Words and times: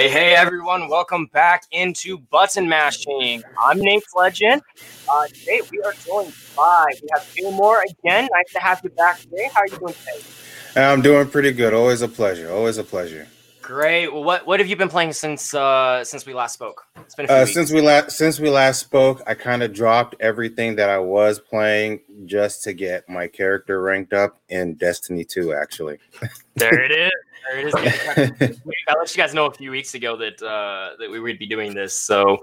Hey, 0.00 0.08
hey, 0.08 0.34
everyone. 0.34 0.88
Welcome 0.88 1.26
back 1.26 1.64
into 1.72 2.16
Button 2.16 2.66
Mashing. 2.66 3.42
I'm 3.62 3.78
Nate 3.78 4.02
Legend. 4.16 4.62
Uh, 5.06 5.26
today 5.26 5.60
we 5.70 5.82
are 5.82 5.92
joined 5.92 6.32
by, 6.56 6.86
we 7.02 7.08
have 7.12 7.30
Gilmore 7.36 7.84
again. 7.86 8.26
Nice 8.32 8.50
to 8.54 8.60
have 8.60 8.80
you 8.82 8.88
back 8.88 9.20
today. 9.20 9.50
How 9.52 9.60
are 9.60 9.66
you 9.66 9.76
doing 9.76 9.92
today? 9.92 10.82
I'm 10.82 11.02
doing 11.02 11.28
pretty 11.28 11.52
good. 11.52 11.74
Always 11.74 12.00
a 12.00 12.08
pleasure. 12.08 12.50
Always 12.50 12.78
a 12.78 12.82
pleasure. 12.82 13.28
Great. 13.60 14.10
Well, 14.10 14.24
what, 14.24 14.46
what 14.46 14.58
have 14.58 14.70
you 14.70 14.74
been 14.74 14.88
playing 14.88 15.12
since 15.12 15.52
uh, 15.52 16.02
since 16.02 16.24
we 16.24 16.32
last 16.32 16.54
spoke? 16.54 16.86
It's 16.96 17.14
been 17.14 17.26
uh, 17.28 17.44
since 17.44 17.70
we 17.70 17.82
last 17.82 18.12
since 18.12 18.40
we 18.40 18.48
last 18.48 18.80
spoke. 18.80 19.22
I 19.26 19.34
kind 19.34 19.62
of 19.62 19.74
dropped 19.74 20.14
everything 20.18 20.76
that 20.76 20.88
I 20.88 20.98
was 20.98 21.38
playing 21.38 22.00
just 22.24 22.64
to 22.64 22.72
get 22.72 23.06
my 23.06 23.28
character 23.28 23.82
ranked 23.82 24.14
up 24.14 24.40
in 24.48 24.76
Destiny 24.76 25.24
2. 25.24 25.52
Actually, 25.52 25.98
there 26.56 26.80
it 26.80 26.90
is. 26.90 27.12
There 27.48 27.58
it 27.58 27.66
is. 27.66 27.74
I 27.74 28.94
let 28.98 29.16
you 29.16 29.22
guys 29.22 29.34
know 29.34 29.46
a 29.46 29.52
few 29.52 29.70
weeks 29.70 29.94
ago 29.94 30.16
that 30.16 30.42
uh, 30.42 30.96
that 30.98 31.10
we 31.10 31.20
would 31.20 31.38
be 31.38 31.46
doing 31.46 31.74
this. 31.74 31.94
So, 31.94 32.38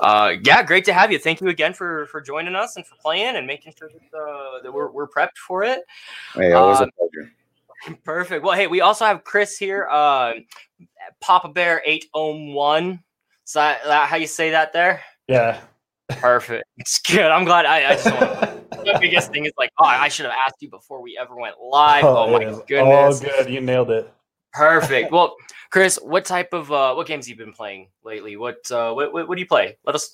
uh, 0.00 0.34
yeah, 0.42 0.62
great 0.62 0.84
to 0.86 0.92
have 0.92 1.10
you. 1.12 1.18
Thank 1.18 1.40
you 1.40 1.48
again 1.48 1.72
for 1.72 2.06
for 2.06 2.20
joining 2.20 2.54
us 2.54 2.76
and 2.76 2.86
for 2.86 2.96
playing 2.96 3.36
and 3.36 3.46
making 3.46 3.74
sure 3.78 3.88
that 3.88 4.18
uh, 4.18 4.62
that 4.62 4.72
we're, 4.72 4.90
we're 4.90 5.08
prepped 5.08 5.36
for 5.46 5.62
it. 5.62 5.80
Hey, 6.34 6.52
always 6.52 6.80
a 6.80 6.84
um, 6.84 6.90
pleasure. 6.98 7.32
Perfect. 8.04 8.44
Well, 8.44 8.56
hey, 8.56 8.66
we 8.66 8.80
also 8.80 9.04
have 9.04 9.24
Chris 9.24 9.58
here. 9.58 9.86
Uh, 9.90 10.32
Papa 11.20 11.48
Bear 11.48 11.82
eight 11.84 12.06
oh 12.14 12.52
one. 12.52 13.02
Is 13.46 13.52
that, 13.52 13.84
that 13.84 14.08
how 14.08 14.16
you 14.16 14.26
say 14.26 14.50
that 14.50 14.72
there? 14.72 15.02
Yeah. 15.28 15.60
Perfect. 16.08 16.64
It's 16.78 16.98
good. 16.98 17.30
I'm 17.30 17.44
glad. 17.44 17.66
I, 17.66 17.90
I 17.90 17.94
just 17.94 18.06
want, 18.06 18.70
the 18.84 18.98
biggest 19.00 19.30
thing 19.30 19.44
is 19.44 19.52
like, 19.56 19.70
oh, 19.78 19.84
I 19.84 20.08
should 20.08 20.26
have 20.26 20.34
asked 20.46 20.56
you 20.60 20.68
before 20.68 21.00
we 21.00 21.16
ever 21.20 21.34
went 21.34 21.56
live. 21.60 22.04
Oh, 22.04 22.26
oh 22.26 22.32
my 22.32 22.44
goodness. 22.66 23.20
Oh, 23.22 23.44
good. 23.44 23.50
You 23.50 23.60
nailed 23.60 23.90
it. 23.90 24.12
Perfect. 24.56 25.12
Well, 25.12 25.36
Chris, 25.70 25.98
what 26.02 26.24
type 26.24 26.52
of 26.52 26.72
uh, 26.72 26.94
what 26.94 27.06
games 27.06 27.26
have 27.26 27.38
you 27.38 27.44
been 27.44 27.52
playing 27.52 27.88
lately? 28.04 28.36
What, 28.36 28.70
uh, 28.70 28.92
what, 28.92 29.12
what 29.12 29.28
what 29.28 29.34
do 29.34 29.40
you 29.40 29.46
play? 29.46 29.76
Let 29.84 29.94
us 29.94 30.10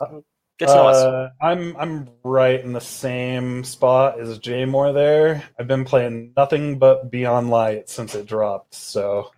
get 0.59 0.69
to 0.69 0.75
know 0.75 0.89
us. 0.89 0.97
Uh, 0.97 1.31
I'm 1.41 1.77
I'm 1.77 2.09
right 2.25 2.61
in 2.61 2.73
the 2.73 2.81
same 2.81 3.63
spot 3.63 4.19
as 4.19 4.39
Jay 4.39 4.65
Moore. 4.65 4.93
There, 4.93 5.43
I've 5.59 5.69
been 5.69 5.85
playing 5.85 6.33
nothing 6.37 6.79
but 6.79 7.11
Beyond 7.11 7.51
Light 7.51 7.89
since 7.89 8.15
it 8.15 8.27
dropped. 8.27 8.75
So 8.75 9.31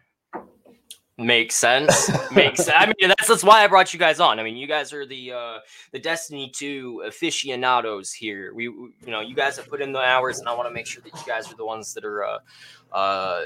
Makes 1.16 1.54
sense. 1.54 2.10
Makes 2.32 2.64
sense. 2.64 2.76
I 2.76 2.86
mean, 2.86 3.08
that's 3.08 3.28
that's 3.28 3.44
why 3.44 3.62
I 3.62 3.68
brought 3.68 3.92
you 3.92 4.00
guys 4.00 4.18
on. 4.18 4.40
I 4.40 4.42
mean, 4.42 4.56
you 4.56 4.66
guys 4.66 4.92
are 4.92 5.06
the 5.06 5.32
uh 5.32 5.58
the 5.92 5.98
Destiny 6.00 6.50
2 6.52 7.04
aficionados 7.06 8.12
here. 8.12 8.52
We, 8.52 8.68
we 8.68 8.88
you 9.04 9.12
know, 9.12 9.20
you 9.20 9.36
guys 9.36 9.56
have 9.56 9.68
put 9.68 9.80
in 9.80 9.92
the 9.92 10.00
hours, 10.00 10.40
and 10.40 10.48
I 10.48 10.54
want 10.54 10.68
to 10.68 10.74
make 10.74 10.86
sure 10.86 11.02
that 11.04 11.14
you 11.14 11.24
guys 11.24 11.52
are 11.52 11.56
the 11.56 11.64
ones 11.64 11.94
that 11.94 12.04
are 12.04 12.24
uh 12.24 12.38
uh 12.92 13.42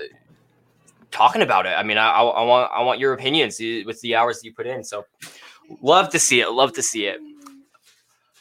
talking 1.11 1.43
about 1.43 1.67
it. 1.67 1.71
I 1.71 1.83
mean, 1.83 1.99
I, 1.99 2.11
I 2.11 2.43
want 2.45 2.71
I 2.75 2.83
want 2.83 3.01
your 3.01 3.13
opinions 3.13 3.61
uh, 3.61 3.83
with 3.87 4.01
the 4.01 4.17
hours 4.17 4.41
that 4.41 4.47
you 4.47 4.55
put 4.55 4.67
in. 4.67 4.85
So, 4.85 5.05
love 5.83 6.11
to 6.11 6.19
see 6.19 6.41
it. 6.41 6.51
Love 6.51 6.73
to 6.75 6.83
see 6.83 7.07
it. 7.07 7.21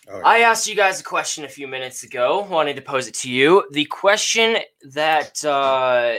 Right. 0.09 0.23
I 0.25 0.39
asked 0.39 0.67
you 0.67 0.75
guys 0.75 1.01
a 1.01 1.03
question 1.03 1.43
a 1.43 1.49
few 1.49 1.67
minutes 1.67 2.03
ago. 2.03 2.47
Wanted 2.49 2.77
to 2.77 2.81
pose 2.81 3.07
it 3.07 3.13
to 3.15 3.29
you. 3.29 3.67
The 3.71 3.85
question 3.85 4.57
that 4.93 5.43
uh, 5.43 6.15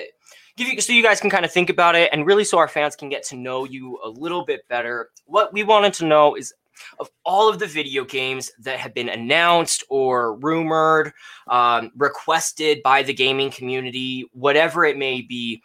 give 0.56 0.68
you 0.68 0.80
so 0.80 0.92
you 0.92 1.02
guys 1.02 1.20
can 1.20 1.30
kind 1.30 1.44
of 1.44 1.52
think 1.52 1.70
about 1.70 1.94
it 1.94 2.10
and 2.12 2.26
really 2.26 2.44
so 2.44 2.58
our 2.58 2.68
fans 2.68 2.96
can 2.96 3.08
get 3.08 3.22
to 3.24 3.36
know 3.36 3.64
you 3.64 3.98
a 4.04 4.08
little 4.08 4.44
bit 4.44 4.68
better. 4.68 5.10
What 5.24 5.54
we 5.54 5.62
wanted 5.62 5.94
to 5.94 6.04
know 6.04 6.34
is 6.34 6.52
of 7.00 7.08
all 7.24 7.48
of 7.48 7.58
the 7.58 7.66
video 7.66 8.04
games 8.04 8.50
that 8.60 8.78
have 8.78 8.94
been 8.94 9.08
announced 9.08 9.84
or 9.88 10.34
rumored, 10.36 11.12
um, 11.48 11.90
requested 11.96 12.82
by 12.82 13.02
the 13.02 13.14
gaming 13.14 13.50
community, 13.50 14.28
whatever 14.32 14.84
it 14.84 14.96
may 14.96 15.22
be, 15.22 15.62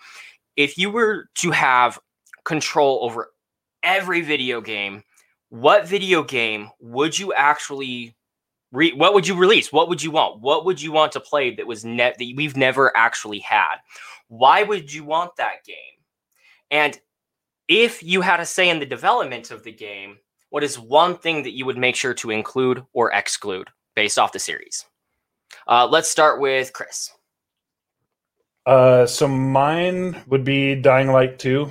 if 0.56 0.78
you 0.78 0.90
were 0.90 1.30
to 1.36 1.52
have 1.52 2.00
control 2.46 3.00
over 3.02 3.31
every 3.84 4.22
video 4.22 4.62
game, 4.62 5.03
what 5.50 5.88
video 5.88 6.24
game 6.24 6.69
would 6.80 7.18
you 7.18 7.34
actually 7.34 8.16
re- 8.72 8.94
what 8.94 9.13
would 9.13 9.28
you 9.28 9.36
release? 9.36 9.72
What 9.72 9.90
would 9.90 10.02
you 10.02 10.12
want? 10.12 10.42
What 10.42 10.66
would 10.66 10.81
you 10.81 10.92
want 10.92 11.12
to 11.13 11.19
play 11.19 11.56
that 11.56 11.68
was 11.68 11.86
net 11.86 12.18
that 12.18 12.34
we've 12.36 12.58
never 12.58 12.96
actually 12.97 13.40
had? 13.40 13.75
Why 14.28 14.63
would 14.63 14.92
you 14.92 15.03
want 15.03 15.36
that 15.38 15.63
game? 15.66 15.75
And 16.72 17.00
if 17.68 18.03
you 18.03 18.22
had 18.22 18.40
a 18.40 18.46
say 18.46 18.69
in 18.69 18.80
the 18.80 18.86
development 18.86 19.52
of 19.52 19.63
the 19.63 19.72
game, 19.72 20.18
what 20.50 20.63
is 20.63 20.78
one 20.78 21.18
thing 21.18 21.44
that 21.44 21.56
you 21.56 21.66
would 21.66 21.78
make 21.78 21.96
sure 21.96 22.13
to 22.16 22.31
include 22.31 22.84
or 22.94 23.12
exclude 23.12 23.69
based 23.96 24.19
off 24.19 24.34
the 24.34 24.40
series? 24.40 24.86
Uh, 25.68 25.88
let's 25.88 26.09
start 26.09 26.42
with 26.42 26.74
Chris. 26.74 27.12
Uh, 28.66 29.06
so 29.06 29.28
mine 29.28 30.22
would 30.28 30.44
be 30.44 30.75
Dying 30.75 31.12
Light 31.12 31.40
2. 31.40 31.69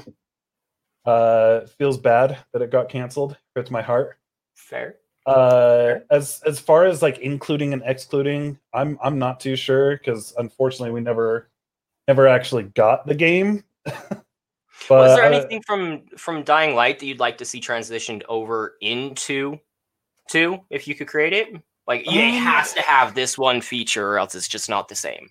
Uh, 1.05 1.67
feels 1.79 1.99
bad 1.99 2.39
that 2.53 2.63
it 2.63 2.71
got 2.71 2.89
canceled. 2.89 3.37
Hurts 3.57 3.71
my 3.71 3.83
heart. 3.83 4.19
Fair. 4.55 4.97
Uh, 5.25 6.01
as 6.11 6.43
as 6.47 6.59
far 6.59 6.85
as 6.85 7.01
like 7.01 7.19
including 7.19 7.73
and 7.73 7.83
excluding, 7.85 8.59
I'm 8.75 8.99
I'm 9.03 9.19
not 9.19 9.39
too 9.39 9.55
sure 9.55 9.97
because 9.97 10.35
unfortunately 10.37 10.91
we 10.91 11.01
never 11.01 11.49
never 12.09 12.27
actually 12.27 12.65
got 12.65 13.07
the 13.07 13.15
game. 13.15 13.63
but, 13.85 13.95
Was 14.91 15.17
there 15.17 15.25
anything 15.25 15.59
uh, 15.59 15.67
from 15.67 16.03
from 16.17 16.43
Dying 16.43 16.75
Light 16.75 16.99
that 16.99 17.07
you'd 17.07 17.21
like 17.21 17.39
to 17.39 17.45
see 17.45 17.61
transitioned 17.61 18.23
over 18.29 18.77
into 18.81 19.61
two 20.29 20.61
if 20.71 20.89
you 20.89 20.97
could 20.97 21.07
create 21.07 21.33
it? 21.33 21.55
Like 21.87 22.07
um, 22.07 22.15
it 22.15 22.35
has 22.35 22.73
to 22.75 22.83
have 22.83 23.15
this 23.15 23.39
one 23.39 23.61
feature, 23.61 24.09
or 24.09 24.19
else 24.19 24.35
it's 24.35 24.49
just 24.49 24.69
not 24.69 24.89
the 24.89 24.97
same. 24.97 25.31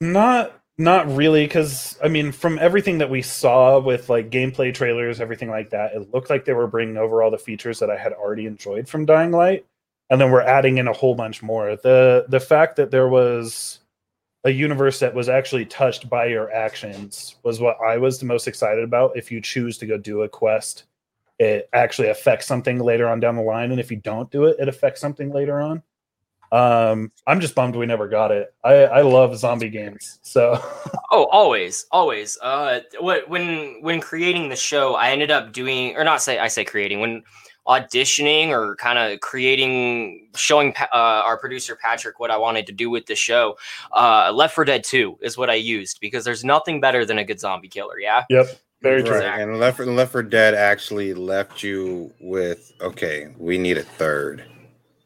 Not 0.00 0.60
not 0.78 1.10
really, 1.14 1.46
because 1.46 1.98
I 2.02 2.08
mean, 2.08 2.32
from 2.32 2.58
everything 2.58 2.98
that 2.98 3.10
we 3.10 3.22
saw 3.22 3.78
with 3.80 4.10
like 4.10 4.30
gameplay 4.30 4.74
trailers, 4.74 5.20
everything 5.20 5.48
like 5.48 5.70
that, 5.70 5.94
it 5.94 6.12
looked 6.12 6.28
like 6.28 6.44
they 6.44 6.52
were 6.52 6.66
bringing 6.66 6.98
over 6.98 7.22
all 7.22 7.30
the 7.30 7.38
features 7.38 7.78
that 7.78 7.90
I 7.90 7.96
had 7.96 8.12
already 8.12 8.46
enjoyed 8.46 8.88
from 8.88 9.06
Dying 9.06 9.32
Light, 9.32 9.64
and 10.10 10.20
then 10.20 10.30
we're 10.30 10.42
adding 10.42 10.78
in 10.78 10.88
a 10.88 10.92
whole 10.92 11.14
bunch 11.14 11.42
more. 11.42 11.76
the 11.76 12.26
The 12.28 12.40
fact 12.40 12.76
that 12.76 12.90
there 12.90 13.08
was 13.08 13.80
a 14.44 14.50
universe 14.50 15.00
that 15.00 15.14
was 15.14 15.28
actually 15.28 15.66
touched 15.66 16.08
by 16.08 16.26
your 16.26 16.52
actions 16.52 17.36
was 17.42 17.58
what 17.58 17.78
I 17.84 17.96
was 17.96 18.18
the 18.18 18.26
most 18.26 18.46
excited 18.46 18.84
about. 18.84 19.16
If 19.16 19.32
you 19.32 19.40
choose 19.40 19.78
to 19.78 19.86
go 19.86 19.98
do 19.98 20.22
a 20.22 20.28
quest, 20.28 20.84
it 21.38 21.68
actually 21.72 22.08
affects 22.08 22.46
something 22.46 22.78
later 22.78 23.08
on 23.08 23.18
down 23.18 23.36
the 23.36 23.42
line, 23.42 23.70
and 23.70 23.80
if 23.80 23.90
you 23.90 23.96
don't 23.96 24.30
do 24.30 24.44
it, 24.44 24.56
it 24.58 24.68
affects 24.68 25.00
something 25.00 25.32
later 25.32 25.60
on. 25.60 25.82
Um, 26.56 27.12
I'm 27.26 27.40
just 27.40 27.54
bummed 27.54 27.76
we 27.76 27.84
never 27.84 28.08
got 28.08 28.30
it. 28.30 28.54
I, 28.64 28.72
I 28.84 29.02
love 29.02 29.36
zombie 29.36 29.68
games. 29.68 30.18
So 30.22 30.58
Oh, 31.12 31.26
always, 31.26 31.84
always. 31.92 32.38
Uh 32.40 32.80
what 32.98 33.28
when 33.28 33.82
when 33.82 34.00
creating 34.00 34.48
the 34.48 34.56
show, 34.56 34.94
I 34.94 35.10
ended 35.10 35.30
up 35.30 35.52
doing 35.52 35.94
or 35.96 36.04
not 36.04 36.22
say 36.22 36.38
I 36.38 36.48
say 36.48 36.64
creating 36.64 37.00
when 37.00 37.22
auditioning 37.68 38.48
or 38.48 38.74
kind 38.76 38.98
of 38.98 39.20
creating 39.20 40.30
showing 40.36 40.72
uh, 40.78 40.86
our 40.92 41.36
producer 41.36 41.76
Patrick 41.76 42.20
what 42.20 42.30
I 42.30 42.38
wanted 42.38 42.66
to 42.68 42.72
do 42.72 42.88
with 42.88 43.04
the 43.04 43.16
show. 43.16 43.58
Uh 43.92 44.32
Left 44.32 44.54
4 44.54 44.64
Dead 44.64 44.82
2 44.82 45.18
is 45.20 45.36
what 45.36 45.50
I 45.50 45.54
used 45.54 46.00
because 46.00 46.24
there's 46.24 46.44
nothing 46.44 46.80
better 46.80 47.04
than 47.04 47.18
a 47.18 47.24
good 47.24 47.38
zombie 47.38 47.68
killer, 47.68 48.00
yeah? 48.00 48.24
Yep. 48.30 48.46
Very 48.82 49.02
true. 49.02 49.18
Right. 49.18 49.40
And 49.40 49.58
Left 49.58 49.76
4, 49.76 49.86
Left 49.86 50.12
4 50.12 50.22
Dead 50.22 50.54
actually 50.54 51.12
left 51.12 51.62
you 51.62 52.14
with 52.18 52.72
okay, 52.80 53.34
we 53.36 53.58
need 53.58 53.76
a 53.76 53.82
third. 53.82 54.42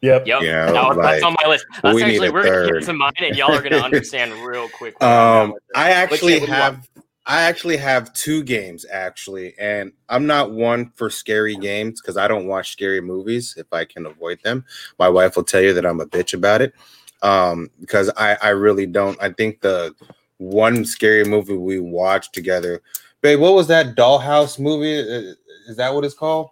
Yep. 0.03 0.27
Yep. 0.27 0.43
Yeah, 0.43 0.71
no, 0.73 0.89
like, 0.89 0.97
that's 0.97 1.23
on 1.25 1.37
my 1.43 1.49
list. 1.49 1.67
That's 1.83 1.95
we 1.95 2.03
actually 2.03 2.31
we're 2.31 2.45
gonna 2.45 2.73
get 2.79 2.87
to 2.87 2.93
mine 2.93 3.13
and 3.19 3.37
y'all 3.37 3.53
are 3.53 3.63
gonna 3.63 3.77
understand 3.77 4.33
real 4.45 4.69
quick. 4.69 5.01
Um 5.03 5.55
I 5.75 5.91
actually 5.91 6.41
have 6.41 6.89
I 7.27 7.43
actually 7.43 7.77
have 7.77 8.13
two 8.15 8.43
games 8.43 8.87
actually, 8.91 9.55
and 9.59 9.93
I'm 10.09 10.27
not 10.27 10.53
one 10.53 10.91
for 10.97 11.11
scary 11.11 11.55
games 11.55 12.01
because 12.01 12.17
I 12.17 12.27
don't 12.27 12.47
watch 12.47 12.73
scary 12.73 13.01
movies 13.01 13.55
if 13.57 13.73
I 13.73 13.85
can 13.85 14.07
avoid 14.07 14.43
them. 14.43 14.65
My 14.99 15.09
wife 15.09 15.37
will 15.37 15.45
tell 15.45 15.61
you 15.61 15.75
that 15.75 15.87
I'm 15.87 16.01
a 16.01 16.07
bitch 16.07 16.35
about 16.35 16.63
it. 16.63 16.75
Um, 17.23 17.71
because 17.81 18.11
I, 18.17 18.37
I 18.43 18.49
really 18.49 18.87
don't. 18.87 19.21
I 19.23 19.31
think 19.31 19.61
the 19.61 19.95
one 20.39 20.85
scary 20.87 21.25
movie 21.25 21.57
we 21.57 21.79
watched 21.79 22.33
together, 22.33 22.81
babe, 23.21 23.39
what 23.39 23.55
was 23.55 23.67
that 23.69 23.95
dollhouse 23.95 24.59
movie? 24.59 24.95
Is 25.69 25.77
that 25.77 25.95
what 25.95 26.05
it's 26.05 26.15
called? 26.15 26.49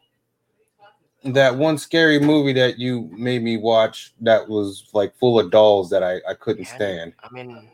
That 1.24 1.56
one 1.56 1.78
scary 1.78 2.18
movie 2.18 2.52
that 2.54 2.78
you 2.78 3.08
made 3.12 3.42
me 3.42 3.56
watch 3.56 4.14
that 4.20 4.48
was 4.48 4.88
like 4.92 5.16
full 5.16 5.38
of 5.38 5.50
dolls 5.50 5.90
that 5.90 6.02
I, 6.02 6.16
I 6.28 6.34
couldn't 6.34 6.66
stand. 6.66 7.14
I 7.22 7.32
mean, 7.32 7.68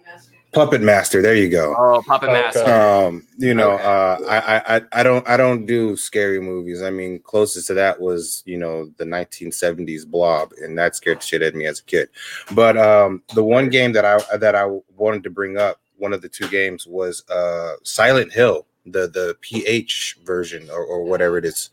Puppet 0.54 0.80
Master. 0.80 1.20
There 1.20 1.34
you 1.34 1.50
go. 1.50 1.74
Oh, 1.76 2.02
Puppet 2.06 2.30
Master. 2.30 2.64
Um, 2.64 3.26
you 3.36 3.52
know, 3.54 3.72
okay. 3.72 3.84
uh, 3.84 4.16
I, 4.28 4.76
I 4.76 4.82
I 4.92 5.02
don't 5.02 5.28
I 5.28 5.36
don't 5.36 5.66
do 5.66 5.96
scary 5.96 6.40
movies. 6.40 6.80
I 6.80 6.90
mean, 6.90 7.18
closest 7.18 7.66
to 7.66 7.74
that 7.74 8.00
was 8.00 8.42
you 8.46 8.56
know 8.56 8.90
the 8.96 9.04
1970s 9.04 10.06
Blob, 10.06 10.52
and 10.62 10.78
that 10.78 10.96
scared 10.96 11.22
shit 11.22 11.42
at 11.42 11.54
me 11.54 11.66
as 11.66 11.80
a 11.80 11.84
kid. 11.84 12.08
But 12.52 12.78
um, 12.78 13.22
the 13.34 13.44
one 13.44 13.68
game 13.68 13.92
that 13.92 14.04
I 14.04 14.20
that 14.36 14.54
I 14.54 14.66
wanted 14.96 15.24
to 15.24 15.30
bring 15.30 15.58
up, 15.58 15.80
one 15.96 16.12
of 16.12 16.22
the 16.22 16.28
two 16.28 16.48
games 16.48 16.86
was 16.86 17.28
uh, 17.28 17.74
Silent 17.82 18.32
Hill, 18.32 18.66
the 18.86 19.08
the 19.08 19.36
PH 19.40 20.18
version 20.24 20.70
or, 20.70 20.84
or 20.84 21.04
whatever 21.04 21.36
it 21.36 21.44
is. 21.44 21.70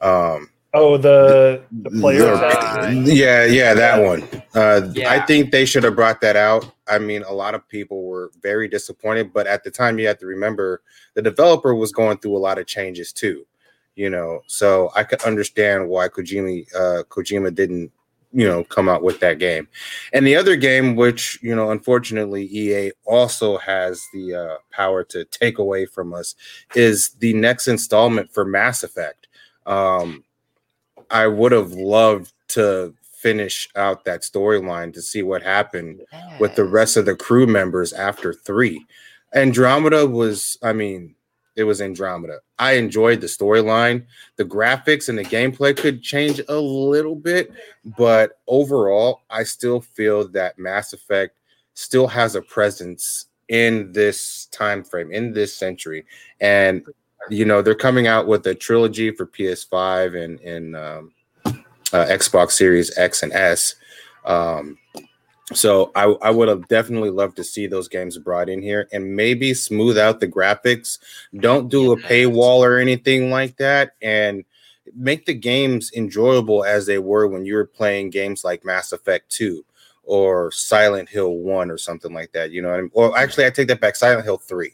Um, 0.00 0.50
Oh, 0.74 0.98
the 0.98 1.62
the 1.82 1.90
player. 1.90 2.34
yeah, 3.04 3.44
yeah, 3.46 3.72
that 3.74 4.02
one. 4.04 4.22
Uh, 4.54 4.90
yeah. 4.92 5.10
I 5.12 5.20
think 5.20 5.50
they 5.50 5.64
should 5.64 5.82
have 5.84 5.96
brought 5.96 6.20
that 6.20 6.36
out. 6.36 6.70
I 6.88 6.98
mean, 6.98 7.22
a 7.22 7.32
lot 7.32 7.54
of 7.54 7.66
people 7.68 8.04
were 8.04 8.30
very 8.42 8.68
disappointed, 8.68 9.32
but 9.32 9.46
at 9.46 9.64
the 9.64 9.70
time, 9.70 9.98
you 9.98 10.06
have 10.08 10.18
to 10.18 10.26
remember 10.26 10.82
the 11.14 11.22
developer 11.22 11.74
was 11.74 11.92
going 11.92 12.18
through 12.18 12.36
a 12.36 12.38
lot 12.38 12.58
of 12.58 12.66
changes 12.66 13.12
too. 13.12 13.46
you 13.96 14.10
know. 14.10 14.42
So 14.46 14.90
I 14.94 15.04
could 15.04 15.22
understand 15.22 15.88
why 15.88 16.08
Kojima 16.08 16.66
uh, 16.74 17.02
Kojima 17.04 17.54
didn't 17.54 17.92
you 18.32 18.46
know 18.46 18.62
come 18.64 18.90
out 18.90 19.02
with 19.02 19.20
that 19.20 19.38
game 19.38 19.66
and 20.12 20.26
the 20.26 20.36
other 20.36 20.54
game 20.54 20.96
which 20.96 21.38
you 21.42 21.54
know 21.56 21.70
unfortunately 21.70 22.44
ea 22.52 22.92
also 23.06 23.56
has 23.56 24.06
the 24.12 24.34
uh, 24.34 24.56
power 24.70 25.02
to 25.02 25.24
take 25.24 25.56
away 25.58 25.86
from 25.86 26.12
us 26.12 26.34
is 26.74 27.10
the 27.20 27.32
next 27.32 27.68
installment 27.68 28.30
for 28.30 28.44
mass 28.44 28.82
effect 28.82 29.28
um 29.64 30.22
i 31.10 31.26
would 31.26 31.52
have 31.52 31.72
loved 31.72 32.32
to 32.48 32.94
finish 33.02 33.68
out 33.74 34.04
that 34.04 34.22
storyline 34.22 34.92
to 34.92 35.02
see 35.02 35.22
what 35.22 35.42
happened 35.42 36.00
yes. 36.12 36.40
with 36.40 36.54
the 36.54 36.64
rest 36.64 36.96
of 36.96 37.04
the 37.04 37.16
crew 37.16 37.46
members 37.46 37.92
after 37.92 38.32
three 38.32 38.84
andromeda 39.34 40.06
was 40.06 40.56
i 40.62 40.72
mean 40.72 41.14
it 41.58 41.64
was 41.64 41.82
Andromeda. 41.82 42.38
I 42.60 42.74
enjoyed 42.74 43.20
the 43.20 43.26
storyline. 43.26 44.06
The 44.36 44.44
graphics 44.44 45.08
and 45.08 45.18
the 45.18 45.24
gameplay 45.24 45.76
could 45.76 46.04
change 46.04 46.40
a 46.48 46.54
little 46.54 47.16
bit, 47.16 47.50
but 47.96 48.38
overall, 48.46 49.22
I 49.28 49.42
still 49.42 49.80
feel 49.80 50.28
that 50.28 50.56
Mass 50.56 50.92
Effect 50.92 51.36
still 51.74 52.06
has 52.06 52.36
a 52.36 52.42
presence 52.42 53.26
in 53.48 53.90
this 53.90 54.46
time 54.52 54.84
frame, 54.84 55.10
in 55.10 55.32
this 55.32 55.52
century. 55.52 56.06
And 56.40 56.86
you 57.30 57.44
know, 57.44 57.62
they're 57.62 57.74
coming 57.74 58.06
out 58.06 58.26
with 58.26 58.46
a 58.46 58.54
trilogy 58.54 59.10
for 59.10 59.26
PS5 59.26 60.22
and 60.22 60.40
and 60.40 60.76
um, 60.76 61.12
uh, 61.92 62.06
Xbox 62.06 62.52
Series 62.52 62.96
X 62.98 63.22
and 63.22 63.32
S. 63.32 63.74
Um, 64.24 64.78
so 65.54 65.90
I, 65.94 66.04
I 66.20 66.30
would 66.30 66.48
have 66.48 66.68
definitely 66.68 67.10
loved 67.10 67.36
to 67.36 67.44
see 67.44 67.66
those 67.66 67.88
games 67.88 68.18
brought 68.18 68.50
in 68.50 68.60
here 68.60 68.86
and 68.92 69.16
maybe 69.16 69.54
smooth 69.54 69.96
out 69.96 70.20
the 70.20 70.28
graphics. 70.28 70.98
Don't 71.38 71.70
do 71.70 71.92
a 71.92 71.96
paywall 71.96 72.58
or 72.58 72.76
anything 72.78 73.30
like 73.30 73.56
that, 73.56 73.92
and 74.02 74.44
make 74.94 75.24
the 75.26 75.34
games 75.34 75.90
enjoyable 75.94 76.64
as 76.64 76.86
they 76.86 76.98
were 76.98 77.26
when 77.26 77.46
you 77.46 77.54
were 77.54 77.66
playing 77.66 78.10
games 78.10 78.44
like 78.44 78.64
Mass 78.64 78.92
Effect 78.92 79.30
2 79.30 79.64
or 80.04 80.50
Silent 80.50 81.08
Hill 81.08 81.34
1 81.36 81.70
or 81.70 81.78
something 81.78 82.12
like 82.12 82.32
that. 82.32 82.50
You 82.50 82.62
know, 82.62 82.70
I 82.70 82.80
mean? 82.82 82.90
well, 82.94 83.14
actually, 83.14 83.46
I 83.46 83.50
take 83.50 83.68
that 83.68 83.80
back. 83.80 83.96
Silent 83.96 84.24
Hill 84.24 84.38
3. 84.38 84.72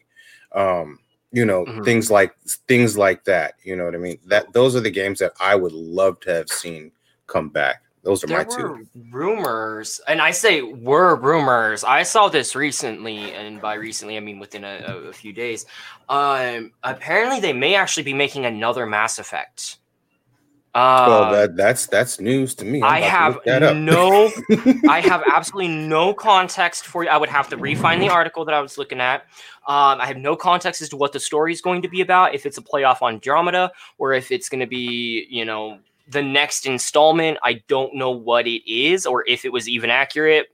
Um, 0.54 0.98
you 1.34 1.44
know, 1.44 1.64
mm-hmm. 1.64 1.82
things 1.82 2.10
like 2.10 2.34
things 2.68 2.96
like 2.96 3.24
that. 3.24 3.54
You 3.64 3.76
know 3.76 3.84
what 3.84 3.94
I 3.94 3.98
mean? 3.98 4.18
That 4.26 4.52
those 4.52 4.76
are 4.76 4.80
the 4.80 4.90
games 4.90 5.18
that 5.18 5.32
I 5.40 5.56
would 5.56 5.72
love 5.72 6.20
to 6.20 6.32
have 6.32 6.48
seen 6.48 6.92
come 7.26 7.48
back. 7.48 7.82
Those 8.04 8.22
are 8.22 8.26
there 8.28 8.38
my 8.38 8.44
two. 8.44 8.86
Rumors, 9.10 10.00
and 10.06 10.20
I 10.20 10.30
say 10.30 10.62
were 10.62 11.16
rumors. 11.16 11.82
I 11.82 12.04
saw 12.04 12.28
this 12.28 12.54
recently, 12.54 13.32
and 13.32 13.60
by 13.60 13.74
recently 13.74 14.16
I 14.16 14.20
mean 14.20 14.38
within 14.38 14.62
a, 14.62 15.08
a 15.08 15.12
few 15.12 15.32
days. 15.32 15.66
Um, 16.08 16.70
apparently, 16.82 17.40
they 17.40 17.52
may 17.52 17.74
actually 17.74 18.04
be 18.04 18.14
making 18.14 18.46
another 18.46 18.86
Mass 18.86 19.18
Effect. 19.18 19.78
Uh, 20.74 21.06
well, 21.08 21.32
that 21.32 21.56
that's 21.56 21.86
that's 21.86 22.18
news 22.18 22.52
to 22.56 22.64
me. 22.64 22.82
I'm 22.82 22.94
i 22.94 23.00
have 23.00 23.38
no, 23.46 24.32
I 24.88 25.00
have 25.00 25.22
absolutely 25.32 25.68
no 25.68 26.12
context 26.12 26.84
for 26.86 27.04
you. 27.04 27.10
I 27.10 27.16
would 27.16 27.28
have 27.28 27.48
to 27.50 27.56
refine 27.56 28.00
the 28.00 28.08
article 28.08 28.44
that 28.44 28.54
I 28.54 28.60
was 28.60 28.76
looking 28.76 29.00
at. 29.00 29.22
Um, 29.68 30.00
I 30.00 30.06
have 30.06 30.16
no 30.16 30.34
context 30.34 30.82
as 30.82 30.88
to 30.88 30.96
what 30.96 31.12
the 31.12 31.20
story 31.20 31.52
is 31.52 31.60
going 31.60 31.82
to 31.82 31.88
be 31.88 32.00
about. 32.00 32.34
If 32.34 32.44
it's 32.44 32.58
a 32.58 32.62
playoff 32.62 33.02
on 33.02 33.14
Andromeda, 33.14 33.70
or 33.98 34.14
if 34.14 34.32
it's 34.32 34.48
going 34.48 34.60
to 34.60 34.66
be, 34.66 35.28
you 35.30 35.44
know, 35.44 35.78
the 36.08 36.22
next 36.22 36.66
installment. 36.66 37.38
I 37.42 37.62
don't 37.68 37.94
know 37.94 38.10
what 38.10 38.46
it 38.46 38.68
is 38.70 39.06
or 39.06 39.24
if 39.26 39.44
it 39.44 39.52
was 39.52 39.68
even 39.68 39.90
accurate. 39.90 40.48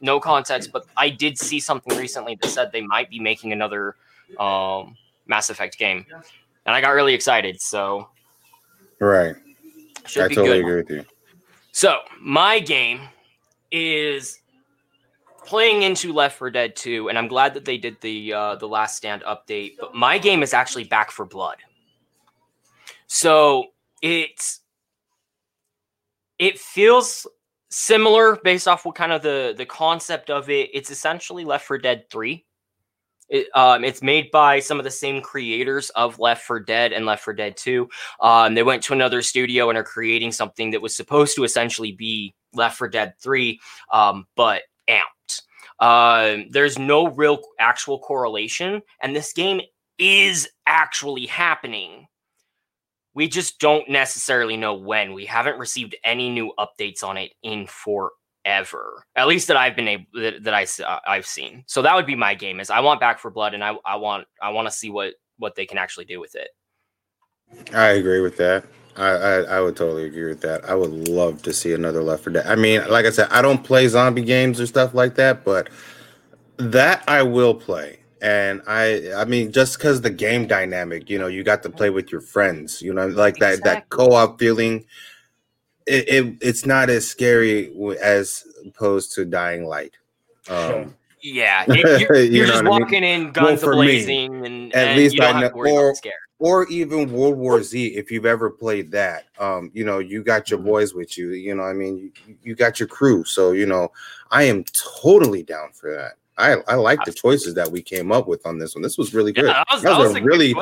No 0.00 0.18
context, 0.18 0.72
but 0.72 0.86
I 0.96 1.10
did 1.10 1.38
see 1.38 1.60
something 1.60 1.96
recently 1.98 2.38
that 2.40 2.48
said 2.48 2.72
they 2.72 2.80
might 2.80 3.10
be 3.10 3.20
making 3.20 3.52
another 3.52 3.96
um, 4.38 4.96
Mass 5.26 5.50
Effect 5.50 5.76
game, 5.76 6.06
and 6.64 6.74
I 6.74 6.80
got 6.80 6.90
really 6.90 7.12
excited. 7.12 7.60
So, 7.60 8.08
right, 9.08 9.34
Should 10.06 10.24
I 10.24 10.28
totally 10.28 10.46
good. 10.48 10.60
agree 10.60 10.76
with 10.76 10.90
you. 10.90 11.04
So, 11.72 12.00
my 12.20 12.58
game 12.58 13.00
is 13.70 14.40
playing 15.44 15.82
into 15.82 16.12
Left 16.12 16.38
4 16.38 16.50
Dead 16.50 16.76
2, 16.76 17.08
and 17.08 17.18
I'm 17.18 17.28
glad 17.28 17.54
that 17.54 17.64
they 17.64 17.78
did 17.78 18.00
the 18.00 18.32
uh, 18.32 18.54
the 18.56 18.68
Last 18.68 18.96
Stand 18.96 19.22
update. 19.22 19.72
But 19.80 19.94
my 19.94 20.18
game 20.18 20.42
is 20.42 20.54
actually 20.54 20.84
Back 20.84 21.10
4 21.10 21.26
Blood. 21.26 21.56
So 23.06 23.66
it's 24.02 24.60
it 26.38 26.58
feels 26.58 27.26
similar 27.70 28.38
based 28.44 28.68
off 28.68 28.84
what 28.84 28.94
kind 28.94 29.12
of 29.12 29.22
the 29.22 29.54
the 29.56 29.66
concept 29.66 30.30
of 30.30 30.48
it. 30.50 30.70
It's 30.72 30.90
essentially 30.90 31.44
Left 31.44 31.66
4 31.66 31.78
Dead 31.78 32.04
3. 32.10 32.44
It, 33.30 33.46
um, 33.54 33.84
it's 33.84 34.02
made 34.02 34.30
by 34.30 34.60
some 34.60 34.78
of 34.78 34.84
the 34.84 34.90
same 34.90 35.22
creators 35.22 35.90
of 35.90 36.18
Left 36.18 36.44
4 36.44 36.60
Dead 36.60 36.92
and 36.92 37.06
Left 37.06 37.24
4 37.24 37.32
Dead 37.32 37.56
2. 37.56 37.88
Um, 38.20 38.54
they 38.54 38.62
went 38.62 38.82
to 38.84 38.92
another 38.92 39.22
studio 39.22 39.68
and 39.68 39.78
are 39.78 39.84
creating 39.84 40.32
something 40.32 40.72
that 40.72 40.82
was 40.82 40.96
supposed 40.96 41.36
to 41.36 41.44
essentially 41.44 41.92
be 41.92 42.34
Left 42.52 42.76
4 42.76 42.88
Dead 42.88 43.14
3, 43.22 43.60
um, 43.92 44.26
but 44.36 44.62
amped. 44.88 45.42
Uh, 45.78 46.44
there's 46.50 46.78
no 46.78 47.08
real 47.08 47.40
actual 47.58 48.00
correlation, 48.00 48.82
and 49.00 49.16
this 49.16 49.32
game 49.32 49.60
is 49.98 50.48
actually 50.66 51.26
happening 51.26 52.06
we 53.14 53.28
just 53.28 53.58
don't 53.58 53.88
necessarily 53.88 54.56
know 54.56 54.74
when. 54.74 55.12
We 55.12 55.26
haven't 55.26 55.58
received 55.58 55.96
any 56.04 56.30
new 56.30 56.52
updates 56.58 57.02
on 57.02 57.16
it 57.16 57.32
in 57.42 57.66
forever, 57.66 58.12
at 58.44 59.26
least 59.26 59.48
that 59.48 59.56
I've 59.56 59.76
been 59.76 59.88
able 59.88 60.06
that, 60.14 60.44
that 60.44 60.54
I 60.54 60.66
uh, 60.84 61.00
I've 61.06 61.26
seen. 61.26 61.64
So 61.66 61.82
that 61.82 61.94
would 61.94 62.06
be 62.06 62.14
my 62.14 62.34
game. 62.34 62.60
Is 62.60 62.70
I 62.70 62.80
want 62.80 63.00
Back 63.00 63.18
4 63.18 63.30
Blood, 63.30 63.54
and 63.54 63.62
I 63.62 63.74
I 63.84 63.96
want 63.96 64.26
I 64.42 64.50
want 64.50 64.66
to 64.66 64.72
see 64.72 64.90
what 64.90 65.14
what 65.38 65.54
they 65.54 65.66
can 65.66 65.78
actually 65.78 66.06
do 66.06 66.20
with 66.20 66.34
it. 66.34 66.48
I 67.74 67.88
agree 67.88 68.20
with 68.20 68.36
that. 68.36 68.64
I, 68.96 69.08
I, 69.08 69.34
I 69.42 69.60
would 69.60 69.76
totally 69.76 70.04
agree 70.04 70.26
with 70.26 70.40
that. 70.42 70.64
I 70.68 70.74
would 70.74 71.08
love 71.08 71.42
to 71.42 71.52
see 71.52 71.72
another 71.72 72.02
Left 72.02 72.24
4 72.24 72.32
Dead. 72.32 72.46
I 72.46 72.54
mean, 72.54 72.86
like 72.88 73.06
I 73.06 73.10
said, 73.10 73.28
I 73.30 73.40
don't 73.40 73.62
play 73.62 73.88
zombie 73.88 74.24
games 74.24 74.60
or 74.60 74.66
stuff 74.66 74.94
like 74.94 75.14
that, 75.14 75.44
but 75.44 75.68
that 76.58 77.02
I 77.08 77.22
will 77.22 77.54
play 77.54 78.00
and 78.22 78.60
i 78.66 79.10
i 79.16 79.24
mean 79.24 79.50
just 79.50 79.78
because 79.78 80.00
the 80.00 80.10
game 80.10 80.46
dynamic 80.46 81.08
you 81.08 81.18
know 81.18 81.26
you 81.26 81.42
got 81.42 81.62
to 81.62 81.70
play 81.70 81.90
with 81.90 82.12
your 82.12 82.20
friends 82.20 82.82
you 82.82 82.92
know 82.92 83.06
like 83.08 83.36
that 83.38 83.54
exactly. 83.54 83.70
that 83.70 83.88
co-op 83.88 84.38
feeling 84.38 84.84
it, 85.86 86.08
it, 86.08 86.36
it's 86.40 86.66
not 86.66 86.90
as 86.90 87.06
scary 87.06 87.72
as 88.02 88.44
opposed 88.66 89.12
to 89.14 89.24
dying 89.24 89.64
light 89.64 89.94
um 90.48 90.94
yeah 91.22 91.64
you're, 91.68 92.16
you're 92.16 92.46
just 92.46 92.64
walking 92.64 93.04
I 93.04 93.18
mean? 93.18 93.26
in 93.26 93.32
guns 93.32 93.62
well, 93.62 93.72
blazing 93.72 94.40
me, 94.40 94.46
and 94.46 94.74
at 94.74 94.88
and 94.88 94.98
least 94.98 95.20
i 95.20 95.40
know 95.40 95.48
or, 95.48 95.94
or 96.38 96.68
even 96.68 97.12
world 97.12 97.36
war 97.36 97.62
z 97.62 97.88
if 97.88 98.10
you've 98.10 98.26
ever 98.26 98.50
played 98.50 98.90
that 98.92 99.26
um 99.38 99.70
you 99.74 99.84
know 99.84 99.98
you 99.98 100.22
got 100.22 100.50
your 100.50 100.58
mm-hmm. 100.58 100.68
boys 100.68 100.94
with 100.94 101.16
you 101.18 101.30
you 101.30 101.54
know 101.54 101.62
i 101.62 101.72
mean 101.72 102.12
you, 102.26 102.36
you 102.42 102.54
got 102.54 102.80
your 102.80 102.88
crew 102.88 103.24
so 103.24 103.52
you 103.52 103.66
know 103.66 103.90
i 104.30 104.42
am 104.42 104.64
totally 105.02 105.42
down 105.42 105.70
for 105.72 105.94
that 105.94 106.12
I, 106.40 106.56
I 106.68 106.74
like 106.74 107.04
the 107.04 107.12
choices 107.12 107.54
that 107.54 107.70
we 107.70 107.82
came 107.82 108.10
up 108.10 108.26
with 108.26 108.46
on 108.46 108.58
this 108.58 108.74
one. 108.74 108.80
This 108.82 108.96
was 108.96 109.12
really 109.12 109.32
good. 109.32 109.44
Yeah, 109.44 109.52
that, 109.52 109.66
was, 109.70 109.82
that, 109.82 109.98
was, 109.98 110.14
that 110.14 110.14
was, 110.14 110.16
a 110.16 110.24
really 110.24 110.52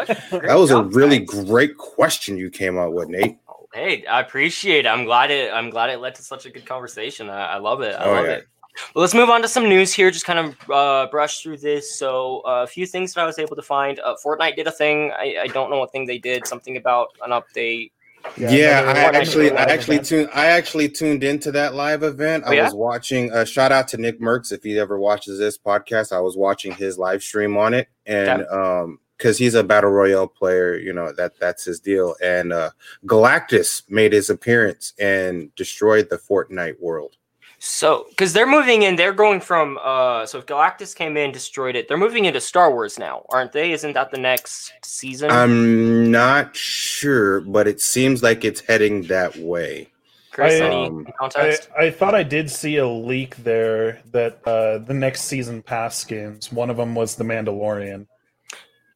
that 0.46 0.58
was 0.58 0.70
a 0.70 0.82
really 0.82 1.20
great 1.20 1.76
question 1.76 2.36
you 2.36 2.50
came 2.50 2.76
up 2.76 2.90
with, 2.90 3.08
Nate. 3.08 3.38
Hey, 3.78 4.04
I 4.06 4.20
appreciate 4.20 4.86
it. 4.86 4.88
I'm 4.88 5.04
glad 5.04 5.30
it. 5.30 5.52
I'm 5.52 5.70
glad 5.70 5.88
it 5.90 6.00
led 6.00 6.16
to 6.16 6.22
such 6.22 6.46
a 6.46 6.50
good 6.50 6.66
conversation. 6.66 7.30
I, 7.30 7.54
I 7.54 7.58
love 7.58 7.80
it. 7.80 7.94
I 7.94 8.06
oh, 8.06 8.12
love 8.12 8.26
yeah. 8.26 8.32
it. 8.32 8.48
Well, 8.92 9.02
let's 9.02 9.14
move 9.14 9.30
on 9.30 9.40
to 9.42 9.46
some 9.46 9.68
news 9.68 9.92
here. 9.92 10.10
Just 10.10 10.24
kind 10.24 10.40
of 10.40 10.70
uh, 10.70 11.06
brush 11.12 11.42
through 11.42 11.58
this. 11.58 11.96
So, 11.96 12.40
uh, 12.40 12.64
a 12.64 12.66
few 12.66 12.86
things 12.86 13.14
that 13.14 13.20
I 13.20 13.24
was 13.24 13.38
able 13.38 13.54
to 13.54 13.62
find. 13.62 14.00
Uh, 14.00 14.16
Fortnite 14.24 14.56
did 14.56 14.66
a 14.66 14.72
thing. 14.72 15.12
I, 15.12 15.36
I 15.42 15.46
don't 15.46 15.70
know 15.70 15.78
what 15.78 15.92
thing 15.92 16.06
they 16.06 16.18
did. 16.18 16.44
Something 16.44 16.76
about 16.76 17.10
an 17.24 17.30
update. 17.30 17.92
Yeah, 18.36 18.50
yeah 18.50 18.82
I 18.84 19.16
actually, 19.16 19.52
I 19.52 19.62
actually 19.62 20.00
tuned, 20.00 20.28
I 20.34 20.46
actually 20.46 20.88
tuned 20.88 21.22
into 21.22 21.52
that 21.52 21.74
live 21.74 22.02
event. 22.02 22.44
Oh, 22.46 22.50
I 22.50 22.54
yeah? 22.54 22.64
was 22.64 22.74
watching. 22.74 23.32
Uh, 23.32 23.44
shout 23.44 23.70
out 23.70 23.86
to 23.88 23.96
Nick 23.96 24.20
Mercs 24.20 24.50
if 24.50 24.64
he 24.64 24.76
ever 24.76 24.98
watches 24.98 25.38
this 25.38 25.56
podcast. 25.56 26.10
I 26.10 26.18
was 26.18 26.36
watching 26.36 26.72
his 26.72 26.98
live 26.98 27.22
stream 27.22 27.56
on 27.56 27.74
it, 27.74 27.88
and 28.06 28.44
um, 28.46 28.98
because 29.18 29.36
he's 29.36 29.54
a 29.54 29.64
battle 29.64 29.90
royale 29.90 30.28
player, 30.28 30.78
you 30.78 30.92
know 30.92 31.12
that 31.12 31.38
that's 31.38 31.64
his 31.64 31.80
deal. 31.80 32.14
And 32.22 32.52
uh, 32.52 32.70
Galactus 33.04 33.82
made 33.90 34.12
his 34.12 34.30
appearance 34.30 34.94
and 34.98 35.54
destroyed 35.56 36.08
the 36.08 36.18
Fortnite 36.18 36.80
world. 36.80 37.16
So, 37.60 38.06
because 38.10 38.32
they're 38.32 38.46
moving 38.46 38.82
in, 38.82 38.94
they're 38.94 39.12
going 39.12 39.40
from. 39.40 39.78
uh 39.82 40.24
So, 40.26 40.38
if 40.38 40.46
Galactus 40.46 40.94
came 40.94 41.16
in, 41.16 41.32
destroyed 41.32 41.74
it, 41.74 41.88
they're 41.88 41.96
moving 41.96 42.24
into 42.24 42.40
Star 42.40 42.70
Wars 42.70 42.98
now, 42.98 43.26
aren't 43.30 43.52
they? 43.52 43.72
Isn't 43.72 43.94
that 43.94 44.12
the 44.12 44.18
next 44.18 44.72
season? 44.84 45.30
I'm 45.30 46.10
not 46.10 46.54
sure, 46.54 47.40
but 47.40 47.66
it 47.66 47.80
seems 47.80 48.22
like 48.22 48.44
it's 48.44 48.60
heading 48.60 49.02
that 49.04 49.36
way. 49.36 49.88
Chris, 50.30 50.60
I, 50.60 50.68
um, 50.68 51.04
I, 51.20 51.58
I, 51.76 51.90
thought 51.90 52.14
I 52.14 52.22
did 52.22 52.48
see 52.48 52.76
a 52.76 52.86
leak 52.86 53.34
there 53.38 54.00
that 54.12 54.38
uh 54.46 54.78
the 54.78 54.94
next 54.94 55.22
season 55.22 55.62
pass 55.62 55.96
skins. 55.96 56.52
One 56.52 56.70
of 56.70 56.76
them 56.76 56.94
was 56.94 57.16
the 57.16 57.24
Mandalorian. 57.24 58.06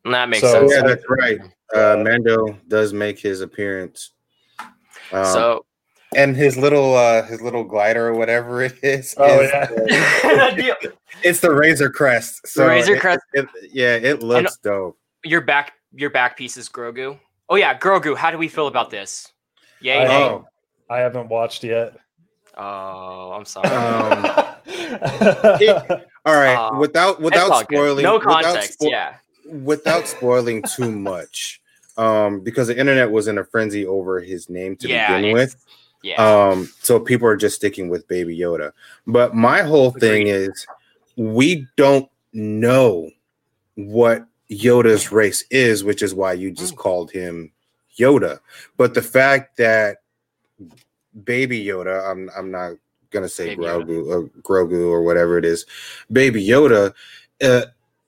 That 0.05 0.29
makes 0.29 0.43
so, 0.43 0.53
sense. 0.53 0.73
Yeah, 0.73 0.83
that's 0.83 1.05
right. 1.09 1.39
Uh, 1.75 2.03
Mando 2.03 2.59
does 2.69 2.93
make 2.93 3.19
his 3.19 3.41
appearance. 3.41 4.11
Um, 5.13 5.25
so 5.25 5.65
and 6.15 6.37
his 6.37 6.57
little 6.57 6.95
uh 6.95 7.23
his 7.25 7.41
little 7.41 7.65
glider 7.65 8.09
or 8.09 8.15
whatever 8.15 8.63
it 8.63 8.75
is. 8.83 9.15
Oh 9.19 9.41
is, 9.41 9.51
yeah, 9.53 10.75
it's 11.23 11.41
the 11.41 11.51
Razor 11.51 11.91
Crest. 11.91 12.47
So 12.47 12.63
the 12.65 12.69
Razor 12.69 12.99
Crest. 12.99 13.23
It, 13.33 13.49
it, 13.63 13.71
yeah, 13.73 13.97
it 13.97 14.23
looks 14.23 14.57
dope. 14.59 14.99
Your 15.25 15.41
back 15.41 15.75
your 15.95 16.11
back 16.11 16.37
piece 16.37 16.57
is 16.57 16.69
Grogu. 16.69 17.19
Oh 17.49 17.57
yeah, 17.57 17.79
Grogu. 17.79 18.17
How 18.17 18.31
do 18.31 18.39
we 18.39 18.49
feel 18.49 18.67
about 18.67 18.91
this? 18.91 19.33
Yay! 19.81 20.07
I, 20.07 20.23
oh. 20.23 20.47
I 20.89 20.99
haven't 20.99 21.29
watched 21.29 21.65
yet. 21.65 21.97
Oh, 22.57 23.33
I'm 23.33 23.45
sorry. 23.45 23.69
Um, 23.69 24.25
it, 24.67 26.07
all 26.25 26.35
right, 26.35 26.55
uh, 26.55 26.79
without 26.79 27.21
without 27.21 27.61
spoiling, 27.63 28.03
no 28.03 28.21
context. 28.21 28.77
Without 28.81 28.89
spo- 28.89 28.91
yeah, 28.91 29.15
without 29.53 30.09
spoiling 30.09 30.63
too 30.63 30.91
much, 30.99 31.61
um, 31.97 32.41
because 32.41 32.69
the 32.69 32.79
internet 32.79 33.11
was 33.11 33.29
in 33.29 33.39
a 33.39 33.45
frenzy 33.45 33.87
over 33.87 34.21
his 34.21 34.49
name 34.49 34.77
to 34.77 34.89
yeah, 34.89 35.17
begin 35.17 35.33
with. 35.33 35.57
Yeah. 36.03 36.17
Um, 36.17 36.69
so 36.81 36.99
people 36.99 37.29
are 37.29 37.37
just 37.37 37.57
sticking 37.57 37.89
with 37.89 38.09
Baby 38.09 38.37
Yoda. 38.37 38.73
But 39.07 39.35
my 39.35 39.63
whole 39.63 39.93
thing 39.93 40.27
is, 40.27 40.67
we 41.17 41.67
don't 41.77 42.09
know 42.33 43.11
what 43.77 44.27
Yoda's 44.51 45.13
race 45.13 45.45
is, 45.51 45.85
which 45.85 46.03
is 46.03 46.15
why 46.15 46.33
you 46.33 46.51
just 46.51 46.75
mm. 46.75 46.79
called 46.79 47.11
him 47.11 47.53
Yoda. 47.99 48.41
But 48.77 48.95
the 48.95 49.03
fact 49.03 49.57
that 49.59 49.99
Baby 51.25 51.65
Yoda, 51.65 52.11
I'm 52.11 52.31
I'm 52.37 52.51
not 52.51 52.73
gonna 53.11 53.29
say 53.29 53.55
Grogu 53.55 54.07
or 54.07 54.29
Grogu 54.41 54.91
or 54.91 55.03
whatever 55.03 55.39
it 55.39 55.45
is, 55.45 55.67
Baby 56.11 56.45
Yoda 56.45 56.95
uh, 57.43 57.63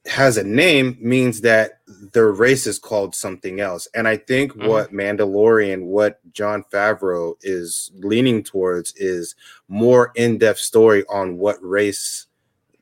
has 0.06 0.36
a 0.36 0.44
name 0.44 0.98
means 1.00 1.40
that 1.40 1.80
their 2.12 2.32
race 2.32 2.66
is 2.66 2.78
called 2.78 3.14
something 3.14 3.60
else. 3.60 3.88
And 3.94 4.06
I 4.06 4.18
think 4.18 4.52
mm-hmm. 4.52 4.68
what 4.68 4.92
Mandalorian, 4.92 5.84
what 5.84 6.20
Jon 6.32 6.64
Favreau 6.70 7.34
is 7.42 7.90
leaning 7.96 8.42
towards 8.42 8.92
is 8.96 9.34
more 9.68 10.12
in-depth 10.14 10.58
story 10.58 11.04
on 11.08 11.38
what 11.38 11.56
race 11.62 12.26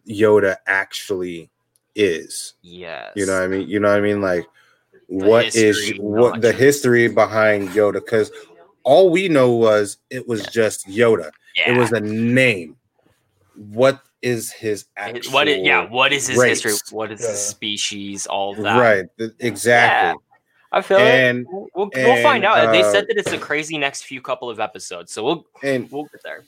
Yoda 0.08 0.56
actually 0.66 1.50
is. 1.94 2.54
Yes. 2.62 3.12
You 3.14 3.26
know 3.26 3.34
what 3.34 3.44
I 3.44 3.48
mean? 3.48 3.68
You 3.68 3.78
know 3.78 3.88
what 3.88 3.98
I 3.98 4.00
mean? 4.00 4.20
Like 4.20 4.46
the 5.08 5.26
what 5.26 5.54
is 5.54 5.92
what 5.98 6.40
the 6.40 6.52
history 6.52 7.06
behind 7.08 7.68
Yoda? 7.70 7.94
Because 7.94 8.32
all 8.82 9.10
we 9.10 9.28
know 9.28 9.52
was 9.52 9.98
it 10.10 10.26
was 10.26 10.44
just 10.46 10.88
Yoda. 10.88 11.30
Yeah. 11.54 11.74
It 11.74 11.78
was 11.78 11.92
a 11.92 12.00
name. 12.00 12.76
What 13.54 14.02
is 14.22 14.52
his 14.52 14.86
actual 14.96 15.32
what 15.32 15.48
is, 15.48 15.66
yeah, 15.66 15.88
what 15.88 16.12
is 16.12 16.28
his 16.28 16.38
race? 16.38 16.62
history? 16.62 16.96
What 16.96 17.10
is 17.12 17.20
yeah. 17.20 17.30
his 17.30 17.40
species? 17.40 18.26
All 18.26 18.54
that. 18.54 18.78
Right. 18.78 19.30
Exactly. 19.40 20.20
I 20.74 20.80
feel 20.80 20.98
and, 20.98 21.44
like 21.44 21.66
we'll, 21.74 21.90
and, 21.94 22.04
we'll 22.04 22.22
find 22.22 22.44
out. 22.44 22.58
Uh, 22.58 22.72
they 22.72 22.82
said 22.82 23.06
that 23.08 23.18
it's 23.18 23.32
a 23.32 23.38
crazy 23.38 23.76
next 23.76 24.04
few 24.04 24.22
couple 24.22 24.48
of 24.48 24.58
episodes, 24.58 25.12
so 25.12 25.22
we'll 25.22 25.46
and 25.62 25.90
we'll 25.90 26.04
get 26.04 26.22
there. 26.22 26.44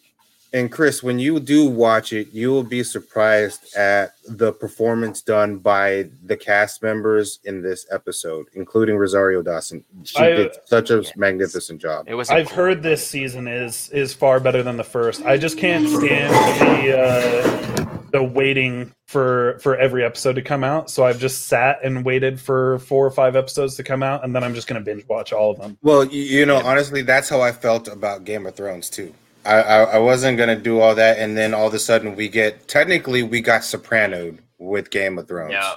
And 0.55 0.71
Chris, 0.71 1.03
when 1.03 1.19
you 1.19 1.41
do 1.41 1.67
watch 1.67 2.13
it, 2.13 2.29
you 2.33 2.53
will 2.53 2.63
be 2.63 2.85
surprised 2.85 3.75
at 3.75 4.13
the 4.29 4.53
performance 4.53 5.21
done 5.21 5.59
by 5.59 6.09
the 6.25 6.37
cast 6.37 6.81
members 6.81 7.41
in 7.43 7.61
this 7.61 7.85
episode, 7.91 8.47
including 8.55 8.97
Rosario 8.97 9.43
Dawson. 9.43 9.85
She 10.05 10.17
I, 10.17 10.31
did 10.31 10.57
such 10.65 10.91
a 10.91 10.99
yes. 10.99 11.17
magnificent 11.17 11.83
job. 11.83 12.07
It 12.09 12.15
was. 12.15 12.31
I've 12.31 12.53
heard 12.53 12.85
this 12.85 13.05
season 13.05 13.49
is 13.49 13.91
is 13.91 14.15
far 14.15 14.39
better 14.39 14.63
than 14.63 14.77
the 14.77 14.85
first. 14.85 15.25
I 15.27 15.39
just 15.39 15.59
can't 15.59 15.89
stand 15.89 16.33
the 16.33 16.99
uh, 17.01 17.99
the 18.13 18.23
waiting 18.23 18.95
for 19.09 19.59
for 19.59 19.77
every 19.77 20.05
episode 20.05 20.35
to 20.35 20.43
come 20.43 20.63
out. 20.63 20.89
So 20.89 21.05
I've 21.05 21.19
just 21.19 21.49
sat 21.49 21.81
and 21.83 22.05
waited 22.05 22.41
for 22.41 22.79
four 22.79 23.05
or 23.05 23.11
five 23.11 23.35
episodes 23.35 23.75
to 23.75 23.83
come 23.83 24.05
out, 24.05 24.25
and 24.25 24.33
then 24.37 24.45
I'm 24.45 24.55
just 24.55 24.69
going 24.69 24.81
to 24.81 24.85
binge 24.85 25.05
watch 25.09 25.33
all 25.33 25.51
of 25.51 25.59
them. 25.59 25.77
Well, 25.83 26.05
you, 26.05 26.23
you 26.23 26.47
know, 26.47 26.59
honestly, 26.65 27.03
that's 27.03 27.29
how 27.29 27.41
I 27.41 27.51
felt 27.51 27.89
about 27.89 28.23
Game 28.23 28.47
of 28.47 28.55
Thrones 28.55 28.89
too. 28.89 29.13
I, 29.45 29.61
I, 29.61 29.83
I 29.83 29.99
wasn't 29.99 30.39
gonna 30.39 30.57
do 30.57 30.81
all 30.81 30.95
that, 30.95 31.19
and 31.19 31.37
then 31.37 31.55
all 31.55 31.69
of 31.69 31.75
a 31.75 31.79
sudden 31.79 32.17
we 32.17 32.29
get 32.29 32.69
technically 32.69 33.23
we 33.23 33.41
got 33.41 33.65
Sopranoed 33.65 34.39
with 34.59 34.91
Game 34.91 35.19
of 35.19 35.29
Thrones. 35.29 35.53
Yeah. 35.53 35.75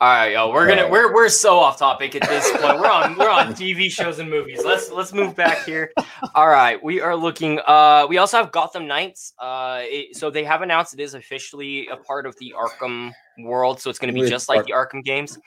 All 0.00 0.10
right, 0.12 0.32
yo, 0.32 0.50
we're 0.52 0.66
gonna 0.66 0.88
we're 0.88 1.14
we're 1.14 1.28
so 1.28 1.58
off 1.58 1.78
topic 1.78 2.14
at 2.14 2.28
this 2.28 2.50
point. 2.50 2.78
We're 2.78 2.90
on 2.90 3.16
we're 3.16 3.30
on 3.30 3.54
TV 3.54 3.90
shows 3.90 4.18
and 4.18 4.28
movies. 4.28 4.60
Let's 4.64 4.90
let's 4.90 5.12
move 5.12 5.34
back 5.36 5.64
here. 5.64 5.92
All 6.34 6.48
right, 6.48 6.82
we 6.82 7.00
are 7.00 7.16
looking. 7.16 7.60
Uh, 7.66 8.04
we 8.08 8.18
also 8.18 8.36
have 8.36 8.52
Gotham 8.52 8.86
Knights. 8.86 9.32
Uh, 9.38 9.82
it, 9.84 10.16
so 10.16 10.30
they 10.30 10.44
have 10.44 10.62
announced 10.62 10.94
it 10.94 11.00
is 11.00 11.14
officially 11.14 11.86
a 11.86 11.96
part 11.96 12.26
of 12.26 12.36
the 12.38 12.52
Arkham 12.54 13.12
world. 13.38 13.80
So 13.80 13.88
it's 13.88 13.98
going 13.98 14.12
to 14.12 14.20
be 14.20 14.28
just 14.28 14.48
like 14.48 14.66
the 14.66 14.72
Arkham 14.72 15.02
games. 15.02 15.38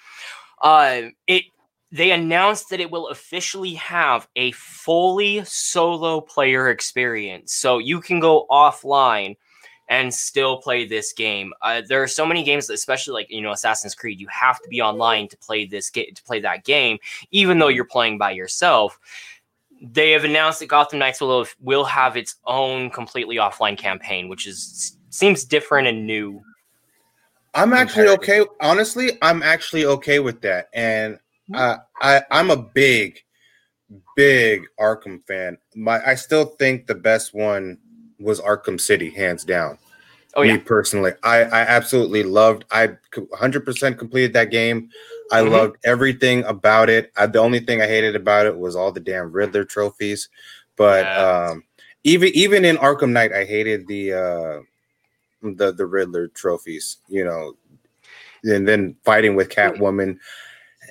Uh, 0.63 1.01
it 1.27 1.43
they 1.97 2.11
announced 2.11 2.69
that 2.69 2.79
it 2.79 2.91
will 2.91 3.07
officially 3.07 3.73
have 3.73 4.27
a 4.35 4.51
fully 4.51 5.43
solo 5.45 6.21
player 6.21 6.69
experience. 6.69 7.53
So 7.53 7.79
you 7.79 8.01
can 8.01 8.19
go 8.19 8.45
offline 8.51 9.35
and 9.89 10.13
still 10.13 10.57
play 10.57 10.85
this 10.85 11.11
game. 11.11 11.53
Uh, 11.61 11.81
there 11.87 12.03
are 12.03 12.07
so 12.07 12.25
many 12.25 12.43
games, 12.43 12.69
especially 12.69 13.13
like 13.13 13.31
you 13.31 13.41
know 13.41 13.51
Assassin's 13.51 13.95
Creed, 13.95 14.19
you 14.19 14.27
have 14.27 14.61
to 14.61 14.69
be 14.69 14.79
online 14.79 15.27
to 15.29 15.37
play 15.37 15.65
this 15.65 15.89
game 15.89 16.13
to 16.13 16.23
play 16.23 16.39
that 16.41 16.65
game, 16.65 16.99
even 17.31 17.57
though 17.57 17.69
you're 17.69 17.85
playing 17.85 18.17
by 18.17 18.31
yourself. 18.31 18.99
They 19.81 20.11
have 20.11 20.23
announced 20.23 20.59
that 20.59 20.67
Gotham 20.67 20.99
Knights 20.99 21.21
will 21.21 21.39
have, 21.39 21.55
will 21.59 21.85
have 21.85 22.17
its 22.17 22.35
own 22.45 22.89
completely 22.89 23.37
offline 23.37 23.77
campaign, 23.77 24.27
which 24.27 24.45
is 24.45 24.97
seems 25.09 25.45
different 25.45 25.87
and 25.87 26.05
new. 26.05 26.41
I'm 27.55 27.73
actually 27.73 28.09
okay. 28.09 28.45
Honestly, 28.61 29.17
I'm 29.23 29.41
actually 29.41 29.85
okay 29.85 30.19
with 30.19 30.41
that, 30.41 30.69
and 30.73 31.17
uh, 31.53 31.77
I 32.01 32.21
I'm 32.31 32.51
a 32.51 32.57
big, 32.57 33.19
big 34.15 34.63
Arkham 34.79 35.25
fan. 35.27 35.57
My 35.75 36.01
I 36.05 36.15
still 36.15 36.45
think 36.45 36.87
the 36.87 36.95
best 36.95 37.33
one 37.33 37.77
was 38.19 38.41
Arkham 38.41 38.79
City, 38.79 39.09
hands 39.09 39.43
down. 39.43 39.77
Oh 40.35 40.41
yeah. 40.41 40.53
Me 40.53 40.59
personally, 40.59 41.13
I 41.23 41.43
I 41.43 41.61
absolutely 41.61 42.23
loved. 42.23 42.65
I 42.71 42.89
100% 43.13 43.97
completed 43.97 44.33
that 44.33 44.51
game. 44.51 44.89
I 45.31 45.41
mm-hmm. 45.41 45.51
loved 45.51 45.77
everything 45.83 46.43
about 46.45 46.89
it. 46.89 47.11
I, 47.17 47.25
the 47.25 47.39
only 47.39 47.59
thing 47.59 47.81
I 47.81 47.87
hated 47.87 48.15
about 48.15 48.45
it 48.45 48.57
was 48.57 48.75
all 48.75 48.91
the 48.91 48.99
damn 48.99 49.31
Riddler 49.31 49.65
trophies. 49.65 50.29
But 50.75 51.05
yeah. 51.05 51.49
um, 51.51 51.63
even 52.03 52.29
even 52.33 52.65
in 52.65 52.77
Arkham 52.77 53.11
Knight, 53.11 53.33
I 53.33 53.45
hated 53.45 53.87
the 53.87 54.13
uh, 54.13 54.59
the 55.41 55.73
the 55.73 55.85
Riddler 55.85 56.27
trophies. 56.27 56.97
You 57.07 57.25
know, 57.25 57.53
and 58.43 58.67
then 58.67 58.95
fighting 59.03 59.35
with 59.35 59.49
Catwoman 59.49 60.19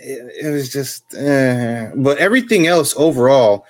it, 0.01 0.47
it 0.47 0.51
was 0.51 0.73
just, 0.73 1.15
uh, 1.15 1.91
but 1.97 2.19
everything 2.19 2.67
else 2.67 2.95
overall, 2.97 3.67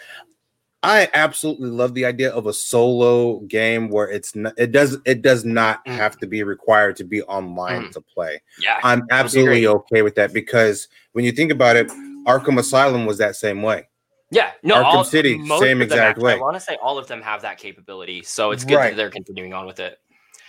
I 0.82 1.08
absolutely 1.14 1.70
love 1.70 1.94
the 1.94 2.04
idea 2.04 2.30
of 2.30 2.46
a 2.46 2.52
solo 2.52 3.40
game 3.40 3.88
where 3.88 4.08
it's 4.08 4.36
not, 4.36 4.54
it 4.56 4.70
does 4.70 4.98
it 5.04 5.20
does 5.20 5.44
not 5.44 5.84
mm. 5.84 5.92
have 5.92 6.16
to 6.18 6.26
be 6.28 6.44
required 6.44 6.96
to 6.96 7.04
be 7.04 7.22
online 7.22 7.84
mm. 7.84 7.90
to 7.92 8.00
play. 8.00 8.40
Yeah, 8.60 8.78
I'm 8.84 9.02
absolutely 9.10 9.66
okay 9.66 10.02
with 10.02 10.14
that 10.14 10.32
because 10.32 10.86
when 11.12 11.24
you 11.24 11.32
think 11.32 11.50
about 11.50 11.74
it, 11.76 11.88
Arkham 12.24 12.58
Asylum 12.58 13.04
was 13.04 13.18
that 13.18 13.34
same 13.34 13.62
way. 13.62 13.88
Yeah, 14.30 14.52
no, 14.62 14.76
Arkham 14.76 14.84
all, 14.84 15.04
City, 15.04 15.44
same 15.58 15.82
exact 15.82 16.18
way. 16.18 16.34
I 16.34 16.38
want 16.38 16.54
to 16.54 16.60
say 16.60 16.76
all 16.80 16.98
of 16.98 17.08
them 17.08 17.20
have 17.22 17.42
that 17.42 17.58
capability, 17.58 18.22
so 18.22 18.52
it's 18.52 18.64
good 18.64 18.76
right. 18.76 18.90
that 18.90 18.96
they're 18.96 19.10
continuing 19.10 19.54
on 19.54 19.66
with 19.66 19.80
it. 19.80 19.98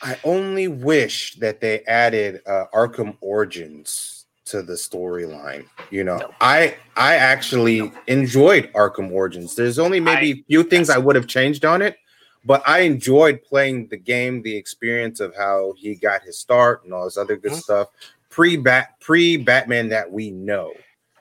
I 0.03 0.19
only 0.23 0.67
wish 0.67 1.35
that 1.35 1.61
they 1.61 1.83
added 1.85 2.41
uh, 2.45 2.65
Arkham 2.73 3.17
Origins 3.21 4.16
to 4.47 4.61
the 4.61 4.73
storyline. 4.73 5.65
You 5.89 6.03
know, 6.03 6.33
I 6.41 6.75
I 6.95 7.15
actually 7.15 7.91
enjoyed 8.07 8.71
Arkham 8.73 9.11
Origins. 9.11 9.55
There's 9.55 9.79
only 9.79 9.99
maybe 9.99 10.31
a 10.31 10.43
few 10.47 10.63
things 10.63 10.89
I 10.89 10.97
would 10.97 11.15
have 11.15 11.27
changed 11.27 11.65
on 11.65 11.81
it, 11.81 11.97
but 12.45 12.61
I 12.67 12.79
enjoyed 12.79 13.43
playing 13.43 13.87
the 13.87 13.97
game, 13.97 14.41
the 14.41 14.55
experience 14.55 15.19
of 15.19 15.35
how 15.35 15.73
he 15.77 15.95
got 15.95 16.23
his 16.23 16.39
start 16.39 16.83
and 16.83 16.93
all 16.93 17.05
this 17.05 17.17
other 17.17 17.35
good 17.35 17.51
mm-hmm. 17.51 17.59
stuff. 17.59 17.89
Pre 18.29 18.57
bat 18.57 18.99
pre 18.99 19.37
Batman 19.37 19.89
that 19.89 20.11
we 20.11 20.31
know. 20.31 20.73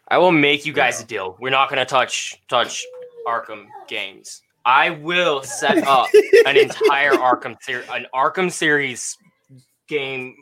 I 0.09 0.19
will 0.19 0.33
make 0.33 0.65
you 0.65 0.73
guys 0.73 1.01
a 1.01 1.05
deal. 1.05 1.37
We're 1.41 1.51
not 1.51 1.69
going 1.69 1.81
to 1.81 1.85
touch 1.85 2.41
touch 2.49 2.85
Arkham 3.27 3.67
games. 3.89 4.43
I 4.65 4.91
will 4.91 5.43
set 5.43 5.79
up 5.87 6.09
an 6.45 6.57
entire 6.57 7.13
Arkham 7.13 7.57
series, 7.63 7.89
an 7.89 8.07
Arkham 8.15 8.51
series 8.51 9.17
game 9.89 10.37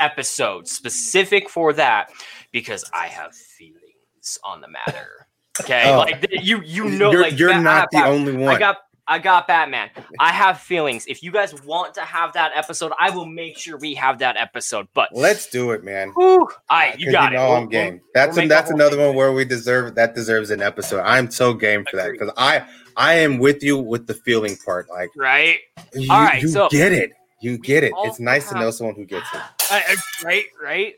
episode 0.00 0.68
specific 0.68 1.48
for 1.48 1.72
that 1.74 2.10
because 2.52 2.84
I 2.92 3.06
have 3.08 3.34
feelings 3.34 4.38
on 4.44 4.60
the 4.60 4.68
matter. 4.68 5.28
Okay, 5.60 5.90
oh. 5.90 5.98
like 5.98 6.26
you 6.30 6.62
you 6.62 6.88
know, 6.88 7.10
you're, 7.10 7.22
like 7.22 7.38
you're 7.38 7.60
not 7.60 7.88
the 7.90 8.04
only 8.04 8.36
one. 8.36 8.54
I 8.54 8.58
got 8.58 8.76
I 9.08 9.20
got 9.20 9.46
Batman. 9.46 9.90
I 10.18 10.32
have 10.32 10.60
feelings. 10.60 11.06
If 11.06 11.22
you 11.22 11.30
guys 11.30 11.54
want 11.62 11.94
to 11.94 12.00
have 12.00 12.32
that 12.32 12.52
episode, 12.56 12.92
I 12.98 13.10
will 13.10 13.26
make 13.26 13.56
sure 13.56 13.78
we 13.78 13.94
have 13.94 14.18
that 14.18 14.36
episode. 14.36 14.88
But 14.94 15.10
let's 15.12 15.48
do 15.48 15.70
it, 15.70 15.84
man. 15.84 16.12
All 16.16 16.48
right, 16.68 16.98
you 16.98 17.10
uh, 17.10 17.12
got 17.12 17.32
you 17.32 17.38
know 17.38 17.54
it. 17.54 17.58
I'm 17.58 17.68
game. 17.68 18.00
That's 18.14 18.36
we'll 18.36 18.46
a, 18.46 18.48
that's 18.48 18.70
another 18.70 18.98
one 18.98 19.14
where 19.14 19.32
we 19.32 19.44
deserve 19.44 19.94
that 19.94 20.14
deserves 20.14 20.50
an 20.50 20.60
episode. 20.60 21.02
I'm 21.02 21.30
so 21.30 21.54
game 21.54 21.84
for 21.88 21.96
that 21.96 22.10
because 22.10 22.32
I 22.36 22.66
I 22.96 23.14
am 23.14 23.38
with 23.38 23.62
you 23.62 23.78
with 23.78 24.08
the 24.08 24.14
feeling 24.14 24.56
part. 24.56 24.88
Like 24.90 25.10
right. 25.16 25.58
You, 25.94 26.12
All 26.12 26.22
right, 26.22 26.42
you 26.42 26.48
so 26.48 26.68
get 26.68 26.92
it. 26.92 27.12
You 27.40 27.58
get 27.58 27.84
it. 27.84 27.92
It's 27.98 28.20
nice 28.20 28.44
have, 28.44 28.54
to 28.54 28.60
know 28.60 28.70
someone 28.70 28.96
who 28.96 29.04
gets 29.04 29.28
it. 29.34 29.40
Uh, 29.68 29.80
right, 30.22 30.44
right. 30.62 30.94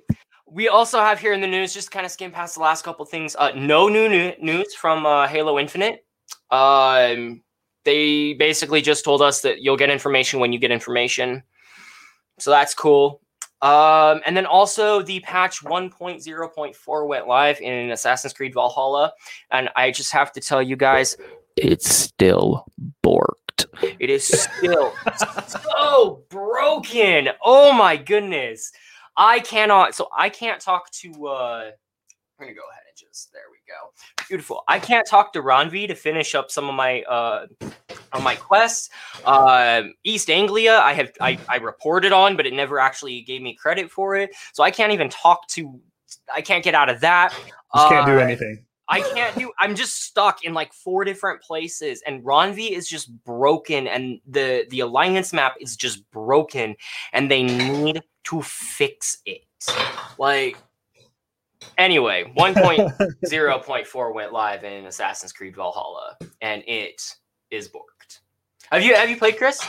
We 0.46 0.68
also 0.68 0.98
have 1.00 1.18
here 1.18 1.32
in 1.32 1.40
the 1.40 1.46
news, 1.46 1.72
just 1.72 1.90
kind 1.90 2.04
of 2.04 2.12
skim 2.12 2.30
past 2.30 2.54
the 2.54 2.60
last 2.60 2.84
couple 2.84 3.02
things. 3.06 3.34
Uh, 3.34 3.50
no 3.56 3.88
new 3.88 4.34
news 4.38 4.74
from 4.74 5.06
uh, 5.06 5.26
Halo 5.26 5.58
Infinite. 5.58 6.04
Um, 6.50 7.42
they 7.84 8.34
basically 8.34 8.82
just 8.82 9.06
told 9.06 9.22
us 9.22 9.40
that 9.40 9.62
you'll 9.62 9.78
get 9.78 9.88
information 9.88 10.38
when 10.38 10.52
you 10.52 10.58
get 10.58 10.70
information. 10.70 11.42
So 12.38 12.50
that's 12.50 12.74
cool. 12.74 13.22
Um, 13.62 14.20
and 14.24 14.36
then 14.36 14.46
also 14.46 15.02
the 15.02 15.20
patch 15.20 15.64
1.0.4 15.64 17.08
went 17.08 17.26
live 17.26 17.60
in 17.60 17.90
Assassin's 17.90 18.32
Creed 18.32 18.54
Valhalla, 18.54 19.12
and 19.50 19.68
I 19.74 19.90
just 19.90 20.12
have 20.12 20.30
to 20.32 20.40
tell 20.40 20.62
you 20.62 20.76
guys, 20.76 21.16
it's 21.56 21.88
still 21.88 22.66
borked. 23.04 23.37
It 23.82 24.10
is 24.10 24.26
still 24.26 24.94
so 25.46 26.24
broken. 26.28 27.30
Oh 27.44 27.72
my 27.72 27.96
goodness. 27.96 28.72
I 29.16 29.40
cannot 29.40 29.94
so 29.94 30.08
I 30.16 30.28
can't 30.28 30.60
talk 30.60 30.90
to 30.92 31.26
uh 31.26 31.70
I'm 32.40 32.46
gonna 32.46 32.54
go 32.54 32.62
ahead 32.70 32.84
and 32.88 32.96
just 32.96 33.32
there 33.32 33.42
we 33.50 33.58
go. 33.66 33.92
Beautiful. 34.28 34.62
I 34.68 34.78
can't 34.78 35.06
talk 35.06 35.32
to 35.32 35.42
Randvi 35.42 35.88
to 35.88 35.94
finish 35.94 36.34
up 36.34 36.50
some 36.50 36.68
of 36.68 36.74
my 36.74 37.02
uh 37.02 37.46
on 38.12 38.22
my 38.22 38.36
quest. 38.36 38.90
Uh, 39.24 39.82
East 40.04 40.30
Anglia, 40.30 40.78
I 40.78 40.92
have 40.92 41.10
I, 41.20 41.38
I 41.48 41.56
reported 41.56 42.12
on, 42.12 42.36
but 42.36 42.46
it 42.46 42.54
never 42.54 42.78
actually 42.78 43.20
gave 43.22 43.42
me 43.42 43.54
credit 43.54 43.90
for 43.90 44.16
it. 44.16 44.30
So 44.52 44.62
I 44.62 44.70
can't 44.70 44.92
even 44.92 45.08
talk 45.08 45.46
to 45.48 45.80
I 46.34 46.40
can't 46.40 46.64
get 46.64 46.74
out 46.74 46.88
of 46.88 47.00
that. 47.00 47.34
Just 47.74 47.88
can't 47.88 48.06
do 48.06 48.18
anything. 48.18 48.64
I 48.88 49.00
can't 49.00 49.36
do. 49.36 49.52
I'm 49.58 49.74
just 49.74 50.02
stuck 50.02 50.44
in 50.44 50.54
like 50.54 50.72
four 50.72 51.04
different 51.04 51.42
places, 51.42 52.02
and 52.06 52.22
Randvi 52.24 52.70
is 52.70 52.88
just 52.88 53.12
broken, 53.24 53.86
and 53.86 54.20
the 54.26 54.66
the 54.70 54.80
alliance 54.80 55.32
map 55.32 55.56
is 55.60 55.76
just 55.76 56.10
broken, 56.10 56.74
and 57.12 57.30
they 57.30 57.42
need 57.42 58.02
to 58.24 58.42
fix 58.42 59.18
it. 59.26 59.44
Like, 60.18 60.56
anyway, 61.76 62.32
1.0.4 62.38 64.14
went 64.14 64.32
live 64.32 64.64
in 64.64 64.86
Assassin's 64.86 65.32
Creed 65.32 65.54
Valhalla, 65.54 66.16
and 66.40 66.62
it 66.66 67.02
is 67.50 67.68
borked. 67.68 68.20
Have 68.70 68.82
you 68.82 68.94
have 68.94 69.10
you 69.10 69.16
played 69.16 69.36
Chris? 69.36 69.60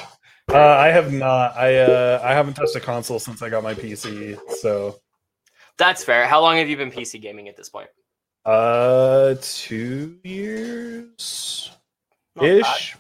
Uh, 0.52 0.58
I 0.58 0.88
have 0.88 1.14
not. 1.14 1.56
I 1.58 1.78
uh, 1.78 2.22
I 2.24 2.34
haven't 2.34 2.56
touched 2.56 2.76
a 2.76 2.80
console 2.80 3.20
since 3.20 3.42
I 3.42 3.50
got 3.50 3.64
my 3.64 3.74
PC, 3.74 4.40
so 4.62 5.00
that's 5.78 6.04
fair. 6.04 6.26
How 6.26 6.42
long 6.42 6.58
have 6.58 6.70
you 6.70 6.78
been 6.78 6.92
PC 6.92 7.22
gaming 7.22 7.48
at 7.50 7.56
this 7.56 7.70
point? 7.70 7.90
Uh, 8.46 9.36
two 9.41 10.17
years 10.24 11.72
ish. 12.41 12.96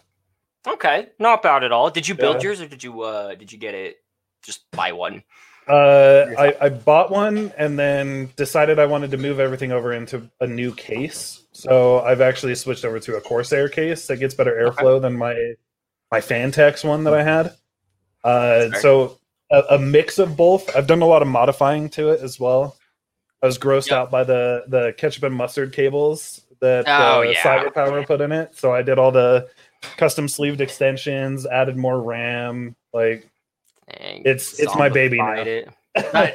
Okay, 0.67 1.07
not 1.17 1.41
bad 1.41 1.63
at 1.63 1.71
all. 1.71 1.89
Did 1.89 2.07
you 2.07 2.15
build 2.15 2.37
yeah. 2.37 2.49
yours 2.49 2.61
or 2.61 2.67
did 2.67 2.83
you 2.83 3.01
uh 3.01 3.35
did 3.35 3.51
you 3.51 3.57
get 3.57 3.73
it 3.73 3.97
just 4.43 4.69
buy 4.71 4.91
one? 4.91 5.23
Uh, 5.67 6.25
I, 6.35 6.55
I 6.61 6.69
bought 6.69 7.11
one 7.11 7.53
and 7.55 7.77
then 7.77 8.31
decided 8.35 8.79
I 8.79 8.87
wanted 8.87 9.11
to 9.11 9.17
move 9.17 9.39
everything 9.39 9.71
over 9.71 9.93
into 9.93 10.27
a 10.41 10.47
new 10.47 10.73
case. 10.73 11.43
So 11.51 11.99
I've 12.01 12.21
actually 12.21 12.55
switched 12.55 12.83
over 12.83 12.99
to 12.99 13.17
a 13.17 13.21
Corsair 13.21 13.69
case 13.69 14.07
that 14.07 14.17
gets 14.17 14.33
better 14.33 14.51
airflow 14.51 14.95
okay. 14.95 15.01
than 15.01 15.17
my 15.17 15.35
my 16.11 16.21
Phanteks 16.21 16.83
one 16.83 17.03
that 17.03 17.13
I 17.13 17.23
had. 17.23 17.53
Uh, 18.23 18.71
so 18.79 19.19
a, 19.51 19.61
a, 19.71 19.79
mix 19.79 20.17
of 20.17 20.35
both. 20.35 20.75
I've 20.75 20.87
done 20.87 21.03
a 21.03 21.05
lot 21.05 21.21
of 21.21 21.27
modifying 21.27 21.87
to 21.89 22.09
it 22.09 22.21
as 22.21 22.39
well. 22.39 22.75
I 23.41 23.45
was 23.45 23.57
grossed 23.57 23.89
yep. 23.89 23.97
out 23.97 24.11
by 24.11 24.23
the 24.23 24.63
the 24.67 24.93
ketchup 24.97 25.23
and 25.23 25.35
mustard 25.35 25.73
cables 25.73 26.41
that 26.59 26.85
oh, 26.87 27.19
uh, 27.19 27.21
yeah. 27.21 27.41
Cyber 27.41 27.73
Power 27.73 28.05
put 28.05 28.21
in 28.21 28.31
it. 28.31 28.55
So 28.55 28.73
I 28.73 28.81
did 28.81 28.99
all 28.99 29.11
the 29.11 29.47
custom 29.97 30.27
sleeved 30.27 30.61
extensions, 30.61 31.45
added 31.45 31.77
more 31.77 32.01
RAM. 32.01 32.75
Like 32.93 33.29
Dang, 33.97 34.23
it's 34.25 34.59
it's 34.59 34.75
my 34.75 34.89
baby 34.89 35.17
now. 35.17 35.33
It. 35.33 35.69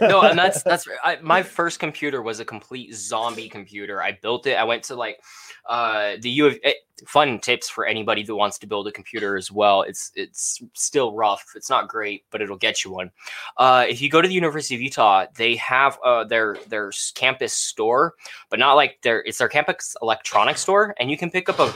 No, 0.00 0.22
and 0.22 0.38
that's 0.38 0.62
that's 0.64 0.86
I, 1.02 1.18
my 1.22 1.42
first 1.42 1.78
computer 1.78 2.22
was 2.22 2.40
a 2.40 2.44
complete 2.44 2.94
zombie 2.94 3.48
computer. 3.48 4.02
I 4.02 4.18
built 4.20 4.46
it. 4.46 4.54
I 4.54 4.64
went 4.64 4.82
to 4.84 4.96
like 4.96 5.20
uh 5.66 6.16
the 6.20 6.30
U 6.30 6.46
of 6.46 6.58
it, 6.62 6.76
fun 7.06 7.38
tips 7.38 7.68
for 7.68 7.86
anybody 7.86 8.22
that 8.24 8.34
wants 8.34 8.58
to 8.58 8.66
build 8.66 8.88
a 8.88 8.92
computer 8.92 9.36
as 9.36 9.52
well. 9.52 9.82
It's 9.82 10.10
it's 10.14 10.60
still 10.74 11.14
rough. 11.14 11.44
It's 11.54 11.70
not 11.70 11.88
great, 11.88 12.24
but 12.30 12.42
it'll 12.42 12.56
get 12.56 12.84
you 12.84 12.92
one. 12.92 13.10
Uh, 13.56 13.86
if 13.88 14.02
you 14.02 14.10
go 14.10 14.20
to 14.20 14.28
the 14.28 14.34
University 14.34 14.74
of 14.74 14.80
Utah, 14.80 15.26
they 15.36 15.56
have 15.56 15.98
uh 16.04 16.24
their 16.24 16.56
their 16.68 16.90
campus 17.14 17.52
store, 17.52 18.14
but 18.50 18.58
not 18.58 18.74
like 18.74 19.00
their 19.02 19.22
it's 19.22 19.38
their 19.38 19.48
campus 19.48 19.96
electronics 20.02 20.60
store, 20.60 20.94
and 20.98 21.10
you 21.10 21.16
can 21.16 21.30
pick 21.30 21.48
up 21.48 21.60
a 21.60 21.72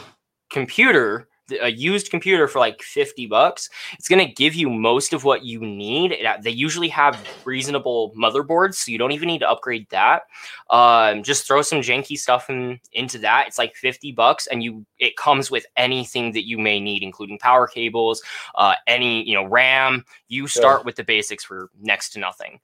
computer 0.51 1.29
a 1.61 1.71
used 1.71 2.11
computer 2.11 2.49
for 2.49 2.59
like 2.59 2.83
50 2.83 3.27
bucks 3.27 3.69
it's 3.95 4.09
going 4.09 4.25
to 4.25 4.33
give 4.33 4.55
you 4.55 4.71
most 4.71 5.13
of 5.13 5.25
what 5.25 5.45
you 5.45 5.61
need. 5.61 6.17
They 6.43 6.51
usually 6.51 6.89
have 6.89 7.19
reasonable 7.45 8.13
motherboards 8.17 8.75
so 8.75 8.93
you 8.93 8.99
don't 8.99 9.13
even 9.13 9.29
need 9.29 9.41
to 9.41 9.51
upgrade 9.51 9.89
that. 9.91 10.23
Um, 10.71 11.23
just 11.23 11.47
throw 11.47 11.63
some 11.63 11.81
janky 11.81 12.19
stuff 12.19 12.51
in, 12.51 12.81
into 12.93 13.19
that. 13.19 13.47
It's 13.47 13.59
like 13.59 13.75
50 13.77 14.13
bucks 14.13 14.47
and 14.47 14.63
you 14.63 14.85
it 14.99 15.17
comes 15.17 15.51
with 15.51 15.67
anything 15.77 16.33
that 16.33 16.47
you 16.47 16.59
may 16.59 16.81
need 16.81 17.03
including 17.03 17.39
power 17.39 17.67
cables 17.67 18.23
uh, 18.55 18.75
any 18.87 19.27
you 19.29 19.35
know 19.35 19.45
ram. 19.45 20.05
You 20.29 20.47
start 20.47 20.81
yeah. 20.81 20.87
with 20.87 20.97
the 20.97 21.05
basics 21.05 21.45
for 21.45 21.71
next 21.81 22.11
to 22.11 22.21
nothing. 22.21 22.61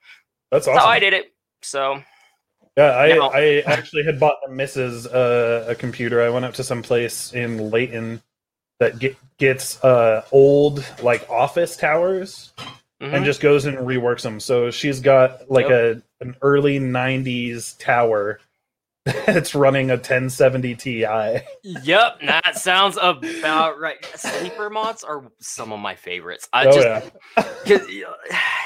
That's 0.51 0.67
awesome 0.67 0.75
that's 0.75 0.85
how 0.85 0.91
i 0.91 0.99
did 0.99 1.15
it 1.15 1.35
so. 1.65 2.03
Yeah, 2.77 2.91
I, 2.91 3.17
I 3.17 3.63
actually 3.67 4.03
had 4.05 4.19
bought 4.19 4.37
the 4.45 4.53
missus 4.53 5.07
uh, 5.07 5.65
a 5.69 5.77
computer. 5.77 6.21
I 6.21 6.29
went 6.29 6.45
up 6.45 6.55
to 6.55 6.65
some 6.65 6.83
place 6.83 7.33
in 7.33 7.71
Layton 7.71 8.21
that 8.81 8.99
get, 8.99 9.17
gets 9.39 9.83
uh, 9.85 10.25
old 10.33 10.85
like 11.03 11.29
office 11.31 11.77
towers 11.77 12.53
mm-hmm. 12.59 13.15
and 13.15 13.25
just 13.25 13.41
goes 13.41 13.65
and 13.67 13.79
reworks 13.79 14.23
them. 14.23 14.41
So 14.41 14.71
she's 14.71 15.01
got 15.01 15.51
like 15.51 15.69
yep. 15.69 16.03
a 16.21 16.25
an 16.25 16.37
early 16.43 16.79
'90s 16.79 17.79
tower 17.79 18.41
that's 19.05 19.55
running 19.55 19.91
a 19.91 19.95
1070 19.95 20.75
Ti. 20.77 21.01
Yep, 21.03 22.21
that 22.23 22.57
sounds 22.57 22.97
about 22.97 23.79
right. 23.79 24.03
Sleeper 24.17 24.71
mods 24.71 25.05
are 25.05 25.31
some 25.41 25.73
of 25.73 25.81
my 25.81 25.95
favorites. 25.95 26.49
I 26.53 26.67
oh, 26.67 26.73
just 26.73 27.13
yeah. 27.67 28.05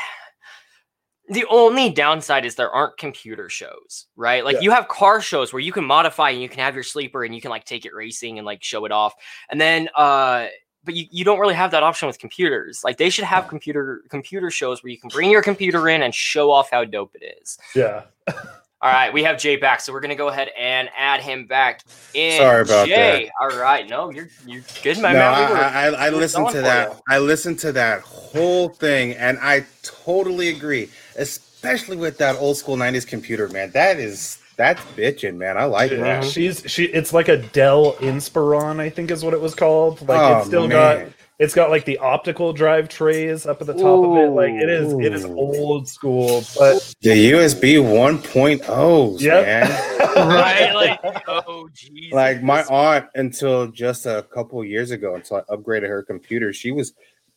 the 1.30 1.44
only 1.50 1.90
downside 1.90 2.44
is 2.44 2.54
there 2.54 2.70
aren't 2.70 2.96
computer 2.96 3.48
shows, 3.48 4.06
right? 4.16 4.44
Like 4.44 4.54
yeah. 4.54 4.60
you 4.62 4.70
have 4.70 4.88
car 4.88 5.20
shows 5.20 5.52
where 5.52 5.60
you 5.60 5.72
can 5.72 5.84
modify 5.84 6.30
and 6.30 6.40
you 6.40 6.48
can 6.48 6.60
have 6.60 6.74
your 6.74 6.84
sleeper 6.84 7.24
and 7.24 7.34
you 7.34 7.40
can 7.40 7.50
like 7.50 7.64
take 7.64 7.84
it 7.84 7.94
racing 7.94 8.38
and 8.38 8.46
like 8.46 8.62
show 8.62 8.84
it 8.84 8.92
off. 8.92 9.14
And 9.50 9.60
then 9.60 9.88
uh 9.94 10.46
but 10.84 10.94
you, 10.94 11.06
you 11.10 11.24
don't 11.24 11.38
really 11.38 11.54
have 11.54 11.70
that 11.72 11.82
option 11.82 12.06
with 12.06 12.18
computers. 12.18 12.80
Like 12.82 12.96
they 12.96 13.10
should 13.10 13.24
have 13.24 13.48
computer 13.48 14.02
computer 14.08 14.50
shows 14.50 14.82
where 14.82 14.90
you 14.90 14.98
can 14.98 15.10
bring 15.10 15.30
your 15.30 15.42
computer 15.42 15.88
in 15.88 16.02
and 16.02 16.14
show 16.14 16.50
off 16.50 16.70
how 16.70 16.84
dope 16.84 17.14
it 17.14 17.36
is. 17.42 17.58
Yeah. 17.74 18.04
All 18.80 18.92
right, 18.92 19.12
we 19.12 19.24
have 19.24 19.38
Jay 19.38 19.56
back, 19.56 19.80
so 19.80 19.92
we're 19.92 20.00
gonna 20.00 20.14
go 20.14 20.28
ahead 20.28 20.50
and 20.58 20.88
add 20.96 21.20
him 21.20 21.46
back 21.46 21.82
in. 22.14 22.38
Sorry 22.38 22.62
about 22.62 22.86
Jay. 22.86 23.24
that. 23.24 23.32
All 23.40 23.60
right, 23.60 23.88
no, 23.88 24.10
you're 24.10 24.28
you're 24.46 24.62
good, 24.82 24.98
my 24.98 25.12
no, 25.12 25.18
man. 25.18 25.48
We 25.48 25.54
were, 25.54 25.60
I, 25.60 25.86
I, 25.86 26.06
I 26.06 26.10
listened 26.10 26.48
to 26.50 26.62
that. 26.62 26.90
You. 26.90 27.00
I 27.08 27.18
listened 27.18 27.58
to 27.60 27.72
that 27.72 28.02
whole 28.02 28.68
thing, 28.68 29.14
and 29.14 29.38
I 29.40 29.66
totally 29.82 30.50
agree 30.50 30.90
especially 31.18 31.96
with 31.96 32.18
that 32.18 32.36
old 32.36 32.56
school 32.56 32.76
'90s 32.76 33.06
computer, 33.06 33.48
man. 33.48 33.70
That 33.72 33.98
is 33.98 34.38
that's 34.56 34.80
bitching, 34.96 35.36
man. 35.36 35.58
I 35.58 35.64
like 35.64 35.90
yeah, 35.90 36.20
that. 36.20 36.24
She's 36.24 36.62
she. 36.66 36.84
It's 36.84 37.12
like 37.12 37.28
a 37.28 37.36
Dell 37.36 37.94
Inspiron, 37.94 38.80
I 38.80 38.88
think 38.88 39.10
is 39.10 39.24
what 39.24 39.34
it 39.34 39.40
was 39.40 39.54
called. 39.54 40.00
Like 40.08 40.20
oh, 40.20 40.38
it's 40.38 40.46
still 40.46 40.68
man. 40.68 41.06
got. 41.06 41.12
It's 41.38 41.55
got 41.55 41.70
like 41.70 41.85
the 41.85 41.98
optical 41.98 42.53
drive 42.53 42.88
trays 42.88 43.46
up 43.46 43.61
at 43.61 43.68
the 43.68 43.74
top 43.74 43.85
Ooh, 43.85 44.16
of 44.16 44.24
it. 44.24 44.31
Like 44.31 44.55
it 44.55 44.68
is, 44.68 44.92
it 44.94 45.14
is 45.14 45.24
old 45.24 45.88
school. 45.88 46.42
But 46.59 46.94
the 47.01 47.31
USB 47.31 47.77
1.0, 47.77 49.20
yep. 49.20 49.46
man. 49.46 49.98
right? 50.16 50.74
Like, 50.74 51.22
oh, 51.29 51.68
Jesus. 51.72 52.12
Like 52.12 52.42
my 52.42 52.64
aunt, 52.64 53.07
until 53.14 53.68
just 53.68 54.05
a 54.07 54.27
couple 54.35 54.64
years 54.64 54.90
ago, 54.90 55.14
until 55.14 55.37
I 55.37 55.55
upgraded 55.55 55.88
her 55.88 56.03
computer, 56.03 56.53
she 56.53 56.72
was 56.72 56.92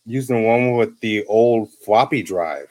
using 0.07 0.45
one 0.45 0.77
with 0.77 0.99
the 1.01 1.23
old 1.25 1.71
floppy 1.71 2.23
drive. 2.23 2.69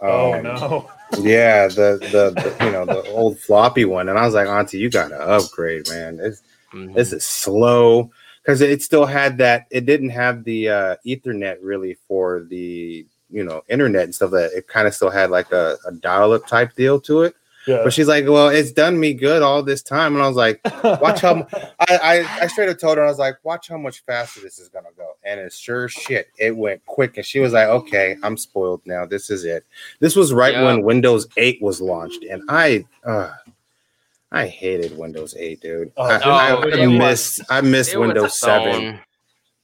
Oh 0.00 0.34
um, 0.34 0.42
no. 0.42 0.90
yeah, 1.20 1.68
the, 1.68 1.98
the, 2.10 2.30
the 2.58 2.64
you 2.64 2.72
know 2.72 2.84
the 2.84 3.08
old 3.10 3.38
floppy 3.38 3.84
one, 3.84 4.08
and 4.08 4.18
I 4.18 4.24
was 4.24 4.34
like, 4.34 4.48
Auntie, 4.48 4.78
you 4.78 4.90
gotta 4.90 5.20
upgrade, 5.20 5.88
man. 5.88 6.16
This 6.16 6.42
mm-hmm. 6.72 6.92
this 6.94 7.12
is 7.12 7.24
slow 7.24 8.10
because 8.44 8.60
it 8.60 8.82
still 8.82 9.06
had 9.06 9.38
that. 9.38 9.66
It 9.70 9.86
didn't 9.86 10.10
have 10.10 10.44
the 10.44 10.68
uh, 10.68 10.96
Ethernet 11.06 11.56
really 11.62 11.96
for 12.06 12.44
the 12.48 13.06
you 13.30 13.44
know 13.44 13.62
internet 13.68 14.04
and 14.04 14.14
stuff. 14.14 14.32
That 14.32 14.52
it 14.52 14.68
kind 14.68 14.86
of 14.86 14.94
still 14.94 15.10
had 15.10 15.30
like 15.30 15.50
a, 15.52 15.78
a 15.86 15.92
dial 15.92 16.32
up 16.32 16.46
type 16.46 16.74
deal 16.74 17.00
to 17.02 17.22
it. 17.22 17.34
Yeah. 17.66 17.80
But 17.82 17.94
she's 17.94 18.08
like, 18.08 18.26
well, 18.26 18.48
it's 18.48 18.72
done 18.72 19.00
me 19.00 19.14
good 19.14 19.40
all 19.40 19.62
this 19.62 19.82
time. 19.82 20.14
And 20.14 20.22
I 20.22 20.28
was 20.28 20.36
like, 20.36 20.60
watch 21.00 21.22
how 21.22 21.46
I, 21.80 21.96
I, 21.96 22.38
I 22.42 22.46
straight 22.46 22.68
up 22.68 22.78
told 22.78 22.98
her, 22.98 23.04
I 23.04 23.08
was 23.08 23.18
like, 23.18 23.42
watch 23.42 23.68
how 23.68 23.78
much 23.78 24.04
faster 24.04 24.40
this 24.40 24.58
is 24.58 24.68
gonna 24.68 24.90
go. 24.96 25.12
And 25.24 25.40
it's 25.40 25.56
sure 25.56 25.88
shit, 25.88 26.28
it 26.38 26.54
went 26.54 26.84
quick. 26.84 27.16
And 27.16 27.24
she 27.24 27.40
was 27.40 27.54
like, 27.54 27.68
okay, 27.68 28.16
I'm 28.22 28.36
spoiled 28.36 28.82
now. 28.84 29.06
This 29.06 29.30
is 29.30 29.44
it. 29.44 29.64
This 29.98 30.14
was 30.14 30.34
right 30.34 30.52
yeah. 30.52 30.64
when 30.64 30.82
Windows 30.82 31.26
8 31.38 31.62
was 31.62 31.80
launched. 31.80 32.24
And 32.24 32.42
I 32.50 32.84
uh 33.04 33.32
I 34.34 34.46
hated 34.46 34.96
Windows 34.98 35.34
8, 35.38 35.60
dude. 35.60 35.92
Oh, 35.96 36.04
I, 36.04 36.18
no, 36.18 36.30
I, 36.30 36.82
I 36.82 36.86
missed 36.86 37.40
I 37.48 37.60
missed 37.60 37.96
Windows 37.96 38.38
7. 38.38 39.00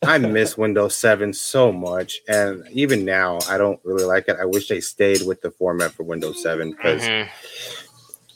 I 0.03 0.17
miss 0.17 0.57
Windows 0.57 0.95
7 0.95 1.35
so 1.35 1.71
much. 1.71 2.21
And 2.27 2.67
even 2.71 3.05
now, 3.05 3.39
I 3.49 3.59
don't 3.59 3.79
really 3.85 4.05
like 4.05 4.29
it. 4.29 4.37
I 4.41 4.47
wish 4.47 4.69
they 4.69 4.81
stayed 4.81 5.27
with 5.27 5.43
the 5.43 5.51
format 5.51 5.93
for 5.93 6.05
Windows 6.05 6.43
7 6.43 6.71
because 6.71 7.03
mm-hmm 7.03 7.31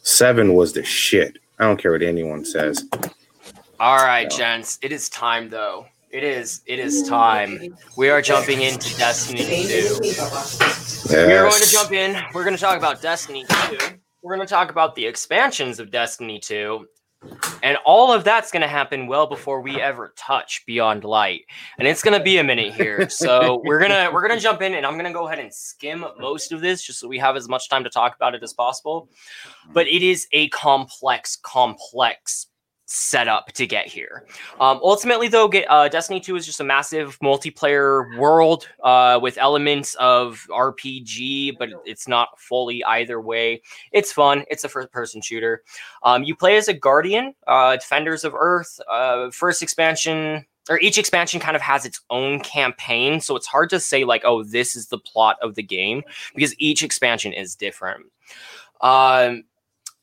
Seven 0.04 0.52
was 0.52 0.74
the 0.74 0.84
shit. 0.84 1.38
I 1.58 1.64
don't 1.64 1.78
care 1.78 1.90
what 1.92 2.02
anyone 2.02 2.44
says. 2.44 2.84
All 3.80 3.96
right, 3.96 4.30
so. 4.30 4.36
gents. 4.38 4.78
It 4.82 4.92
is 4.92 5.08
time 5.08 5.48
though. 5.48 5.86
It 6.10 6.22
is. 6.22 6.60
It 6.66 6.78
is 6.78 7.08
time. 7.08 7.74
We 7.96 8.10
are 8.10 8.20
jumping 8.20 8.60
into 8.60 8.94
Destiny 8.98 9.44
2. 9.44 10.00
Yes. 10.02 11.08
We 11.10 11.16
are 11.16 11.48
going 11.48 11.62
to 11.62 11.70
jump 11.70 11.92
in. 11.92 12.22
We're 12.34 12.44
going 12.44 12.54
to 12.54 12.60
talk 12.60 12.76
about 12.76 13.00
Destiny 13.00 13.46
2. 13.48 13.78
We're 14.24 14.36
going 14.36 14.46
to 14.46 14.50
talk 14.50 14.70
about 14.70 14.94
the 14.94 15.04
expansions 15.04 15.78
of 15.78 15.90
Destiny 15.90 16.38
2. 16.38 16.86
And 17.62 17.76
all 17.84 18.10
of 18.10 18.24
that's 18.24 18.50
going 18.50 18.62
to 18.62 18.68
happen 18.68 19.06
well 19.06 19.26
before 19.26 19.60
we 19.60 19.78
ever 19.78 20.14
touch 20.16 20.64
Beyond 20.66 21.04
Light. 21.04 21.42
And 21.78 21.86
it's 21.86 22.02
going 22.02 22.18
to 22.18 22.24
be 22.24 22.38
a 22.38 22.44
minute 22.44 22.72
here. 22.72 23.06
So 23.10 23.60
we're 23.66 23.78
going 23.78 23.90
to 23.90 24.10
we're 24.14 24.26
going 24.26 24.34
to 24.34 24.42
jump 24.42 24.62
in 24.62 24.72
and 24.72 24.86
I'm 24.86 24.94
going 24.94 25.04
to 25.04 25.12
go 25.12 25.26
ahead 25.26 25.40
and 25.40 25.52
skim 25.52 26.06
most 26.18 26.52
of 26.52 26.62
this 26.62 26.82
just 26.82 27.00
so 27.00 27.06
we 27.06 27.18
have 27.18 27.36
as 27.36 27.50
much 27.50 27.68
time 27.68 27.84
to 27.84 27.90
talk 27.90 28.16
about 28.16 28.34
it 28.34 28.42
as 28.42 28.54
possible. 28.54 29.10
But 29.74 29.88
it 29.88 30.02
is 30.02 30.26
a 30.32 30.48
complex 30.48 31.36
complex 31.36 32.46
setup 32.86 33.46
to 33.52 33.66
get 33.66 33.86
here. 33.86 34.26
Um, 34.60 34.80
ultimately, 34.82 35.28
though, 35.28 35.48
get, 35.48 35.66
uh, 35.70 35.88
Destiny 35.88 36.20
2 36.20 36.36
is 36.36 36.46
just 36.46 36.60
a 36.60 36.64
massive 36.64 37.18
multiplayer 37.20 38.16
world 38.18 38.68
uh, 38.82 39.18
with 39.22 39.38
elements 39.38 39.94
of 39.96 40.46
RPG, 40.50 41.56
but 41.58 41.70
it's 41.84 42.06
not 42.06 42.38
fully 42.38 42.84
either 42.84 43.20
way. 43.20 43.62
It's 43.92 44.12
fun. 44.12 44.44
It's 44.50 44.64
a 44.64 44.68
first-person 44.68 45.22
shooter. 45.22 45.62
Um, 46.02 46.24
you 46.24 46.36
play 46.36 46.56
as 46.56 46.68
a 46.68 46.74
guardian, 46.74 47.34
uh, 47.46 47.76
defenders 47.76 48.24
of 48.24 48.34
Earth. 48.34 48.80
Uh, 48.90 49.30
first 49.30 49.62
expansion. 49.62 50.44
Or 50.70 50.80
each 50.80 50.96
expansion 50.96 51.40
kind 51.40 51.56
of 51.56 51.60
has 51.60 51.84
its 51.84 52.00
own 52.08 52.40
campaign, 52.40 53.20
so 53.20 53.36
it's 53.36 53.46
hard 53.46 53.68
to 53.68 53.78
say 53.78 54.04
like, 54.04 54.22
oh, 54.24 54.42
this 54.42 54.76
is 54.76 54.88
the 54.88 54.96
plot 54.96 55.36
of 55.42 55.56
the 55.56 55.62
game 55.62 56.02
because 56.34 56.54
each 56.58 56.82
expansion 56.82 57.34
is 57.34 57.54
different. 57.54 58.06
Um, 58.80 59.44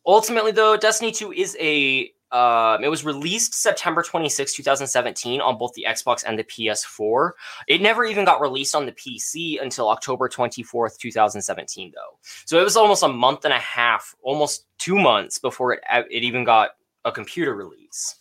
ultimately, 0.05 0.51
though, 0.51 0.77
Destiny 0.77 1.11
2 1.11 1.33
is 1.33 1.57
a 1.59 2.11
um, 2.31 2.83
it 2.83 2.87
was 2.87 3.03
released 3.03 3.53
September 3.53 4.01
26, 4.01 4.53
2017 4.53 5.41
on 5.41 5.57
both 5.57 5.73
the 5.73 5.85
Xbox 5.87 6.23
and 6.25 6.39
the 6.39 6.43
PS4. 6.43 7.31
It 7.67 7.81
never 7.81 8.05
even 8.05 8.25
got 8.25 8.41
released 8.41 8.73
on 8.73 8.85
the 8.85 8.93
PC 8.93 9.61
until 9.61 9.89
October 9.89 10.29
24th, 10.29 10.97
2017, 10.97 11.91
though. 11.93 12.17
So 12.45 12.59
it 12.59 12.63
was 12.63 12.77
almost 12.77 13.03
a 13.03 13.09
month 13.09 13.45
and 13.45 13.53
a 13.53 13.59
half, 13.59 14.15
almost 14.21 14.65
two 14.77 14.97
months 14.97 15.39
before 15.39 15.73
it, 15.73 15.81
it 16.09 16.23
even 16.23 16.43
got 16.43 16.71
a 17.03 17.11
computer 17.11 17.55
release. 17.55 18.15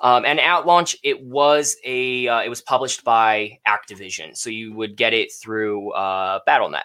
Um, 0.00 0.24
and 0.24 0.38
at 0.38 0.66
launch, 0.66 0.96
it 1.02 1.20
was 1.20 1.76
a 1.84 2.28
uh, 2.28 2.40
it 2.42 2.48
was 2.48 2.62
published 2.62 3.02
by 3.02 3.58
Activision, 3.66 4.36
so 4.36 4.48
you 4.48 4.72
would 4.74 4.96
get 4.96 5.12
it 5.12 5.32
through 5.32 5.90
uh, 5.92 6.38
Battle.net. 6.46 6.84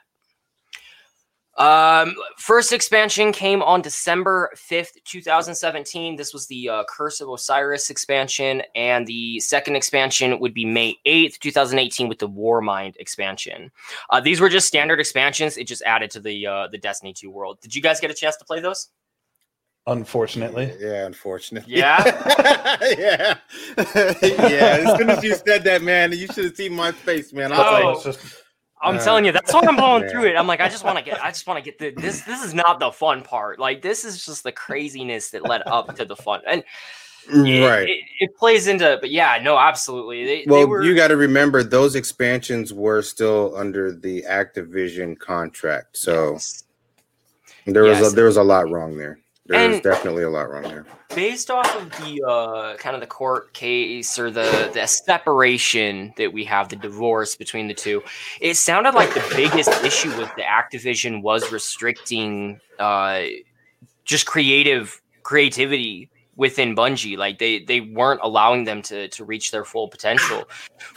Um, 1.58 2.16
first 2.38 2.74
expansion 2.74 3.32
came 3.32 3.62
on 3.62 3.82
December 3.82 4.50
5th, 4.56 4.94
2017. 5.06 6.16
This 6.16 6.34
was 6.34 6.48
the 6.48 6.70
uh, 6.70 6.84
Curse 6.90 7.22
of 7.22 7.30
Osiris 7.30 7.90
expansion, 7.90 8.64
and 8.76 9.06
the 9.06 9.40
second 9.40 9.76
expansion 9.76 10.40
would 10.40 10.54
be 10.54 10.66
May 10.66 10.96
8th, 11.06 11.38
2018, 11.40 12.10
with 12.10 12.20
the 12.20 12.28
Warmind 12.28 12.96
expansion. 12.98 13.72
Uh, 14.10 14.20
these 14.20 14.42
were 14.42 14.50
just 14.50 14.68
standard 14.68 15.00
expansions. 15.00 15.58
It 15.58 15.68
just 15.68 15.84
added 15.84 16.10
to 16.12 16.20
the 16.20 16.48
uh, 16.48 16.68
the 16.70 16.78
Destiny 16.80 17.14
2 17.14 17.30
world. 17.30 17.60
Did 17.62 17.76
you 17.76 17.82
guys 17.82 18.00
get 18.00 18.10
a 18.10 18.16
chance 18.16 18.36
to 18.38 18.46
play 18.46 18.60
those? 18.60 18.90
Unfortunately. 19.86 20.74
Yeah, 20.80 21.06
unfortunately. 21.06 21.76
Yeah. 21.76 22.04
yeah. 22.98 23.38
yeah. 23.78 24.78
As 24.80 24.98
soon 24.98 25.10
as 25.10 25.24
you 25.24 25.36
said 25.36 25.66
that, 25.66 25.82
man, 25.82 26.14
you 26.14 26.28
should 26.28 26.46
have 26.46 26.56
seen 26.56 26.74
my 26.74 26.94
face, 26.94 27.34
man. 27.34 27.52
I 27.52 27.58
was 27.84 28.06
oh. 28.06 28.10
like, 28.10 28.20
I'm 28.84 28.98
uh, 28.98 29.04
telling 29.04 29.26
you, 29.26 29.32
that's 29.32 29.54
why 29.54 29.62
I'm 29.62 29.78
going 29.78 30.10
through 30.10 30.26
it. 30.26 30.36
I'm 30.36 30.48
like, 30.48 30.60
I 30.60 30.70
just 30.70 30.84
want 30.84 30.98
to 30.98 31.04
get, 31.04 31.24
I 31.24 31.30
just 31.30 31.48
want 31.48 31.64
to 31.64 31.64
get 31.64 31.80
the 31.80 31.92
this. 32.02 32.22
This 32.22 32.44
is 32.44 32.54
not 32.54 32.80
the 32.80 32.92
fun 32.92 33.22
part. 33.22 33.60
Like, 33.60 33.82
this 33.82 34.04
is 34.04 34.26
just 34.26 34.44
the 34.44 34.52
craziness 34.52 35.30
that 35.32 35.44
led 35.44 35.64
up 35.66 35.96
to 35.96 36.06
the 36.06 36.16
fun, 36.16 36.42
and 36.48 36.64
it, 37.30 37.68
right, 37.68 37.90
it, 37.90 38.00
it 38.20 38.38
plays 38.38 38.68
into. 38.68 38.98
But 39.00 39.12
yeah, 39.12 39.40
no, 39.42 39.58
absolutely. 39.58 40.26
They, 40.26 40.44
well, 40.48 40.60
they 40.60 40.66
were, 40.66 40.84
you 40.84 40.96
got 40.96 41.08
to 41.08 41.18
remember 41.18 41.64
those 41.64 41.96
expansions 41.96 42.74
were 42.74 43.02
still 43.02 43.56
under 43.56 43.92
the 43.92 44.24
Activision 44.24 45.18
contract, 45.18 45.98
so 45.98 46.34
yes. 46.34 46.64
there 47.66 47.84
was 47.84 48.00
yes. 48.00 48.12
a, 48.12 48.16
there 48.16 48.26
was 48.26 48.38
a 48.38 48.44
lot 48.44 48.70
wrong 48.70 48.98
there. 48.98 49.20
There's 49.46 49.82
definitely 49.82 50.24
a 50.24 50.30
lot 50.30 50.50
wrong 50.50 50.64
there. 50.64 50.86
Based 51.14 51.52
off 51.52 51.76
of 51.76 51.90
the 52.04 52.24
uh, 52.26 52.78
kind 52.78 52.96
of 52.96 53.02
the 53.02 53.08
court 53.08 53.54
case 53.54 54.18
or 54.18 54.32
the 54.32 54.72
the 54.74 54.86
separation 54.88 56.14
that 56.16 56.32
we 56.32 56.46
have, 56.46 56.70
the 56.70 56.78
divorce 56.78 57.36
between 57.36 57.68
the 57.68 57.74
two, 57.74 58.02
it 58.40 58.56
sounded 58.56 58.96
like 58.96 59.14
the 59.14 59.24
biggest 59.36 59.84
issue 59.84 60.16
with 60.18 60.34
the 60.38 60.44
Activision 60.44 61.22
was 61.22 61.52
restricting 61.52 62.60
uh, 62.80 63.24
just 64.06 64.26
creative 64.26 65.02
creativity 65.24 66.10
within 66.36 66.76
Bungie. 66.76 67.18
Like 67.18 67.40
they 67.40 67.60
they 67.60 67.82
weren't 67.82 68.20
allowing 68.24 68.64
them 68.64 68.82
to 68.84 69.08
to 69.10 69.26
reach 69.26 69.52
their 69.52 69.66
full 69.66 69.88
potential, 69.88 70.44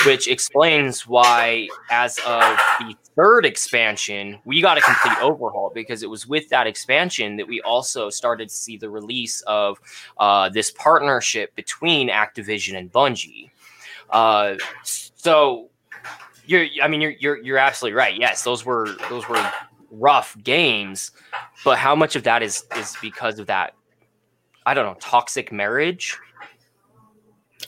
which 0.04 0.28
explains 0.28 1.06
why, 1.06 1.68
as 1.90 2.18
of 2.26 2.58
the 2.80 2.94
third 3.14 3.44
expansion, 3.46 4.38
we 4.44 4.60
got 4.60 4.78
a 4.78 4.80
complete 4.80 5.18
overhaul 5.22 5.70
because 5.74 6.02
it 6.02 6.10
was 6.10 6.26
with 6.26 6.48
that 6.48 6.66
expansion 6.66 7.36
that 7.36 7.46
we 7.46 7.60
also 7.62 8.10
started 8.10 8.48
to 8.48 8.54
see 8.54 8.76
the 8.76 8.90
release 8.90 9.40
of 9.42 9.78
uh, 10.18 10.48
this 10.48 10.70
partnership 10.70 11.54
between 11.54 12.08
Activision 12.08 12.76
and 12.76 12.92
Bungie. 12.92 13.50
Uh, 14.10 14.54
so 14.82 15.68
you're 16.46 16.66
I 16.82 16.88
mean 16.88 17.00
you're 17.00 17.14
you're 17.18 17.42
you're 17.42 17.58
absolutely 17.58 17.96
right. 17.96 18.16
Yes, 18.16 18.42
those 18.42 18.64
were 18.64 18.94
those 19.08 19.28
were 19.28 19.52
rough 19.90 20.36
games, 20.42 21.12
but 21.64 21.78
how 21.78 21.94
much 21.94 22.16
of 22.16 22.22
that 22.24 22.42
is 22.42 22.64
is 22.76 22.96
because 23.00 23.38
of 23.38 23.46
that 23.46 23.74
I 24.66 24.74
don't 24.74 24.84
know, 24.84 24.96
toxic 25.00 25.52
marriage? 25.52 26.18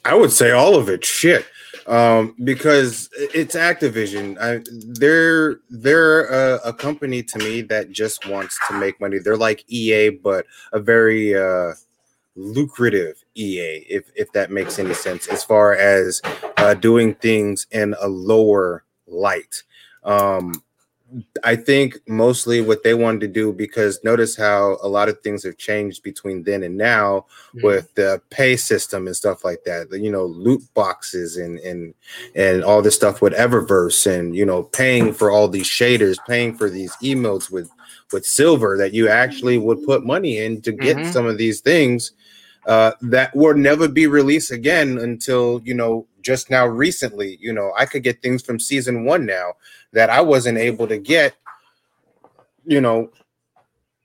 I 0.05 0.15
would 0.15 0.33
say 0.33 0.51
all 0.51 0.75
of 0.75 0.89
it. 0.89 1.05
Shit. 1.05 1.47
Um, 1.87 2.35
because 2.45 3.09
it's 3.15 3.55
Activision. 3.55 4.37
I, 4.39 4.63
they're 4.99 5.61
they're 5.71 6.27
a, 6.27 6.61
a, 6.67 6.73
company 6.73 7.23
to 7.23 7.39
me 7.39 7.63
that 7.63 7.91
just 7.91 8.29
wants 8.29 8.59
to 8.69 8.75
make 8.79 9.01
money. 9.01 9.19
They're 9.19 9.39
like 9.39 9.65
EA, 9.69 10.11
but 10.11 10.45
a 10.73 10.81
very 10.81 11.35
uh, 11.35 11.73
lucrative 12.37 13.25
EA, 13.35 13.87
if 13.89 14.11
if 14.15 14.31
that 14.33 14.51
makes 14.51 14.79
any 14.79 14.93
sense, 14.93 15.29
as 15.29 15.43
far 15.43 15.75
as 15.75 16.21
uh, 16.59 16.75
doing 16.75 17.15
things 17.15 17.67
in 17.71 17.95
a 18.03 18.09
lower 18.09 18.85
light. 19.07 19.63
Um, 20.05 20.63
I 21.43 21.57
think 21.57 21.99
mostly 22.07 22.61
what 22.61 22.83
they 22.83 22.93
wanted 22.93 23.21
to 23.23 23.29
do 23.29 23.53
because 23.53 23.99
notice 24.05 24.37
how 24.37 24.77
a 24.83 24.89
lot 24.89 25.09
of 25.09 25.21
things 25.21 25.43
have 25.45 25.57
changed 25.57 26.03
between 26.03 26.43
then 26.43 26.63
and 26.63 26.77
now 26.77 27.25
mm-hmm. 27.55 27.67
with 27.67 27.95
the 27.95 28.21
pay 28.31 28.57
system 28.57 29.07
and 29.07 29.17
stuff 29.17 29.45
like 29.45 29.65
that. 29.65 29.89
You 29.91 30.11
know, 30.11 30.27
loot 30.27 30.63
boxes 30.75 31.37
and 31.37 31.59
and 31.61 31.95
and 32.35 32.63
all 32.63 32.83
this 32.83 32.95
stuff 32.95 33.23
with 33.23 33.33
Eververse 33.33 34.07
and 34.07 34.37
you 34.37 34.45
know 34.45 34.65
paying 34.65 35.15
for 35.15 35.31
all 35.31 35.49
these 35.49 35.69
shaders, 35.69 36.19
paying 36.27 36.55
for 36.55 36.69
these 36.69 36.95
emotes 36.97 37.51
with 37.51 37.71
with 38.13 38.27
silver 38.27 38.77
that 38.77 38.93
you 38.93 39.09
actually 39.09 39.59
would 39.59 39.83
put 39.85 40.05
money 40.05 40.39
in 40.39 40.61
to 40.63 40.73
get 40.73 40.97
mm-hmm. 40.97 41.11
some 41.11 41.27
of 41.27 41.39
these 41.39 41.61
things 41.61 42.13
uh, 42.67 42.93
that 43.01 43.35
will 43.35 43.55
never 43.55 43.89
be 43.89 44.07
released 44.07 44.53
again 44.53 44.99
until 44.99 45.61
you 45.65 45.75
know 45.75 46.07
just 46.29 46.51
now 46.51 46.67
recently. 46.67 47.39
You 47.41 47.55
know, 47.55 47.73
I 47.75 47.87
could 47.87 48.03
get 48.03 48.21
things 48.21 48.43
from 48.43 48.61
season 48.61 49.07
one 49.07 49.25
now 49.25 49.55
that 49.95 50.11
I 50.11 50.21
wasn't 50.21 50.59
able 50.59 50.87
to 50.87 50.99
get, 50.99 51.35
you 52.67 52.83
know, 52.83 53.11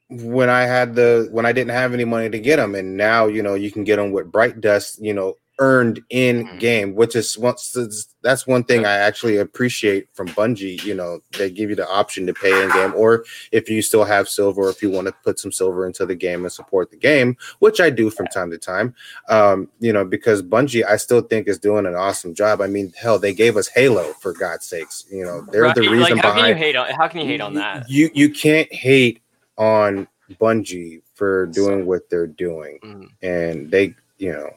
when 0.08 0.48
I 0.48 0.62
had 0.62 0.94
the 0.94 1.28
when 1.32 1.44
I 1.44 1.52
didn't 1.52 1.72
have 1.72 1.92
any 1.92 2.06
money 2.06 2.30
to 2.30 2.38
get 2.38 2.56
them, 2.56 2.74
and 2.74 2.96
now 2.96 3.26
you 3.26 3.42
know 3.42 3.54
you 3.54 3.70
can 3.70 3.84
get 3.84 3.96
them 3.96 4.10
with 4.10 4.32
Bright 4.32 4.58
Dust, 4.62 5.02
you 5.02 5.12
know, 5.12 5.34
earned 5.58 6.02
in 6.10 6.44
mm-hmm. 6.44 6.58
game, 6.58 6.94
which 6.94 7.14
is 7.14 7.38
once 7.38 7.76
that's 8.22 8.46
one 8.46 8.64
thing 8.64 8.84
I 8.84 8.94
actually 8.94 9.36
appreciate 9.36 10.08
from 10.12 10.28
Bungie. 10.28 10.82
You 10.84 10.94
know, 10.94 11.20
they 11.38 11.50
give 11.50 11.70
you 11.70 11.76
the 11.76 11.88
option 11.88 12.26
to 12.26 12.34
pay 12.34 12.62
in 12.62 12.70
game, 12.70 12.92
or 12.96 13.24
if 13.52 13.68
you 13.68 13.82
still 13.82 14.04
have 14.04 14.28
silver, 14.28 14.68
if 14.68 14.82
you 14.82 14.90
want 14.90 15.06
to 15.06 15.14
put 15.24 15.38
some 15.38 15.52
silver 15.52 15.86
into 15.86 16.06
the 16.06 16.14
game 16.14 16.44
and 16.44 16.52
support 16.52 16.90
the 16.90 16.96
game, 16.96 17.36
which 17.60 17.80
I 17.80 17.90
do 17.90 18.10
from 18.10 18.26
time 18.28 18.50
to 18.50 18.58
time. 18.58 18.94
Um, 19.28 19.68
you 19.80 19.92
know, 19.92 20.04
because 20.04 20.42
Bungie, 20.42 20.84
I 20.84 20.96
still 20.96 21.20
think 21.20 21.48
is 21.48 21.58
doing 21.58 21.86
an 21.86 21.94
awesome 21.94 22.34
job. 22.34 22.60
I 22.60 22.66
mean, 22.66 22.92
hell, 22.96 23.18
they 23.18 23.34
gave 23.34 23.56
us 23.56 23.68
Halo 23.68 24.12
for 24.14 24.32
God's 24.32 24.66
sakes. 24.66 25.04
You 25.10 25.24
know, 25.24 25.46
they're 25.52 25.62
right. 25.62 25.74
the 25.74 25.82
reason 25.82 26.16
like, 26.16 26.16
how 26.16 26.34
behind. 26.34 26.40
Can 26.40 26.48
you 26.48 26.54
hate 26.54 26.76
on, 26.76 26.90
how 26.94 27.08
can 27.08 27.20
you 27.20 27.26
hate 27.26 27.40
on 27.40 27.54
that? 27.54 27.88
You 27.88 28.10
you 28.14 28.30
can't 28.30 28.72
hate 28.72 29.22
on 29.56 30.08
Bungie 30.40 31.02
for 31.14 31.46
doing 31.46 31.86
what 31.86 32.10
they're 32.10 32.26
doing, 32.26 32.80
mm. 32.82 33.08
and 33.22 33.70
they, 33.70 33.94
you 34.18 34.32
know 34.32 34.50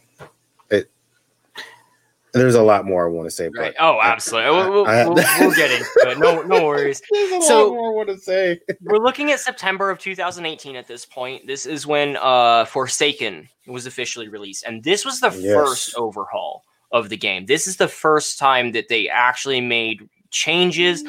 there's 2.37 2.55
a 2.55 2.63
lot 2.63 2.85
more 2.85 3.07
I 3.07 3.09
want 3.09 3.27
to 3.27 3.31
say, 3.31 3.49
but 3.49 3.59
right. 3.59 3.73
oh, 3.79 3.99
absolutely, 4.01 4.51
we'll, 4.51 4.71
we'll, 4.71 4.85
we'll, 4.85 5.13
we'll, 5.13 5.55
get 5.55 5.71
into 5.71 5.87
it. 6.11 6.19
No, 6.19 6.41
no 6.43 6.63
worries. 6.65 7.01
so, 7.41 7.73
more 7.73 7.91
I 7.91 7.95
want 7.95 8.09
to 8.09 8.17
say. 8.17 8.59
we're 8.81 8.97
looking 8.97 9.31
at 9.31 9.39
September 9.39 9.89
of 9.89 9.99
2018 9.99 10.75
at 10.75 10.87
this 10.87 11.05
point. 11.05 11.47
This 11.47 11.65
is 11.65 11.85
when 11.85 12.17
uh, 12.17 12.65
Forsaken 12.65 13.49
was 13.67 13.85
officially 13.85 14.27
released, 14.27 14.63
and 14.63 14.83
this 14.83 15.05
was 15.05 15.19
the 15.19 15.29
yes. 15.29 15.53
first 15.53 15.95
overhaul 15.95 16.63
of 16.91 17.09
the 17.09 17.17
game. 17.17 17.45
This 17.45 17.67
is 17.67 17.77
the 17.77 17.87
first 17.87 18.39
time 18.39 18.71
that 18.71 18.87
they 18.87 19.09
actually 19.09 19.61
made 19.61 20.07
changes, 20.29 21.03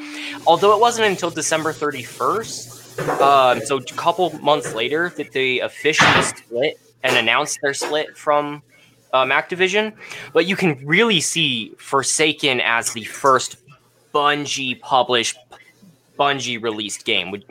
although 0.47 0.75
it 0.75 0.81
wasn't 0.81 1.09
until 1.09 1.31
December 1.31 1.73
31st. 1.73 3.21
Um, 3.21 3.61
so 3.65 3.77
a 3.77 3.85
couple 3.85 4.31
months 4.41 4.75
later 4.75 5.11
that 5.17 5.33
they 5.33 5.61
officially 5.61 6.23
split 6.23 6.81
and 7.05 7.17
announced 7.17 7.59
their 7.63 7.75
split 7.75 8.17
from 8.17 8.63
um, 9.13 9.31
Activision, 9.31 9.93
but 10.33 10.47
you 10.47 10.57
can 10.57 10.81
really 10.85 11.21
see 11.21 11.75
Forsaken 11.79 12.61
as 12.61 12.93
the 12.93 13.05
first 13.05 13.57
Bungie 14.15 14.81
published, 14.81 15.39
Bungie 16.19 16.63
released 16.63 17.05
game. 17.05 17.31
What, 17.31 17.43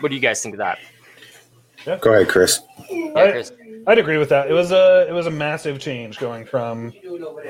what 0.00 0.08
do 0.08 0.14
you 0.14 0.20
guys 0.20 0.42
think 0.42 0.54
of 0.54 0.58
that? 0.58 0.78
Yeah. 1.86 1.98
Go 1.98 2.12
ahead, 2.12 2.28
Chris. 2.28 2.60
Yeah, 2.90 3.30
Chris. 3.30 3.52
I, 3.86 3.90
would 3.92 3.98
agree 3.98 4.18
with 4.18 4.28
that. 4.30 4.50
It 4.50 4.52
was 4.52 4.72
a 4.72 5.06
it 5.08 5.12
was 5.12 5.26
a 5.26 5.30
massive 5.30 5.78
change 5.78 6.18
going 6.18 6.44
from 6.44 6.92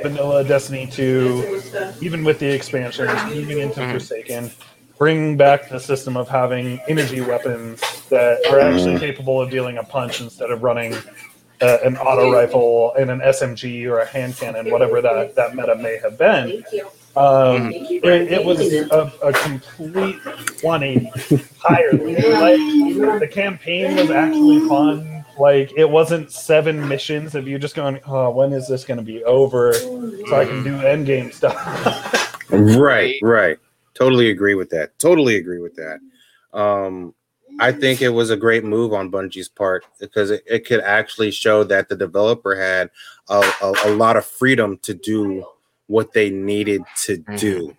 vanilla 0.03 0.45
Destiny 0.45 0.87
to 0.89 1.63
even 2.03 2.23
with 2.23 2.39
the 2.39 2.53
expansions, 2.53 3.11
moving 3.35 3.61
into 3.61 3.81
mm-hmm. 3.81 3.93
Forsaken, 3.93 4.51
bringing 4.99 5.39
back 5.39 5.71
the 5.71 5.81
system 5.81 6.19
of 6.19 6.29
having 6.29 6.79
energy 6.89 7.23
weapons 7.23 7.81
that 8.11 8.45
are 8.51 8.61
actually 8.61 8.93
mm-hmm. 8.93 8.99
capable 8.99 9.41
of 9.41 9.51
dealing 9.51 9.79
a 9.79 9.85
punch 9.85 10.21
instead 10.21 10.51
of 10.51 10.63
running 10.63 10.95
uh, 11.61 11.79
an 11.85 11.97
auto 11.97 12.33
rifle 12.33 12.95
and 12.99 13.11
an 13.11 13.21
SMG 13.21 13.87
or 13.87 14.01
a 14.01 14.07
hand 14.07 14.37
cannon, 14.37 14.71
whatever 14.71 15.01
that, 15.01 15.35
that 15.35 15.55
meta 15.55 15.75
may 15.77 15.99
have 15.99 16.19
been. 16.19 16.63
Um, 17.17 17.73
it, 17.73 18.05
it, 18.05 18.45
was 18.45 18.61
a, 18.61 19.13
a, 19.23 19.33
complete 19.33 20.17
180 20.63 21.43
higher. 21.59 21.93
Like 21.93 23.21
the 23.21 23.29
campaign 23.31 23.97
was 23.97 24.11
actually 24.11 24.69
fun. 24.69 25.25
Like 25.39 25.73
it 25.77 25.89
wasn't 25.89 26.31
seven 26.31 26.87
missions 26.87 27.35
of 27.35 27.49
you 27.49 27.59
just 27.59 27.75
going, 27.75 28.01
"Oh, 28.07 28.31
when 28.31 28.53
is 28.53 28.69
this 28.69 28.85
going 28.85 28.99
to 28.99 29.03
be 29.03 29.25
over?" 29.25 29.73
So 29.73 30.35
I 30.35 30.45
can 30.45 30.63
do 30.63 30.79
end 30.81 31.07
game 31.07 31.33
stuff. 31.33 32.51
right, 32.51 33.17
right. 33.23 33.59
Totally 33.95 34.29
agree 34.29 34.55
with 34.55 34.69
that. 34.71 34.99
Totally 34.99 35.37
agree 35.37 35.61
with 35.61 35.75
that. 35.77 36.01
Um, 36.53 37.15
I 37.59 37.73
think 37.73 38.03
it 38.03 38.11
was 38.11 38.31
a 38.31 38.37
great 38.37 38.65
move 38.65 38.93
on 38.93 39.11
Bungie's 39.11 39.49
part 39.49 39.85
because 39.99 40.31
it, 40.31 40.43
it 40.47 40.67
could 40.67 40.81
actually 40.81 41.31
show 41.31 41.65
that 41.65 41.89
the 41.89 41.97
developer 41.97 42.55
had 42.55 42.91
a, 43.29 43.41
a, 43.63 43.75
a 43.87 43.91
lot 43.91 44.17
of 44.17 44.27
freedom 44.27 44.79
to 44.83 44.95
do 44.95 45.45
what 45.87 46.13
they 46.13 46.31
needed 46.31 46.83
to 47.05 47.19
mm-hmm. 47.19 47.37
do 47.37 47.77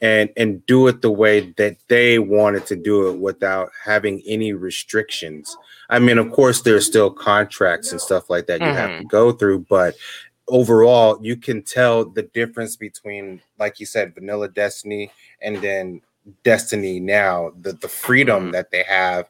and 0.00 0.30
and 0.36 0.66
do 0.66 0.88
it 0.88 1.00
the 1.00 1.10
way 1.10 1.52
that 1.56 1.76
they 1.88 2.18
wanted 2.18 2.66
to 2.66 2.76
do 2.76 3.08
it 3.08 3.18
without 3.18 3.70
having 3.84 4.22
any 4.26 4.52
restrictions. 4.52 5.56
I 5.88 5.98
mean, 5.98 6.18
of 6.18 6.32
course, 6.32 6.62
there's 6.62 6.86
still 6.86 7.10
contracts 7.10 7.92
and 7.92 8.00
stuff 8.00 8.28
like 8.28 8.46
that 8.46 8.60
you 8.60 8.66
mm-hmm. 8.66 8.76
have 8.76 9.00
to 9.00 9.04
go 9.06 9.32
through, 9.32 9.66
but 9.68 9.94
overall, 10.48 11.18
you 11.22 11.36
can 11.36 11.62
tell 11.62 12.04
the 12.04 12.22
difference 12.22 12.76
between, 12.76 13.40
like 13.58 13.78
you 13.78 13.86
said, 13.86 14.14
Vanilla 14.14 14.48
Destiny 14.48 15.10
and 15.40 15.56
then 15.58 16.02
Destiny 16.44 17.00
now, 17.00 17.52
the 17.60 17.72
the 17.72 17.88
freedom 17.88 18.44
mm-hmm. 18.44 18.52
that 18.52 18.70
they 18.70 18.84
have. 18.84 19.28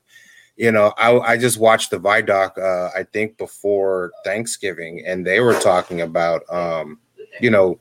You 0.56 0.70
know, 0.70 0.92
I, 0.98 1.18
I 1.18 1.36
just 1.38 1.58
watched 1.58 1.90
the 1.90 1.98
Vidoc, 1.98 2.58
uh, 2.58 2.90
I 2.96 3.04
think 3.04 3.38
before 3.38 4.12
Thanksgiving, 4.22 5.02
and 5.06 5.26
they 5.26 5.40
were 5.40 5.58
talking 5.58 6.02
about, 6.02 6.42
um, 6.52 7.00
you 7.40 7.48
know, 7.48 7.80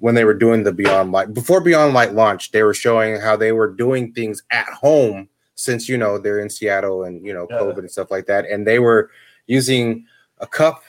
when 0.00 0.16
they 0.16 0.24
were 0.24 0.34
doing 0.34 0.64
the 0.64 0.72
Beyond 0.72 1.12
Light 1.12 1.32
before 1.32 1.60
Beyond 1.60 1.94
Light 1.94 2.14
launched, 2.14 2.52
they 2.52 2.62
were 2.62 2.74
showing 2.74 3.20
how 3.20 3.36
they 3.36 3.52
were 3.52 3.72
doing 3.72 4.12
things 4.12 4.42
at 4.50 4.66
home 4.66 5.28
since 5.54 5.88
you 5.88 5.96
know 5.96 6.18
they're 6.18 6.40
in 6.40 6.50
Seattle 6.50 7.04
and 7.04 7.24
you 7.24 7.32
know 7.32 7.46
yeah. 7.50 7.58
COVID 7.58 7.78
and 7.78 7.90
stuff 7.90 8.10
like 8.10 8.26
that, 8.26 8.46
and 8.46 8.66
they 8.66 8.78
were 8.78 9.10
using 9.46 10.06
a 10.38 10.46
cup 10.46 10.82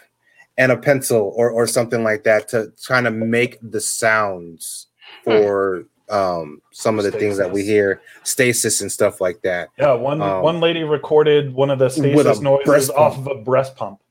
and 0.58 0.72
a 0.72 0.78
pencil 0.78 1.34
or 1.36 1.50
or 1.50 1.68
something 1.68 2.04
like 2.04 2.24
that 2.24 2.48
to 2.50 2.72
kind 2.88 3.08
of 3.08 3.14
make 3.14 3.58
the 3.62 3.82
sounds 3.82 4.88
hmm. 5.26 5.32
for 5.32 5.86
um, 6.12 6.62
some 6.72 6.98
of 7.00 7.04
the 7.04 7.12
stasis. 7.12 7.26
things 7.26 7.38
that 7.38 7.52
we 7.52 7.64
hear, 7.64 8.02
stasis 8.24 8.82
and 8.82 8.92
stuff 8.92 9.22
like 9.22 9.42
that. 9.42 9.70
Yeah, 9.80 9.94
one 9.94 10.22
um, 10.22 10.44
one 10.44 10.60
lady 10.60 10.84
recorded 10.84 11.54
one 11.54 11.70
of 11.70 11.80
the 11.80 11.90
stasis 11.90 12.40
noises 12.42 12.90
off 12.90 13.18
of 13.18 13.28
a 13.28 13.36
breast 13.36 13.76
pump. 13.76 14.02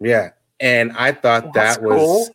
Yeah, 0.00 0.30
and 0.60 0.92
I 0.92 1.12
thought 1.12 1.54
that 1.54 1.82
was 1.82 1.98
cool. 1.98 2.28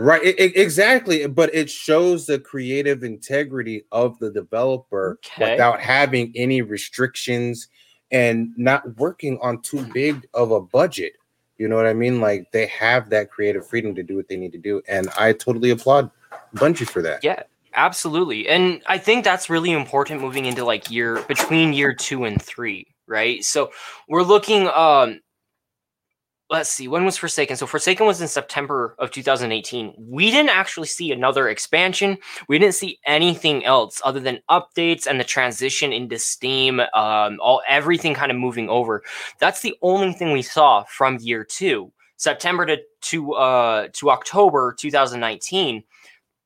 right, 0.00 0.22
it, 0.24 0.40
it, 0.40 0.56
exactly. 0.56 1.26
But 1.26 1.54
it 1.54 1.70
shows 1.70 2.26
the 2.26 2.38
creative 2.38 3.04
integrity 3.04 3.84
of 3.92 4.18
the 4.18 4.30
developer 4.30 5.18
okay. 5.24 5.52
without 5.52 5.80
having 5.80 6.32
any 6.34 6.62
restrictions 6.62 7.68
and 8.10 8.52
not 8.56 8.96
working 8.96 9.38
on 9.42 9.60
too 9.62 9.84
big 9.92 10.26
of 10.34 10.50
a 10.50 10.60
budget. 10.60 11.12
You 11.58 11.68
know 11.68 11.76
what 11.76 11.86
I 11.86 11.94
mean? 11.94 12.20
Like 12.20 12.50
they 12.52 12.66
have 12.66 13.10
that 13.10 13.30
creative 13.30 13.66
freedom 13.66 13.94
to 13.94 14.02
do 14.02 14.16
what 14.16 14.28
they 14.28 14.36
need 14.36 14.52
to 14.52 14.58
do, 14.58 14.82
and 14.88 15.08
I 15.18 15.32
totally 15.32 15.70
applaud 15.70 16.10
Bungie 16.54 16.88
for 16.88 17.02
that. 17.02 17.24
Yeah, 17.24 17.42
Absolutely. 17.76 18.48
And 18.48 18.82
I 18.86 18.96
think 18.96 19.22
that's 19.22 19.50
really 19.50 19.72
important 19.72 20.22
moving 20.22 20.46
into 20.46 20.64
like 20.64 20.90
year 20.90 21.22
between 21.28 21.74
year 21.74 21.92
2 21.92 22.24
and 22.24 22.40
3, 22.40 22.86
right? 23.06 23.44
So 23.44 23.70
we're 24.08 24.22
looking 24.22 24.66
um 24.68 25.20
let's 26.48 26.70
see 26.70 26.86
when 26.88 27.04
was 27.04 27.16
forsaken? 27.16 27.56
So 27.56 27.66
forsaken 27.66 28.06
was 28.06 28.20
in 28.20 28.28
september 28.28 28.94
of 28.98 29.10
2018 29.10 29.94
we 29.98 30.30
didn't 30.30 30.50
actually 30.50 30.86
see 30.86 31.12
another 31.12 31.48
expansion. 31.48 32.16
We 32.48 32.58
didn't 32.58 32.76
see 32.76 32.98
anything 33.04 33.64
else 33.64 34.00
other 34.04 34.20
than 34.20 34.40
updates 34.50 35.06
and 35.06 35.18
the 35.20 35.24
transition 35.24 35.92
into 35.92 36.18
steam 36.18 36.80
um, 36.94 37.38
all 37.42 37.62
everything 37.68 38.14
kind 38.14 38.30
of 38.30 38.38
moving 38.38 38.68
over. 38.70 39.02
That's 39.40 39.60
the 39.60 39.76
only 39.82 40.12
thing 40.12 40.32
we 40.32 40.42
saw 40.42 40.84
from 40.84 41.18
year 41.20 41.44
two. 41.44 41.92
September 42.16 42.64
to 42.66 42.78
to 43.02 43.34
uh 43.34 43.88
to 43.92 44.10
october 44.10 44.74
2019 44.78 45.82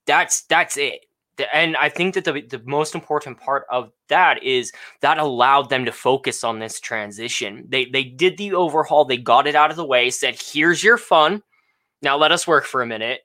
that's 0.06 0.42
that's 0.42 0.76
it 0.76 1.06
and 1.52 1.76
I 1.76 1.88
think 1.88 2.14
that 2.14 2.24
the 2.24 2.42
the 2.42 2.62
most 2.64 2.94
important 2.94 3.38
part 3.38 3.66
of 3.70 3.90
that 4.08 4.42
is 4.42 4.72
that 5.00 5.18
allowed 5.18 5.70
them 5.70 5.84
to 5.84 5.92
focus 5.92 6.44
on 6.44 6.58
this 6.58 6.80
transition. 6.80 7.66
They 7.68 7.86
they 7.86 8.04
did 8.04 8.36
the 8.38 8.54
overhaul, 8.54 9.04
they 9.04 9.16
got 9.16 9.46
it 9.46 9.54
out 9.54 9.70
of 9.70 9.76
the 9.76 9.84
way, 9.84 10.10
said, 10.10 10.40
"Here's 10.40 10.82
your 10.82 10.96
fun. 10.96 11.42
Now 12.02 12.16
let 12.16 12.32
us 12.32 12.46
work 12.46 12.64
for 12.64 12.82
a 12.82 12.86
minute." 12.86 13.20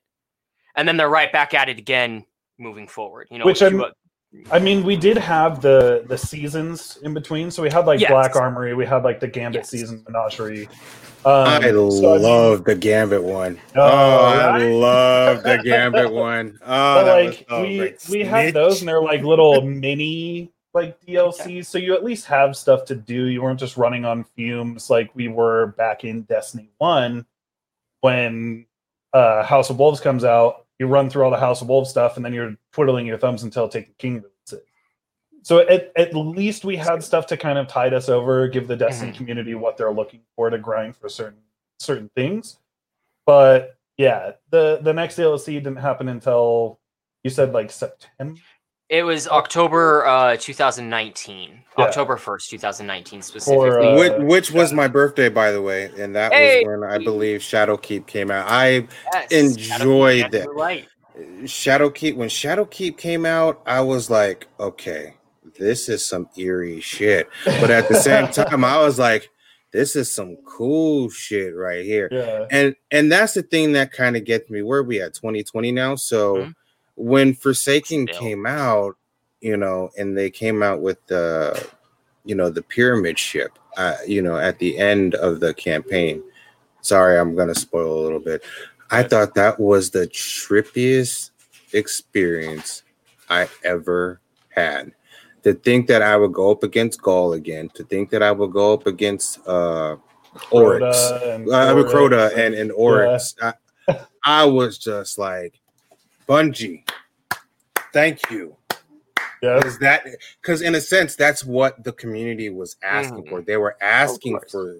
And 0.75 0.87
then 0.87 0.97
they're 0.97 1.09
right 1.09 1.31
back 1.31 1.53
at 1.53 1.69
it 1.69 1.79
again 1.79 2.25
moving 2.57 2.87
forward. 2.87 3.27
You 3.31 3.39
know, 3.39 3.45
which 3.45 3.61
I'm, 3.61 3.83
I 4.51 4.59
mean, 4.59 4.83
we 4.83 4.95
did 4.95 5.17
have 5.17 5.61
the 5.61 6.03
the 6.07 6.17
seasons 6.17 6.97
in 7.03 7.13
between. 7.13 7.51
So 7.51 7.63
we 7.63 7.69
had 7.69 7.85
like 7.85 7.99
yes. 7.99 8.11
Black 8.11 8.35
Armory, 8.35 8.73
we 8.73 8.85
had 8.85 9.03
like 9.03 9.19
the 9.19 9.27
Gambit 9.27 9.61
yes. 9.61 9.69
season 9.69 10.03
menagerie. 10.07 10.67
Um, 11.25 11.47
I 11.47 11.71
so 11.71 11.87
love 11.87 12.51
I 12.51 12.55
mean, 12.55 12.63
the 12.63 12.75
Gambit 12.75 13.23
one. 13.23 13.59
Oh, 13.75 13.81
oh 13.81 14.23
right? 14.25 14.61
I 14.61 14.67
love 14.67 15.43
the 15.43 15.57
Gambit 15.63 16.11
one. 16.11 16.59
Oh, 16.61 16.67
but 16.67 17.05
like 17.07 17.45
so 17.49 17.61
we 17.61 17.93
we 18.09 18.23
had 18.23 18.53
those, 18.53 18.81
and 18.81 18.87
they're 18.87 19.01
like 19.01 19.23
little 19.23 19.61
mini 19.61 20.51
like 20.75 21.01
DLCs. 21.01 21.65
So 21.65 21.79
you 21.79 21.95
at 21.95 22.03
least 22.03 22.25
have 22.27 22.55
stuff 22.55 22.85
to 22.85 22.95
do. 22.95 23.25
You 23.25 23.41
weren't 23.41 23.59
just 23.59 23.77
running 23.77 24.05
on 24.05 24.23
fumes 24.35 24.91
like 24.91 25.09
we 25.15 25.27
were 25.27 25.67
back 25.77 26.03
in 26.03 26.23
Destiny 26.23 26.69
One 26.77 27.25
when 28.01 28.67
uh, 29.11 29.41
House 29.43 29.71
of 29.71 29.79
Wolves 29.79 30.01
comes 30.01 30.23
out. 30.23 30.64
You 30.79 30.87
run 30.87 31.09
through 31.09 31.23
all 31.23 31.31
the 31.31 31.37
House 31.37 31.61
of 31.61 31.69
Wolves 31.69 31.89
stuff, 31.89 32.17
and 32.17 32.25
then 32.25 32.33
you're 32.33 32.55
twiddling 32.73 33.05
your 33.05 33.17
thumbs 33.17 33.43
until 33.43 33.69
Taken 33.69 33.93
King. 33.97 34.23
So 35.43 35.59
at, 35.59 35.91
at 35.95 36.15
least 36.15 36.65
we 36.65 36.75
had 36.75 37.03
stuff 37.03 37.27
to 37.27 37.37
kind 37.37 37.59
of 37.59 37.67
tide 37.67 37.93
us 37.93 38.09
over, 38.09 38.47
give 38.47 38.67
the 38.67 38.75
Destiny 38.75 39.11
mm-hmm. 39.11 39.17
community 39.17 39.53
what 39.53 39.77
they're 39.77 39.93
looking 39.93 40.21
for 40.35 40.49
to 40.49 40.57
grind 40.57 40.97
for 40.97 41.07
certain 41.07 41.39
certain 41.79 42.09
things. 42.15 42.57
But 43.25 43.77
yeah, 43.97 44.31
the 44.49 44.79
the 44.81 44.93
next 44.93 45.17
DLC 45.17 45.53
didn't 45.53 45.75
happen 45.77 46.09
until 46.09 46.79
you 47.23 47.29
said 47.29 47.53
like 47.53 47.71
September. 47.71 48.39
It 48.87 49.01
was 49.01 49.27
October 49.27 50.05
uh, 50.05 50.37
2019, 50.37 51.63
yeah. 51.77 51.83
October 51.83 52.17
1st, 52.17 52.49
2019 52.49 53.21
specifically. 53.23 53.69
For, 53.69 53.79
uh, 53.79 53.97
which, 53.97 54.13
which, 54.19 54.51
was 54.51 54.73
my 54.73 54.87
birthday, 54.87 55.27
by 55.27 55.51
the 55.51 55.61
way, 55.61 55.89
and 55.97 56.15
that 56.15 56.31
hey! 56.31 56.63
was 56.63 56.79
when 56.79 56.91
I 56.91 56.99
believe 56.99 57.41
Shadowkeep 57.41 58.05
came 58.05 58.29
out. 58.29 58.45
I 58.47 58.87
yes, 59.11 59.31
enjoyed 59.31 60.35
it. 60.35 60.47
Right. 60.51 60.87
Shadowkeep 61.43 62.15
when 62.15 62.29
Shadowkeep 62.29 62.97
came 62.97 63.25
out, 63.25 63.61
I 63.65 63.81
was 63.81 64.11
like, 64.11 64.47
okay, 64.59 65.15
this 65.57 65.89
is 65.89 66.05
some 66.05 66.29
eerie 66.37 66.81
shit. 66.81 67.27
But 67.43 67.71
at 67.71 67.87
the 67.87 67.95
same 67.95 68.27
time, 68.31 68.63
I 68.63 68.77
was 68.77 68.99
like, 68.99 69.31
this 69.71 69.95
is 69.95 70.13
some 70.13 70.37
cool 70.45 71.09
shit 71.09 71.55
right 71.55 71.83
here. 71.83 72.07
Yeah. 72.11 72.45
And 72.51 72.75
and 72.91 73.11
that's 73.11 73.33
the 73.33 73.41
thing 73.41 73.71
that 73.71 73.91
kind 73.91 74.15
of 74.15 74.25
gets 74.25 74.49
me. 74.49 74.61
Where 74.61 74.83
we 74.83 75.01
at 75.01 75.15
2020 75.15 75.71
now? 75.71 75.95
So 75.95 76.35
mm-hmm. 76.35 76.51
When 76.95 77.33
Forsaken 77.33 78.07
Still. 78.07 78.19
came 78.19 78.45
out, 78.45 78.95
you 79.41 79.57
know, 79.57 79.89
and 79.97 80.17
they 80.17 80.29
came 80.29 80.63
out 80.63 80.81
with 80.81 81.05
the 81.07 81.67
you 82.23 82.35
know 82.35 82.49
the 82.49 82.61
pyramid 82.61 83.19
ship, 83.19 83.57
uh, 83.77 83.97
you 84.07 84.21
know, 84.21 84.37
at 84.37 84.59
the 84.59 84.77
end 84.77 85.15
of 85.15 85.39
the 85.39 85.53
campaign. 85.53 86.23
Sorry, 86.81 87.17
I'm 87.19 87.35
gonna 87.35 87.55
spoil 87.55 87.99
a 87.99 88.01
little 88.01 88.19
bit. 88.19 88.43
I 88.91 89.03
thought 89.03 89.35
that 89.35 89.59
was 89.59 89.89
the 89.89 90.07
trippiest 90.07 91.31
experience 91.73 92.83
I 93.29 93.49
ever 93.63 94.21
had 94.49 94.93
to 95.43 95.53
think 95.53 95.87
that 95.87 96.01
I 96.01 96.17
would 96.17 96.33
go 96.33 96.51
up 96.51 96.63
against 96.63 97.01
Ghaul 97.01 97.35
again, 97.35 97.69
to 97.75 97.83
think 97.83 98.09
that 98.09 98.23
I 98.23 98.31
would 98.31 98.51
go 98.51 98.73
up 98.73 98.87
against 98.87 99.45
uh 99.47 99.97
Oryx, 100.51 101.11
and 101.23 101.49
uh, 101.49 101.73
Crota 101.75 102.31
and, 102.31 102.39
and, 102.39 102.55
and 102.55 102.71
Oryx. 102.71 103.35
Yeah. 103.41 103.53
I, 103.87 103.99
I 104.23 104.45
was 104.45 104.77
just 104.77 105.17
like, 105.17 105.59
Bungie, 106.27 106.87
thank 107.93 108.29
you. 108.29 108.55
Yeah. 109.41 109.57
Is 109.65 109.77
that 109.79 110.05
because 110.41 110.61
in 110.61 110.75
a 110.75 110.81
sense 110.81 111.15
that's 111.15 111.43
what 111.43 111.83
the 111.83 111.91
community 111.91 112.49
was 112.49 112.77
asking 112.83 113.25
mm. 113.25 113.29
for. 113.29 113.41
They 113.41 113.57
were 113.57 113.77
asking 113.81 114.39
for, 114.51 114.77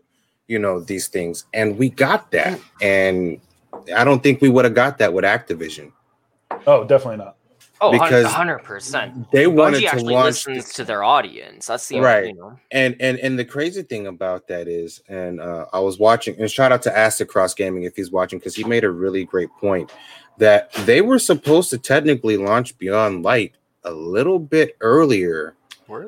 you 0.47 0.59
know, 0.59 0.79
these 0.79 1.07
things, 1.07 1.45
and 1.53 1.77
we 1.77 1.89
got 1.89 2.31
that. 2.31 2.59
And 2.81 3.39
I 3.95 4.03
don't 4.03 4.23
think 4.23 4.41
we 4.41 4.49
would 4.49 4.65
have 4.65 4.73
got 4.73 4.97
that 4.99 5.13
with 5.13 5.23
Activision. 5.23 5.91
Oh, 6.65 6.83
definitely 6.83 7.17
not. 7.17 7.35
Oh, 7.81 7.91
because 7.91 8.25
hundred 8.25 8.59
percent. 8.59 9.29
They 9.31 9.47
wanted 9.47 9.77
Bungie 9.77 9.81
to 9.81 9.87
actually 9.87 10.13
launch 10.13 10.47
listens 10.47 10.73
to 10.73 10.85
their 10.85 11.03
audience. 11.03 11.67
That's 11.67 11.87
the 11.87 11.99
Right. 11.99 12.27
You 12.27 12.35
know. 12.35 12.59
and 12.71 12.95
and 13.01 13.19
and 13.19 13.37
the 13.37 13.43
crazy 13.43 13.83
thing 13.83 14.07
about 14.07 14.47
that 14.47 14.67
is, 14.67 15.01
and 15.09 15.41
uh, 15.41 15.65
I 15.73 15.79
was 15.79 15.99
watching, 15.99 16.39
and 16.39 16.49
shout 16.49 16.71
out 16.71 16.81
to 16.83 16.97
Acid 16.97 17.27
Cross 17.27 17.55
Gaming 17.55 17.83
if 17.83 17.95
he's 17.95 18.11
watching 18.11 18.39
because 18.39 18.55
he 18.55 18.63
made 18.63 18.85
a 18.85 18.89
really 18.89 19.25
great 19.25 19.49
point 19.59 19.91
that 20.37 20.71
they 20.85 21.01
were 21.01 21.19
supposed 21.19 21.69
to 21.71 21.77
technically 21.77 22.37
launch 22.37 22.77
Beyond 22.77 23.23
Light 23.23 23.55
a 23.83 23.91
little 23.91 24.39
bit 24.39 24.75
earlier 24.81 25.55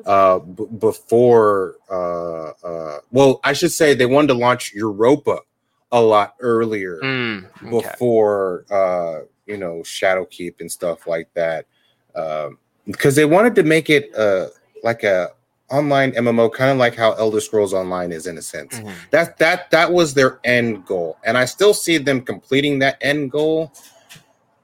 uh 0.06 0.38
b- 0.40 0.66
before 0.78 1.76
uh 1.90 2.50
uh 2.66 2.98
well 3.12 3.38
i 3.44 3.52
should 3.52 3.70
say 3.70 3.94
they 3.94 4.06
wanted 4.06 4.28
to 4.28 4.34
launch 4.34 4.72
europa 4.74 5.38
a 5.92 6.00
lot 6.00 6.34
earlier 6.40 6.98
Mm, 7.02 7.44
okay. 7.46 7.70
before 7.70 8.64
uh 8.70 9.20
you 9.46 9.56
know 9.56 9.82
shadowkeep 9.84 10.60
and 10.60 10.70
stuff 10.70 11.06
like 11.06 11.32
that 11.34 11.66
um 12.16 12.58
because 12.86 13.14
they 13.14 13.24
wanted 13.24 13.54
to 13.54 13.62
make 13.62 13.88
it 13.88 14.12
uh 14.16 14.48
like 14.82 15.04
a 15.04 15.30
online 15.70 16.10
mmo 16.12 16.52
kind 16.52 16.72
of 16.72 16.78
like 16.78 16.96
how 16.96 17.12
elder 17.12 17.40
scrolls 17.40 17.72
online 17.72 18.10
is 18.10 18.26
in 18.26 18.36
a 18.38 18.42
sense 18.42 18.80
Mhm. 18.80 18.92
that 19.10 19.38
that 19.38 19.70
that 19.70 19.92
was 19.92 20.14
their 20.14 20.40
end 20.44 20.84
goal 20.86 21.16
and 21.24 21.38
i 21.38 21.44
still 21.44 21.72
see 21.74 21.98
them 21.98 22.20
completing 22.22 22.80
that 22.80 22.98
end 23.00 23.30
goal 23.30 23.72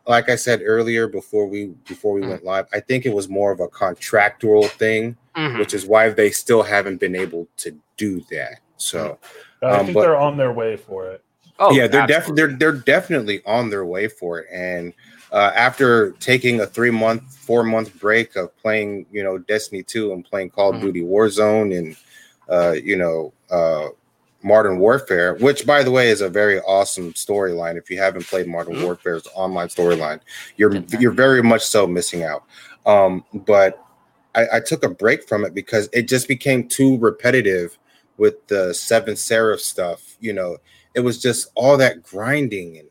like 0.07 0.29
i 0.29 0.37
said 0.37 0.61
earlier 0.65 1.07
before 1.09 1.47
we 1.47 1.67
before 1.89 2.13
we 2.15 2.23
Mm. 2.23 2.29
went 2.31 2.45
live 2.45 2.67
i 2.73 2.81
think 2.81 3.07
it 3.07 3.13
was 3.15 3.29
more 3.29 3.53
of 3.53 3.61
a 3.61 3.69
contractual 3.69 4.65
thing 4.69 5.17
Mhm. 5.37 5.59
which 5.59 5.75
is 5.75 5.87
why 5.87 6.09
they 6.11 6.31
still 6.31 6.63
haven't 6.63 6.99
been 7.01 7.17
able 7.17 7.49
to 7.59 7.77
do 7.97 8.21
that 8.31 8.61
so 8.77 9.19
I 9.63 9.67
Um, 9.79 9.87
think 9.87 9.95
but- 9.95 10.03
they're 10.03 10.17
on 10.17 10.37
their 10.37 10.53
way 10.53 10.77
for 10.77 11.11
it. 11.11 11.23
Oh, 11.59 11.73
yeah 11.73 11.87
they're 11.87 12.07
definitely 12.07 12.35
they're 12.43 12.57
they're 12.73 12.81
definitely 12.81 13.41
on 13.47 13.71
their 13.71 13.85
way 13.87 14.09
for 14.09 14.41
it 14.41 14.49
and 14.53 14.93
uh, 15.33 15.53
after 15.55 16.11
taking 16.21 16.61
a 16.61 16.67
three 16.67 16.91
month 16.91 17.23
four 17.47 17.63
month 17.65 17.99
break 18.01 18.35
of 18.37 18.55
playing 18.59 19.07
you 19.13 19.23
know 19.23 19.39
destiny 19.39 19.83
2 19.83 20.13
and 20.13 20.25
playing 20.25 20.51
call 20.51 20.71
of 20.71 20.77
Mhm. 20.77 20.83
duty 20.83 21.03
warzone 21.03 21.77
and 21.79 21.97
uh, 22.49 22.73
you 22.73 22.97
know 22.97 23.33
uh, 23.51 23.89
modern 24.45 24.79
warfare 24.79 25.35
which 25.37 25.67
by 25.67 25.83
the 25.83 25.91
way 25.91 26.11
is 26.11 26.21
a 26.21 26.29
very 26.29 26.61
awesome 26.61 27.13
storyline. 27.15 27.77
If 27.77 27.91
you 27.91 27.99
haven't 27.99 28.27
played 28.27 28.47
modern 28.47 28.77
Mhm. 28.77 28.85
warfare's 28.85 29.27
online 29.35 29.69
storyline. 29.69 30.21
You're 30.57 30.77
you're 31.01 31.13
very 31.13 31.43
much 31.43 31.63
so 31.63 31.87
missing 31.87 32.23
out. 32.23 32.45
Um, 32.87 33.25
but 33.33 33.83
I, 34.35 34.47
I 34.55 34.61
took 34.61 34.85
a 34.85 34.89
break 34.89 35.27
from 35.27 35.45
it 35.45 35.55
because 35.55 35.89
it 35.93 36.03
just 36.03 36.29
became 36.29 36.69
too 36.69 36.99
repetitive 36.99 37.79
with 38.19 38.47
the 38.49 38.75
seventh 38.75 39.19
seraph 39.19 39.61
stuff 39.61 40.17
you 40.21 40.33
know. 40.33 40.59
It 40.95 41.01
was 41.01 41.21
just 41.21 41.49
all 41.57 41.77
that 41.79 42.03
grinding 42.05 42.79
and 42.79 42.89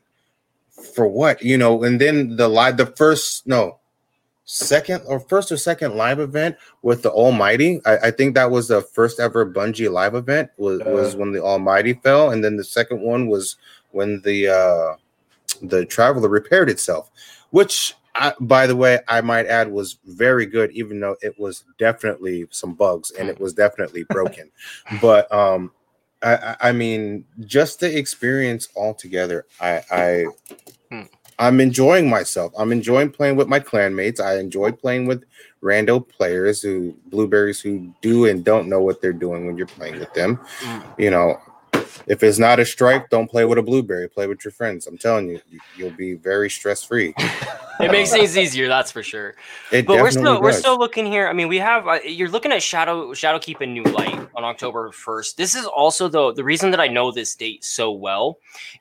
for 0.95 1.07
what 1.07 1.41
you 1.41 1.57
know 1.57 1.83
and 1.83 2.01
then 2.01 2.35
the 2.35 2.47
live 2.47 2.77
the 2.77 2.87
first 2.87 3.47
no 3.47 3.79
second 4.45 5.01
or 5.07 5.19
first 5.19 5.51
or 5.51 5.57
second 5.57 5.95
live 5.95 6.19
event 6.19 6.55
with 6.81 7.01
the 7.01 7.11
almighty 7.11 7.79
i, 7.85 7.97
I 7.97 8.11
think 8.11 8.35
that 8.35 8.51
was 8.51 8.67
the 8.67 8.81
first 8.81 9.19
ever 9.19 9.45
bungie 9.49 9.89
live 9.91 10.15
event 10.15 10.49
was, 10.57 10.81
was 10.85 11.15
Uh. 11.15 11.17
when 11.19 11.31
the 11.31 11.41
almighty 11.41 11.93
fell 11.93 12.31
and 12.31 12.43
then 12.43 12.57
the 12.57 12.63
second 12.63 13.01
one 13.01 13.27
was 13.27 13.55
when 13.91 14.21
the 14.21 14.49
uh 14.49 14.95
the 15.61 15.85
traveler 15.85 16.27
repaired 16.27 16.69
itself 16.69 17.09
which 17.51 17.95
I, 18.15 18.33
by 18.41 18.67
the 18.67 18.75
way 18.75 18.99
i 19.07 19.21
might 19.21 19.45
add 19.45 19.71
was 19.71 19.97
very 20.05 20.45
good 20.45 20.71
even 20.71 20.99
though 20.99 21.15
it 21.21 21.39
was 21.39 21.63
definitely 21.79 22.45
some 22.51 22.73
bugs 22.73 23.11
and 23.11 23.29
it 23.29 23.39
was 23.39 23.53
definitely 23.53 24.03
broken 24.03 24.51
but 25.01 25.31
um 25.31 25.71
I, 26.21 26.35
I 26.35 26.55
I 26.69 26.71
mean, 26.71 27.25
just 27.41 27.81
the 27.81 27.97
experience 27.97 28.69
altogether. 28.77 29.45
I, 29.59 29.83
I, 29.91 30.25
Hmm. 30.89 31.01
I'm 31.39 31.59
enjoying 31.59 32.09
myself. 32.09 32.53
I'm 32.57 32.71
enjoying 32.71 33.11
playing 33.11 33.35
with 33.35 33.47
my 33.47 33.59
clanmates. 33.59 34.19
I 34.19 34.39
enjoy 34.39 34.71
playing 34.71 35.07
with 35.07 35.23
rando 35.61 36.07
players 36.07 36.61
who 36.61 36.95
blueberries 37.07 37.59
who 37.59 37.93
do 38.01 38.25
and 38.25 38.43
don't 38.43 38.69
know 38.69 38.81
what 38.81 39.01
they're 39.01 39.13
doing 39.13 39.45
when 39.45 39.57
you're 39.57 39.67
playing 39.67 39.99
with 39.99 40.13
them. 40.13 40.37
Mm. 40.59 40.99
You 40.99 41.09
know, 41.11 41.41
if 42.07 42.23
it's 42.23 42.39
not 42.39 42.59
a 42.59 42.65
strike, 42.65 43.09
don't 43.09 43.29
play 43.29 43.45
with 43.45 43.57
a 43.57 43.61
blueberry. 43.63 44.09
Play 44.09 44.27
with 44.27 44.43
your 44.43 44.51
friends. 44.51 44.87
I'm 44.87 44.97
telling 44.97 45.29
you, 45.29 45.41
you- 45.49 45.59
you'll 45.77 45.91
be 45.91 46.13
very 46.13 46.49
stress 46.49 46.83
free. 46.83 47.13
It 47.79 47.91
makes 47.91 48.11
things 48.11 48.37
easier, 48.37 48.67
that's 48.67 48.91
for 48.91 49.01
sure. 49.01 49.33
It 49.71 49.87
But 49.87 49.95
we're 49.99 50.11
still 50.11 50.39
we're 50.39 50.51
still 50.51 50.77
looking 50.77 51.07
here. 51.07 51.27
I 51.27 51.33
mean, 51.33 51.47
we 51.47 51.57
have 51.57 51.87
uh, 51.87 51.99
you're 52.05 52.29
looking 52.29 52.51
at 52.51 52.61
Shadow 52.61 53.13
Shadowkeep 53.13 53.61
and 53.61 53.73
New 53.73 53.81
Light 53.83 54.13
on 54.35 54.43
October 54.43 54.91
first. 54.91 55.37
This 55.37 55.55
is 55.55 55.65
also 55.65 56.07
though 56.07 56.31
the 56.31 56.43
reason 56.43 56.69
that 56.69 56.79
I 56.79 56.87
know 56.87 57.11
this 57.11 57.35
date 57.35 57.63
so 57.63 57.91
well 57.91 58.37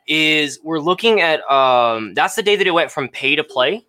is 0.07 0.61
we're 0.62 0.79
looking 0.79 1.22
at 1.22 1.40
um 1.51 2.12
that's 2.12 2.35
the 2.35 2.42
day 2.42 2.55
that 2.55 2.66
it 2.66 2.70
went 2.72 2.90
from 2.90 3.09
pay 3.09 3.35
to 3.35 3.42
play 3.42 3.85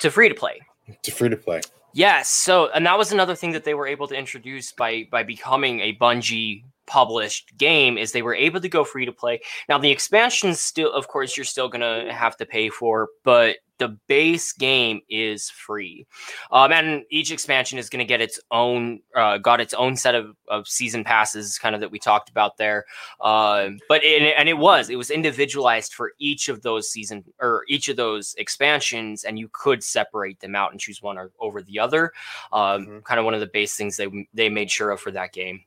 to 0.00 0.10
free 0.10 0.28
to 0.28 0.34
play. 0.34 0.60
To 1.02 1.10
free 1.10 1.30
to 1.30 1.36
play. 1.36 1.62
Yes. 1.94 2.28
So, 2.28 2.68
and 2.74 2.84
that 2.84 2.98
was 2.98 3.12
another 3.12 3.34
thing 3.34 3.52
that 3.52 3.64
they 3.64 3.72
were 3.72 3.86
able 3.86 4.06
to 4.08 4.14
introduce 4.14 4.70
by 4.70 5.08
by 5.10 5.22
becoming 5.22 5.80
a 5.80 5.94
Bungie 5.96 6.62
published 6.86 7.56
game 7.56 7.98
is 7.98 8.12
they 8.12 8.22
were 8.22 8.34
able 8.34 8.60
to 8.60 8.68
go 8.68 8.84
free 8.84 9.06
to 9.06 9.12
play. 9.12 9.40
Now, 9.68 9.78
the 9.78 9.90
expansions 9.90 10.60
still, 10.60 10.92
of 10.92 11.08
course, 11.08 11.36
you're 11.36 11.44
still 11.44 11.68
gonna 11.68 12.12
have 12.12 12.36
to 12.38 12.46
pay 12.46 12.68
for, 12.70 13.08
but 13.24 13.56
the 13.78 13.88
base 14.06 14.52
game 14.52 15.02
is 15.10 15.50
free. 15.50 16.06
Um, 16.50 16.72
and 16.72 17.02
each 17.10 17.30
expansion 17.30 17.78
is 17.78 17.90
gonna 17.90 18.06
get 18.06 18.22
its 18.22 18.40
own, 18.50 19.00
uh, 19.14 19.36
got 19.36 19.60
its 19.60 19.74
own 19.74 19.96
set 19.96 20.14
of, 20.14 20.34
of 20.48 20.66
season 20.66 21.04
passes, 21.04 21.58
kind 21.58 21.74
of 21.74 21.82
that 21.82 21.90
we 21.90 21.98
talked 21.98 22.30
about 22.30 22.56
there. 22.56 22.86
Um, 23.20 23.78
but 23.86 24.02
it, 24.02 24.34
and 24.38 24.48
it 24.48 24.56
was 24.56 24.88
it 24.88 24.96
was 24.96 25.10
individualized 25.10 25.92
for 25.92 26.12
each 26.18 26.48
of 26.48 26.62
those 26.62 26.90
season 26.90 27.22
or 27.38 27.64
each 27.68 27.88
of 27.90 27.96
those 27.96 28.34
expansions, 28.38 29.24
and 29.24 29.38
you 29.38 29.50
could 29.52 29.84
separate 29.84 30.40
them 30.40 30.54
out 30.54 30.70
and 30.72 30.80
choose 30.80 31.02
one 31.02 31.18
or, 31.18 31.30
over 31.38 31.60
the 31.60 31.78
other. 31.78 32.12
Um, 32.52 32.86
Mhm. 32.86 33.04
Kind 33.04 33.18
of 33.18 33.26
one 33.26 33.34
of 33.34 33.40
the 33.40 33.46
base 33.46 33.76
things 33.76 33.98
they 33.98 34.28
they 34.32 34.48
made 34.48 34.70
sure 34.70 34.90
of 34.90 35.00
for 35.00 35.10
that 35.10 35.32
game. 35.34 35.64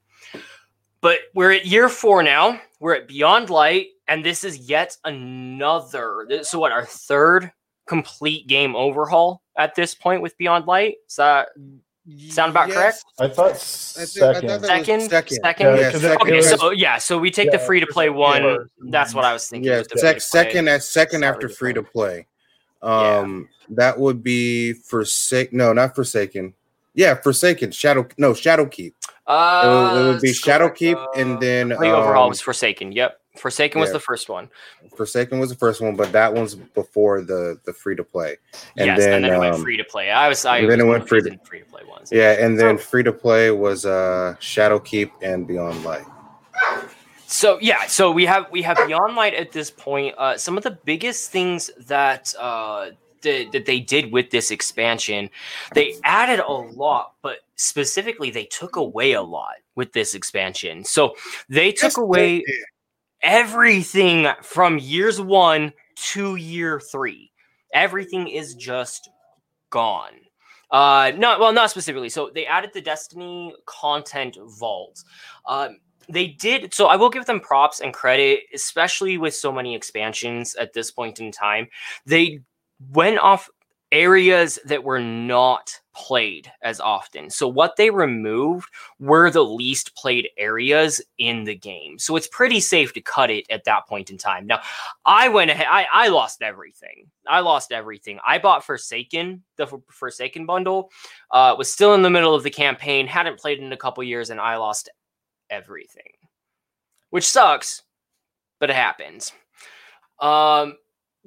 But 1.01 1.19
we're 1.33 1.51
at 1.53 1.65
year 1.65 1.89
four 1.89 2.23
now. 2.23 2.59
We're 2.79 2.95
at 2.95 3.07
Beyond 3.07 3.49
Light, 3.49 3.87
and 4.07 4.23
this 4.23 4.43
is 4.43 4.57
yet 4.69 4.97
another. 5.05 6.25
this- 6.27 6.49
So 6.49 6.59
what? 6.59 6.71
Our 6.71 6.85
third 6.85 7.51
complete 7.87 8.47
game 8.47 8.75
overhaul 8.75 9.41
at 9.57 9.75
this 9.75 9.95
point 9.95 10.21
with 10.21 10.37
Beyond 10.37 10.67
Light. 10.67 10.95
Is 11.09 11.15
that 11.15 11.49
sound 12.29 12.51
about 12.51 12.69
correct? 12.69 13.03
I 13.19 13.27
thought 13.27 13.51
I 13.51 13.53
think- 13.53 13.61
I 13.61 14.05
second. 14.05 14.49
thought 14.49 14.65
Second, 14.65 15.09
second. 15.09 15.09
second. 15.43 15.65
Yeah, 15.67 15.75
Yeah, 15.75 15.91
'cause 15.91 16.01
second. 16.01 16.21
Okay, 16.27 16.35
was- 16.37 16.49
so 16.59 16.69
yeah, 16.71 16.97
so 16.97 17.17
we 17.17 17.31
take 17.31 17.51
the 17.51 17.59
free 17.59 17.79
to 17.79 17.87
play 17.87 18.09
one. 18.09 18.41
four. 18.41 18.69
That's 18.89 19.13
what 19.13 19.25
I 19.25 19.33
was 19.33 19.47
thinking. 19.47 19.69
Yeah, 19.71 19.79
with 19.79 19.99
sec- 19.99 20.21
second 20.21 20.67
at 20.67 20.83
second 20.83 21.21
Sorry 21.21 21.29
after 21.33 21.49
free 21.49 21.73
to 21.73 21.83
play. 21.83 22.27
Yeah. 22.83 23.17
Um, 23.19 23.49
that 23.69 23.99
would 23.99 24.23
be 24.23 24.73
Forsaken. 24.73 25.57
No, 25.57 25.73
not 25.73 25.95
Forsaken. 25.95 26.53
Yeah, 26.93 27.15
Forsaken. 27.15 27.71
Shadow. 27.71 28.07
No, 28.17 28.31
Shadowkeep. 28.33 28.93
Uh, 29.29 29.61
it, 29.63 29.67
would, 29.69 30.01
it 30.01 30.13
would 30.13 30.21
be. 30.21 30.33
Shadowkeep, 30.33 30.95
Uh, 30.95 31.07
and 31.15 31.39
then 31.39 31.75
free 31.77 31.89
overhaul 31.91 32.23
um, 32.23 32.29
was 32.29 32.41
Forsaken. 32.41 32.91
Yep, 32.91 33.19
Forsaken 33.37 33.79
was 33.79 33.91
the 33.91 33.99
first 33.99 34.27
one. 34.27 34.49
Forsaken 34.97 35.39
was 35.39 35.49
the 35.49 35.55
first 35.55 35.81
one, 35.81 35.95
but 35.95 36.11
that 36.11 36.33
one's 36.33 36.55
before 36.55 37.21
the 37.21 37.59
the 37.63 37.71
free 37.71 37.95
to 37.95 38.03
play. 38.03 38.37
And 38.75 38.87
yes, 38.87 38.99
then, 38.99 39.13
and 39.13 39.25
then 39.25 39.33
it 39.33 39.39
went 39.39 39.55
um, 39.55 39.61
free 39.61 39.77
to 39.77 39.83
play. 39.83 40.09
I 40.09 40.27
was. 40.27 40.43
I 40.45 40.61
then 40.61 40.69
was 40.69 40.79
it 40.79 40.87
went 40.87 41.07
free 41.07 41.21
to 41.21 41.37
free 41.43 41.59
to 41.59 41.65
play 41.65 41.83
ones. 41.87 42.11
Yeah, 42.11 42.43
and 42.43 42.59
then 42.59 42.75
Oh. 42.75 42.77
free 42.79 43.03
to 43.03 43.13
play 43.13 43.51
was 43.51 43.85
uh 43.85 44.35
Shadowkeep 44.39 45.11
and 45.21 45.47
Beyond 45.47 45.83
Light. 45.83 46.05
So 47.27 47.59
yeah, 47.61 47.85
so 47.85 48.09
we 48.11 48.25
have 48.25 48.49
we 48.51 48.63
have 48.63 48.77
Beyond 48.87 49.15
Light 49.15 49.35
at 49.35 49.51
this 49.51 49.69
point. 49.69 50.15
Uh, 50.17 50.35
some 50.37 50.57
of 50.57 50.63
the 50.63 50.71
biggest 50.71 51.31
things 51.31 51.69
that 51.85 52.33
uh, 52.39 52.89
that, 53.21 53.51
that 53.51 53.65
they 53.65 53.79
did 53.79 54.11
with 54.11 54.29
this 54.29 54.51
expansion, 54.51 55.29
they 55.73 55.95
added 56.03 56.39
a 56.39 56.51
lot, 56.51 57.15
but 57.21 57.39
specifically 57.55 58.31
they 58.31 58.45
took 58.45 58.75
away 58.75 59.13
a 59.13 59.21
lot 59.21 59.55
with 59.75 59.93
this 59.93 60.13
expansion. 60.13 60.83
So 60.83 61.15
they 61.49 61.71
took 61.71 61.83
Yes, 61.83 61.97
away 61.97 62.39
they 62.39 62.45
everything 63.21 64.27
from 64.41 64.77
years 64.79 65.19
one 65.21 65.73
to 65.95 66.35
year 66.35 66.79
three. 66.79 67.31
Everything 67.73 68.27
is 68.27 68.55
just 68.55 69.09
gone. 69.69 70.13
Uh, 70.71 71.11
not 71.17 71.39
well, 71.39 71.51
not 71.51 71.71
specifically. 71.71 72.09
So 72.09 72.29
they 72.33 72.45
added 72.45 72.71
the 72.73 72.81
Destiny 72.81 73.53
content 73.65 74.37
vault. 74.59 75.03
Um, 75.47 75.77
they 76.07 76.27
did 76.27 76.73
so. 76.73 76.87
I 76.87 76.95
will 76.95 77.09
give 77.09 77.25
them 77.25 77.39
props 77.39 77.81
and 77.81 77.93
credit, 77.93 78.41
especially 78.53 79.17
with 79.17 79.35
so 79.35 79.51
many 79.51 79.75
expansions 79.75 80.55
at 80.55 80.73
this 80.73 80.91
point 80.91 81.19
in 81.19 81.31
time. 81.31 81.67
They 82.05 82.41
went 82.91 83.19
off 83.19 83.49
areas 83.91 84.59
that 84.65 84.83
were 84.83 84.99
not 84.99 85.73
played 85.95 86.51
as 86.61 86.79
often. 86.79 87.29
So 87.29 87.47
what 87.47 87.75
they 87.75 87.89
removed 87.89 88.69
were 88.99 89.31
the 89.31 89.43
least 89.43 89.95
played 89.95 90.29
areas 90.37 91.01
in 91.17 91.43
the 91.43 91.55
game. 91.55 91.97
So 91.97 92.15
it's 92.15 92.27
pretty 92.27 92.59
safe 92.59 92.93
to 92.93 93.01
cut 93.01 93.29
it 93.31 93.45
at 93.49 93.63
that 93.65 93.87
point 93.87 94.09
in 94.09 94.17
time. 94.17 94.45
Now, 94.45 94.61
I 95.05 95.27
went 95.27 95.51
ahead, 95.51 95.67
I, 95.69 95.87
I 95.91 96.07
lost 96.09 96.41
everything. 96.41 97.07
I 97.27 97.39
lost 97.39 97.71
everything. 97.71 98.19
I 98.25 98.37
bought 98.37 98.63
Forsaken, 98.63 99.43
the 99.57 99.67
Forsaken 99.89 100.45
bundle, 100.45 100.91
uh, 101.31 101.55
was 101.57 101.71
still 101.71 101.95
in 101.95 102.01
the 102.01 102.09
middle 102.09 102.35
of 102.35 102.43
the 102.43 102.49
campaign, 102.49 103.07
hadn't 103.07 103.39
played 103.39 103.59
in 103.59 103.73
a 103.73 103.77
couple 103.77 104.03
years, 104.03 104.29
and 104.29 104.39
I 104.39 104.57
lost 104.57 104.89
everything, 105.49 106.11
which 107.09 107.27
sucks, 107.27 107.81
but 108.59 108.69
it 108.69 108.75
happens. 108.75 109.31
Um, 110.19 110.77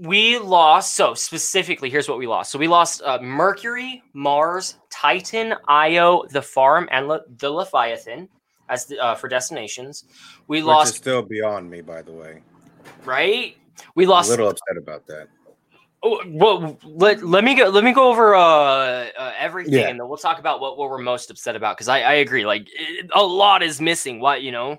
we 0.03 0.39
lost. 0.39 0.95
So 0.95 1.15
specifically, 1.15 1.89
here's 1.89 2.09
what 2.09 2.19
we 2.19 2.27
lost. 2.27 2.51
So 2.51 2.59
we 2.59 2.69
lost 2.69 3.03
uh, 3.03 3.19
Mercury, 3.23 4.03
Mars, 4.13 4.79
Titan, 4.91 5.55
Io, 5.69 6.25
the 6.31 6.43
Farm, 6.43 6.89
and 6.91 7.09
Le- 7.09 7.23
the 7.39 7.51
Leviathan 7.51 8.29
as 8.69 8.87
the, 8.87 8.99
uh, 8.99 9.15
for 9.15 9.29
destinations. 9.29 10.05
We 10.49 10.59
Which 10.59 10.65
lost. 10.67 10.95
still 10.97 11.23
beyond 11.23 11.71
me, 11.71 11.81
by 11.83 12.03
the 12.03 12.13
way. 12.13 12.43
right. 13.05 13.57
We 13.95 14.05
I'm 14.05 14.11
lost. 14.11 14.29
a 14.29 14.31
little 14.33 14.49
upset 14.49 14.77
about 14.77 15.07
that. 15.07 15.29
Oh, 16.05 16.21
well, 16.27 16.79
let, 16.85 17.23
let 17.23 17.45
me 17.45 17.55
go. 17.55 17.69
Let 17.69 17.85
me 17.85 17.93
go 17.93 18.11
over 18.11 18.35
uh, 18.35 18.41
uh 19.17 19.33
everything, 19.39 19.75
Yeah. 19.75 19.89
and 19.89 20.01
then 20.01 20.09
we'll 20.09 20.19
talk 20.19 20.41
about 20.41 20.61
what, 20.61 20.77
what 20.77 20.91
we're 20.91 20.99
most 20.99 21.31
upset 21.31 21.55
about. 21.55 21.77
Because 21.77 21.87
I, 21.89 22.01
I 22.01 22.13
agree, 22.15 22.45
like 22.45 22.67
it, 22.73 23.09
a 23.15 23.23
lot 23.23 23.63
is 23.63 23.81
missing. 23.81 24.19
What 24.19 24.43
you 24.43 24.51
know, 24.51 24.79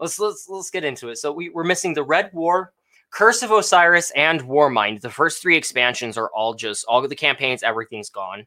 let's 0.00 0.18
let's 0.18 0.46
let's 0.48 0.70
get 0.70 0.82
into 0.82 1.10
it. 1.10 1.16
So 1.16 1.30
we 1.30 1.50
we're 1.50 1.64
missing 1.64 1.92
the 1.92 2.02
Red 2.02 2.30
War, 2.32 2.72
Curse 3.12 3.42
of 3.42 3.50
Osiris, 3.50 4.10
and 4.16 4.42
Warmind. 4.42 5.00
The 5.00 5.10
first 5.10 5.40
three 5.40 5.56
expansions 5.56 6.18
are 6.18 6.30
all 6.34 6.54
just 6.54 6.84
all 6.86 7.02
of 7.02 7.08
the 7.10 7.16
campaigns. 7.16 7.62
Everything's 7.62 8.10
gone. 8.10 8.46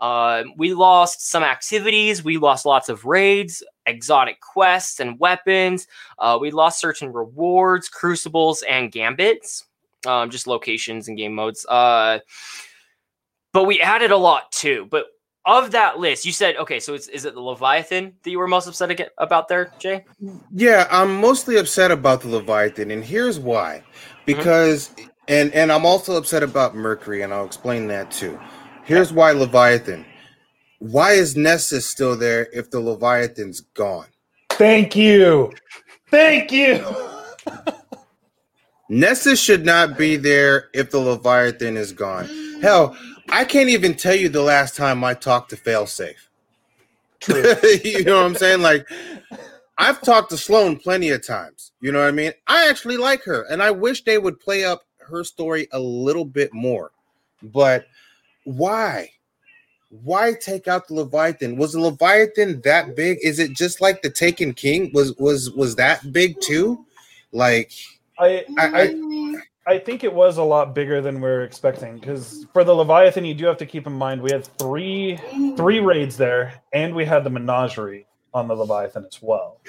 Uh, 0.00 0.44
we 0.56 0.74
lost 0.74 1.28
some 1.28 1.42
activities. 1.42 2.22
We 2.22 2.38
lost 2.38 2.66
lots 2.66 2.88
of 2.88 3.04
raids, 3.04 3.62
exotic 3.86 4.40
quests, 4.40 5.00
and 5.00 5.18
weapons. 5.18 5.86
Uh, 6.18 6.38
we 6.40 6.50
lost 6.50 6.80
certain 6.80 7.12
rewards, 7.12 7.88
crucibles, 7.88 8.62
and 8.68 8.92
gambits 8.92 9.64
um, 10.06 10.30
just 10.30 10.46
locations 10.46 11.08
and 11.08 11.16
game 11.16 11.34
modes. 11.34 11.66
Uh, 11.66 12.20
but 13.52 13.64
we 13.64 13.80
added 13.80 14.10
a 14.10 14.16
lot 14.16 14.50
too. 14.52 14.86
But 14.90 15.06
of 15.46 15.70
that 15.70 15.98
list, 15.98 16.26
you 16.26 16.32
said 16.32 16.56
okay. 16.56 16.80
So 16.80 16.94
it's, 16.94 17.08
is 17.08 17.24
it 17.24 17.34
the 17.34 17.40
Leviathan 17.40 18.12
that 18.22 18.30
you 18.30 18.38
were 18.38 18.48
most 18.48 18.66
upset 18.66 19.12
about 19.18 19.48
there, 19.48 19.72
Jay? 19.78 20.04
Yeah, 20.52 20.86
I'm 20.90 21.20
mostly 21.20 21.56
upset 21.56 21.90
about 21.90 22.20
the 22.20 22.28
Leviathan, 22.28 22.90
and 22.90 23.04
here's 23.04 23.38
why. 23.38 23.82
Mm-hmm. 23.86 24.22
Because 24.26 24.90
and 25.28 25.52
and 25.54 25.72
I'm 25.72 25.86
also 25.86 26.16
upset 26.16 26.42
about 26.42 26.74
Mercury, 26.74 27.22
and 27.22 27.32
I'll 27.32 27.46
explain 27.46 27.86
that 27.88 28.10
too. 28.10 28.38
Here's 28.84 29.12
why 29.12 29.32
Leviathan. 29.32 30.04
Why 30.78 31.12
is 31.12 31.36
Nessus 31.36 31.88
still 31.88 32.16
there 32.16 32.48
if 32.52 32.70
the 32.70 32.80
Leviathan's 32.80 33.60
gone? 33.60 34.06
Thank 34.50 34.94
you. 34.94 35.52
Thank 36.10 36.52
you. 36.52 36.84
Nessus 38.88 39.40
should 39.40 39.64
not 39.64 39.96
be 39.98 40.16
there 40.16 40.68
if 40.74 40.90
the 40.90 40.98
Leviathan 40.98 41.76
is 41.76 41.92
gone. 41.92 42.28
Hell, 42.62 42.96
I 43.28 43.44
can't 43.44 43.68
even 43.68 43.94
tell 43.94 44.14
you 44.14 44.28
the 44.28 44.42
last 44.42 44.76
time 44.76 45.04
I 45.04 45.14
talked 45.14 45.50
to 45.50 45.56
Failsafe. 45.56 46.14
you 47.84 48.04
know 48.04 48.18
what 48.18 48.26
I'm 48.26 48.34
saying? 48.34 48.60
Like, 48.62 48.86
I've 49.78 50.00
talked 50.00 50.30
to 50.30 50.36
Sloan 50.36 50.76
plenty 50.76 51.10
of 51.10 51.26
times. 51.26 51.72
You 51.80 51.92
know 51.92 52.00
what 52.00 52.08
I 52.08 52.12
mean? 52.12 52.32
I 52.46 52.68
actually 52.68 52.96
like 52.96 53.22
her, 53.24 53.46
and 53.50 53.62
I 53.62 53.70
wish 53.70 54.04
they 54.04 54.18
would 54.18 54.40
play 54.40 54.64
up 54.64 54.82
her 54.98 55.24
story 55.24 55.68
a 55.72 55.78
little 55.78 56.24
bit 56.24 56.52
more. 56.52 56.92
But 57.42 57.86
why? 58.44 59.10
Why 59.90 60.34
take 60.40 60.68
out 60.68 60.88
the 60.88 60.94
Leviathan? 60.94 61.56
Was 61.56 61.72
the 61.72 61.80
Leviathan 61.80 62.60
that 62.62 62.96
big? 62.96 63.18
Is 63.22 63.38
it 63.38 63.52
just 63.52 63.80
like 63.80 64.02
the 64.02 64.10
Taken 64.10 64.52
King? 64.52 64.90
Was 64.92 65.14
was 65.16 65.50
was 65.52 65.76
that 65.76 66.12
big 66.12 66.40
too? 66.40 66.84
Like 67.32 67.72
I, 68.18 68.44
I, 68.58 68.82
I 68.82 68.94
I 69.68 69.78
think 69.78 70.04
it 70.04 70.14
was 70.14 70.36
a 70.36 70.44
lot 70.44 70.74
bigger 70.74 71.00
than 71.00 71.20
we 71.20 71.28
are 71.28 71.42
expecting 71.42 71.98
because 71.98 72.46
for 72.52 72.62
the 72.62 72.72
Leviathan, 72.72 73.24
you 73.24 73.34
do 73.34 73.46
have 73.46 73.56
to 73.56 73.66
keep 73.66 73.86
in 73.86 73.92
mind 73.92 74.22
we 74.22 74.30
had 74.30 74.46
three 74.58 75.18
three 75.56 75.80
raids 75.80 76.16
there, 76.16 76.62
and 76.72 76.94
we 76.94 77.04
had 77.04 77.24
the 77.24 77.30
menagerie 77.30 78.06
on 78.32 78.46
the 78.46 78.54
Leviathan 78.54 79.04
as 79.04 79.20
well. 79.20 79.60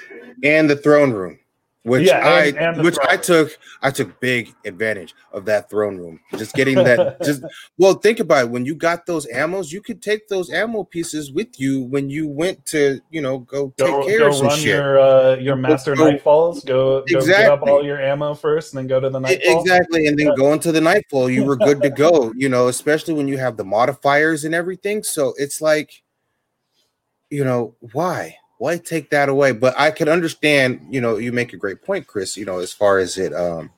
and 0.44 0.70
the 0.70 0.76
throne 0.76 1.10
room, 1.12 1.38
which 1.84 2.06
Yeah, 2.06 2.18
I 2.18 2.46
and- 2.46 2.58
and 2.58 2.82
which 2.84 2.96
throne 2.96 3.06
I 3.08 3.16
took 3.16 3.58
I 3.82 3.90
took 3.90 4.20
big 4.20 4.52
advantage 4.64 5.14
of 5.32 5.44
that 5.46 5.70
throne 5.70 5.96
room. 5.96 6.20
Just 6.36 6.54
getting 6.54 6.74
that 6.76 7.20
just 7.24 7.42
well 7.78 7.94
think 7.94 8.20
about 8.20 8.44
it. 8.46 8.50
When 8.50 8.66
you 8.66 8.74
got 8.74 9.06
those 9.06 9.26
ammos, 9.28 9.72
you 9.72 9.80
could 9.80 10.02
take 10.02 10.28
those 10.28 10.50
ammo 10.50 10.82
pieces 10.84 11.32
with 11.32 11.58
you 11.58 11.84
when 11.84 12.10
you 12.10 12.26
went 12.28 12.66
to, 12.66 13.00
you 13.10 13.22
know, 13.22 13.38
go 13.38 13.72
take 13.78 13.86
Go, 13.86 14.04
care 14.06 14.18
go 14.18 14.28
of 14.28 14.34
some 14.34 14.46
run 14.48 14.58
shit. 14.58 14.66
your 14.74 14.98
uh, 14.98 15.36
your 15.36 15.56
master 15.56 15.94
go- 15.94 16.10
nightfalls. 16.10 16.66
Go, 16.66 17.04
go 17.10 17.24
get 17.24 17.50
up 17.50 17.62
all 17.62 17.84
your 17.84 18.00
ammo 18.00 18.34
first, 18.34 18.72
and 18.74 18.78
then 18.78 18.86
go 18.88 18.98
to 19.00 19.08
the 19.08 19.20
nightfall. 19.20 19.60
Exactly, 19.62 20.06
and 20.08 20.18
then 20.18 20.26
Yeah. 20.28 20.34
go 20.36 20.52
into 20.52 20.72
the 20.72 20.80
nightfall, 20.80 21.30
you 21.30 21.44
were 21.44 21.56
good 21.56 21.80
to 21.82 21.90
go. 21.90 22.32
You 22.36 22.48
know, 22.48 22.68
especially 22.68 23.14
when 23.14 23.28
you 23.28 23.38
have 23.38 23.56
the 23.56 23.64
modifiers 23.64 24.44
and 24.44 24.54
everything. 24.54 25.02
So 25.02 25.34
it's 25.38 25.60
like, 25.62 25.90
you 27.30 27.44
know, 27.44 27.74
why? 27.92 28.36
Why 28.58 28.76
take 28.76 29.10
that 29.10 29.28
away? 29.28 29.52
But 29.52 29.78
I 29.78 29.90
can 29.90 30.08
understand. 30.08 30.86
You 30.90 31.00
know, 31.00 31.16
you 31.16 31.32
make 31.32 31.52
a 31.52 31.56
great 31.56 31.82
point, 31.82 32.06
Chris. 32.06 32.36
You 32.36 32.44
know, 32.44 32.58
as 32.58 32.72
far 32.72 32.98
as 32.98 33.16
it 33.16 33.32
um 33.34 33.70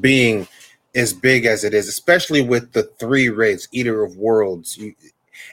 being 0.00 0.48
as 0.94 1.12
big 1.12 1.44
as 1.44 1.64
it 1.64 1.74
is, 1.74 1.88
especially 1.88 2.42
with 2.42 2.72
the 2.72 2.84
three 2.98 3.28
raids, 3.28 3.68
Eater 3.72 4.02
of 4.02 4.16
Worlds, 4.16 4.76
you, 4.76 4.94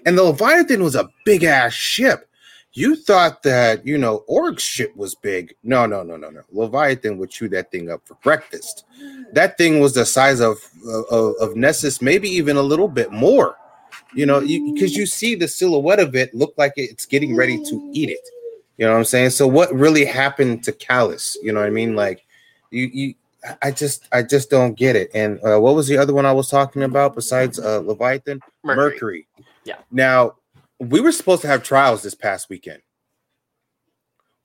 and 0.06 0.18
the 0.18 0.24
Leviathan 0.24 0.84
was 0.84 0.96
a 0.96 1.10
big 1.26 1.44
ass 1.44 1.74
ship. 1.74 2.30
You 2.74 2.98
thought 2.98 3.44
that 3.44 3.86
you 3.86 3.98
know 3.98 4.24
Oryx's 4.28 4.64
ship 4.64 4.96
was 4.96 5.16
big. 5.16 5.54
No, 5.64 5.86
no, 5.86 6.04
no, 6.04 6.18
no, 6.18 6.30
no. 6.30 6.42
Leviathan 6.52 7.18
would 7.18 7.30
chew 7.30 7.48
that 7.50 7.72
thing 7.72 7.90
up 7.90 8.02
for 8.06 8.16
breakfast. 8.16 8.86
That 9.34 9.58
thing 9.58 9.80
was 9.80 9.94
the 9.94 10.06
size 10.06 10.42
of 10.42 10.58
of, 11.10 11.36
of 11.40 11.56
Nessus, 11.56 12.02
maybe 12.02 12.30
even 12.30 12.58
a 12.58 12.62
little 12.62 12.90
bit 12.90 13.12
more. 13.12 13.58
You 14.14 14.26
know, 14.26 14.40
because 14.40 14.96
you, 14.96 15.06
see 15.06 15.36
the 15.36 15.48
silhouette 15.48 16.00
of 16.00 16.16
it 16.16 16.34
look 16.34 16.54
like 16.58 16.74
it's 16.78 17.06
getting 17.06 17.36
ready 17.36 17.58
to 17.64 17.92
eat 17.94 18.10
it. 18.10 18.20
You 18.78 18.86
know 18.86 18.92
what 18.92 18.98
I'm 19.00 19.06
saying? 19.06 19.30
So 19.32 19.48
what 19.48 19.74
really 19.74 20.06
happened 20.06 20.64
to 20.66 20.72
Calus? 20.72 21.38
You 21.42 21.54
know 21.54 21.62
what 21.62 21.68
I 21.68 21.72
mean? 21.72 21.96
Like 21.96 22.26
you 22.72 22.90
you 22.92 23.14
I 23.62 23.72
just 23.72 24.08
I 24.12 24.24
just 24.24 24.50
don't 24.50 24.74
get 24.76 24.96
it. 24.96 25.12
And 25.14 25.40
uh, 25.44 25.60
what 25.60 25.76
was 25.76 25.88
the 25.88 25.98
other 25.98 26.14
one 26.14 26.26
I 26.26 26.32
was 26.32 26.50
talking 26.50 26.84
about 26.84 27.16
besides 27.16 27.60
uh, 27.60 27.80
Leviathan? 27.80 28.42
Mercury. 28.64 29.28
Yeah. 29.64 29.78
Now 29.92 30.36
we 30.80 31.00
were 31.00 31.12
supposed 31.12 31.42
to 31.44 31.48
have 31.48 31.64
trials 31.64 32.02
this 32.02 32.16
past 32.16 32.50
weekend. 32.50 32.82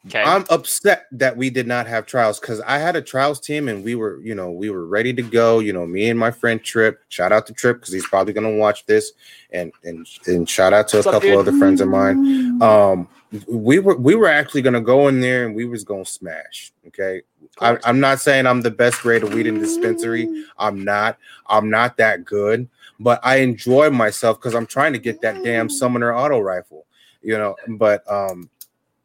Okay. 0.07 0.23
I'm 0.23 0.47
upset 0.49 1.07
that 1.13 1.37
we 1.37 1.51
did 1.51 1.67
not 1.67 1.87
have 1.87 2.07
trials 2.07 2.41
because 2.41 2.63
I 2.63 2.79
had 2.79 2.97
a 2.97 3.03
trials 3.03 3.39
team 3.39 3.69
and 3.69 3.85
we 3.85 3.95
were, 3.95 4.19
you 4.23 4.35
know, 4.35 4.51
we 4.51 4.71
were 4.71 4.87
ready 4.87 5.13
to 5.13 5.23
go. 5.23 5.59
You 5.59 5.75
know, 5.75 5.87
me 5.87 6.09
and 6.09 6.19
my 6.19 6.31
friend 6.31 6.63
Trip. 6.63 7.01
Shout 7.11 7.33
out 7.33 7.47
to 7.49 7.53
Trip 7.53 7.81
because 7.81 7.93
he's 7.93 8.07
probably 8.07 8.33
gonna 8.33 8.57
watch 8.57 8.87
this, 8.87 9.13
and 9.51 9.73
and 9.85 10.07
and 10.27 10.49
shout 10.49 10.73
out 10.73 10.89
to 10.89 10.99
What's 10.99 11.07
a 11.07 11.11
couple 11.11 11.29
dude? 11.29 11.39
other 11.39 11.59
friends 11.59 11.83
of 11.83 11.89
mine. 11.89 12.63
Um, 12.63 13.09
we 13.47 13.79
were 13.79 13.97
we 13.97 14.15
were 14.15 14.29
actually 14.29 14.63
gonna 14.63 14.81
go 14.81 15.09
in 15.09 15.21
there 15.21 15.47
and 15.47 15.55
we 15.55 15.65
was 15.65 15.85
gonna 15.85 16.05
smash. 16.05 16.73
Okay, 16.89 17.23
I, 17.61 17.79
I'm 17.85 18.01
not 18.01 18.21
saying 18.21 18.47
I'm 18.47 18.61
the 18.61 18.71
best 18.71 19.01
grade 19.03 19.23
of 19.23 19.33
weed 19.33 19.47
in 19.47 19.59
dispensary. 19.61 20.47
I'm 20.59 20.85
not. 20.85 21.19
I'm 21.47 21.71
not 21.71 21.97
that 21.99 22.25
good, 22.25 22.69
but 22.99 23.21
I 23.23 23.37
enjoy 23.37 23.91
myself 23.91 24.39
because 24.39 24.55
I'm 24.55 24.67
trying 24.67 24.93
to 24.95 24.99
get 24.99 25.21
that 25.21 25.43
damn 25.45 25.71
summoner 25.71 26.15
auto 26.15 26.41
rifle. 26.41 26.87
You 27.23 27.39
know, 27.39 27.55
but 27.69 28.11
um, 28.11 28.51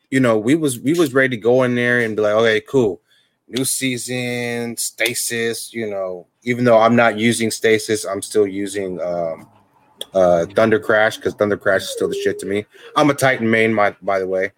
you 0.09 0.19
know, 0.19 0.37
we 0.39 0.55
was 0.55 0.79
we 0.79 0.93
was 0.93 1.13
ready 1.13 1.35
to 1.35 1.41
go 1.41 1.63
in 1.63 1.75
there 1.75 1.99
and 1.99 2.15
be 2.15 2.21
like, 2.23 2.33
okay, 2.33 2.61
cool, 2.61 3.01
new 3.47 3.65
season, 3.65 4.75
stasis. 4.77 5.71
You 5.71 5.89
know, 5.89 6.27
even 6.43 6.65
though 6.65 6.79
I'm 6.79 6.95
not 6.95 7.19
using 7.19 7.51
stasis, 7.51 8.05
I'm 8.05 8.23
still 8.23 8.47
using 8.47 8.99
um, 9.01 9.47
uh, 10.15 10.45
Thunder 10.55 10.79
Crash 10.79 11.17
because 11.17 11.33
Thunder 11.35 11.57
Crash 11.57 11.81
is 11.83 11.89
still 11.91 12.07
the 12.07 12.15
shit 12.15 12.39
to 12.39 12.45
me. 12.45 12.65
I'm 12.95 13.09
a 13.09 13.13
Titan 13.13 13.49
main, 13.49 13.73
my, 13.73 13.95
by 14.01 14.19
the 14.19 14.27
way, 14.27 14.53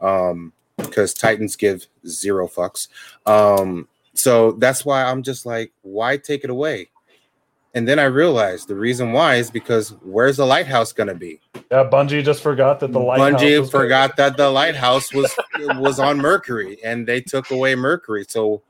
um, 0.00 0.52
because 0.78 1.14
Titans 1.14 1.54
give 1.54 1.86
zero 2.06 2.48
fucks. 2.48 2.88
Um, 3.26 3.86
so 4.14 4.52
that's 4.52 4.84
why 4.84 5.04
I'm 5.04 5.22
just 5.22 5.46
like, 5.46 5.72
why 5.82 6.16
take 6.16 6.44
it 6.44 6.50
away? 6.50 6.88
And 7.74 7.88
then 7.88 7.98
I 7.98 8.04
realized 8.04 8.68
the 8.68 8.74
reason 8.74 9.12
why 9.12 9.36
is 9.36 9.50
because 9.50 9.90
where's 10.02 10.36
the 10.36 10.44
lighthouse 10.44 10.92
gonna 10.92 11.14
be? 11.14 11.40
Yeah, 11.70 11.88
Bungie 11.90 12.22
just 12.22 12.42
forgot 12.42 12.80
that 12.80 12.92
the 12.92 12.98
lighthouse. 12.98 13.40
Bungie 13.40 13.60
was- 13.60 13.70
forgot 13.70 14.16
that 14.16 14.36
the 14.36 14.50
lighthouse 14.50 15.12
was 15.14 15.34
was 15.76 15.98
on 15.98 16.18
Mercury, 16.18 16.78
and 16.84 17.06
they 17.06 17.22
took 17.22 17.50
away 17.50 17.74
Mercury. 17.74 18.26
So 18.28 18.62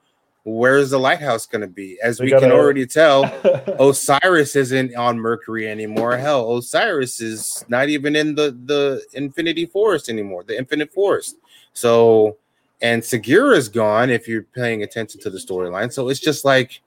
where's 0.44 0.90
the 0.90 0.98
lighthouse 0.98 1.46
gonna 1.46 1.66
be? 1.66 1.98
As 2.02 2.18
We 2.20 2.26
we, 2.26 2.30
can 2.32 2.40
gotta- 2.40 2.54
already 2.54 2.86
tell, 2.86 3.24
Osiris 3.78 4.56
isn't 4.56 4.94
on 4.96 5.18
Mercury 5.18 5.68
anymore. 5.68 6.16
Hell, 6.16 6.56
Osiris 6.56 7.20
is 7.20 7.64
not 7.68 7.88
even 7.88 8.16
in 8.16 8.34
the 8.34 8.56
the 8.66 9.04
Infinity 9.14 9.66
Forest 9.66 10.08
anymore, 10.08 10.44
the 10.44 10.56
Infinite 10.58 10.92
Forest. 10.92 11.36
So, 11.74 12.36
and 12.80 13.02
Sagira 13.02 13.56
is 13.56 13.68
gone. 13.68 14.10
If 14.10 14.26
you're 14.28 14.42
paying 14.42 14.82
attention 14.82 15.20
to 15.22 15.30
the 15.30 15.38
storyline, 15.38 15.92
so 15.92 16.08
it's 16.08 16.20
just 16.20 16.44
like, 16.44 16.80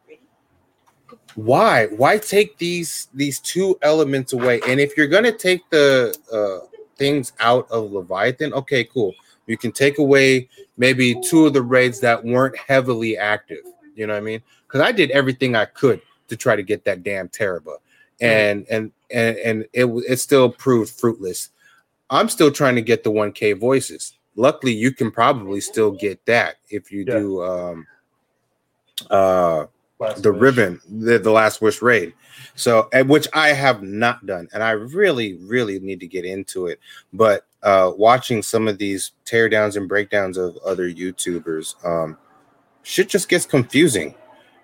why? 1.36 1.88
Why 1.88 2.18
take 2.18 2.58
these 2.58 3.08
these 3.14 3.39
two 3.39 3.78
elements 3.82 4.34
away? 4.34 4.62
And 4.68 4.80
if 4.80 4.95
you're 4.97 5.08
gonna 5.08 5.32
take 5.32 5.70
the 5.70 6.16
uh, 6.32 6.68
things 6.97 7.34
out 7.39 7.70
of 7.72 7.91
Leviathan, 7.91 8.53
okay, 8.53 8.84
cool. 8.86 9.14
You 9.48 9.58
can 9.58 9.72
take 9.72 10.00
away 10.00 10.50
maybe 10.78 11.16
two 11.22 11.46
of 11.46 11.54
the 11.54 11.62
raids 11.62 12.00
that 12.02 12.24
weren't 12.24 12.58
heavily 12.58 13.18
active. 13.18 13.64
You 13.96 14.08
know 14.08 14.14
what 14.14 14.20
I 14.20 14.24
mean? 14.24 14.41
Because 14.68 14.82
I 14.82 14.91
did 14.91 15.12
everything 15.12 15.56
I 15.56 15.66
could 15.66 16.02
to 16.28 16.36
try 16.36 16.56
to 16.56 16.64
get 16.64 16.84
that 16.86 17.04
damn 17.04 17.30
Tarrabah, 17.30 17.78
and 18.22 18.66
and 18.70 18.91
and 19.12 19.38
and 19.38 19.66
it 19.74 19.86
it 19.86 20.18
still 20.20 20.50
proved 20.50 20.91
fruitless. 20.91 21.50
I'm 22.10 22.30
still 22.30 22.52
trying 22.52 22.76
to 22.76 22.82
get 22.82 23.04
the 23.04 23.12
1K 23.12 23.60
voices. 23.60 24.18
Luckily, 24.36 24.74
you 24.74 24.91
can 24.91 25.12
probably 25.12 25.62
still 25.62 25.91
get 25.91 26.24
that 26.26 26.56
if 26.70 26.91
you 26.91 27.06
Yeah. 27.08 27.20
do 27.20 27.43
um 27.43 27.88
uh 29.10 29.66
Last 30.00 30.24
the 30.24 30.32
Wish. 30.32 30.41
Riven, 30.41 30.82
the, 30.89 31.20
the 31.20 31.32
Last 31.32 31.62
Wish 31.62 31.82
raid. 31.82 32.14
So, 32.56 32.89
which 33.06 33.28
I 33.34 33.50
have 33.50 33.82
not 33.82 34.26
done, 34.26 34.48
and 34.54 34.64
I 34.64 34.72
really, 34.72 35.36
really 35.36 35.80
need 35.80 36.00
to 36.02 36.08
get 36.08 36.26
into 36.26 36.68
it. 36.68 36.80
But 37.14 37.46
uh, 37.64 37.91
watching 37.98 38.43
some 38.43 38.68
of 38.68 38.78
these 38.78 39.12
teardowns 39.26 39.76
and 39.76 39.88
breakdowns 39.88 40.38
of 40.38 40.58
other 40.66 40.89
YouTubers, 40.89 41.76
um, 41.86 42.18
shit 42.84 43.10
just 43.10 43.30
gets 43.30 43.46
confusing. 43.46 44.16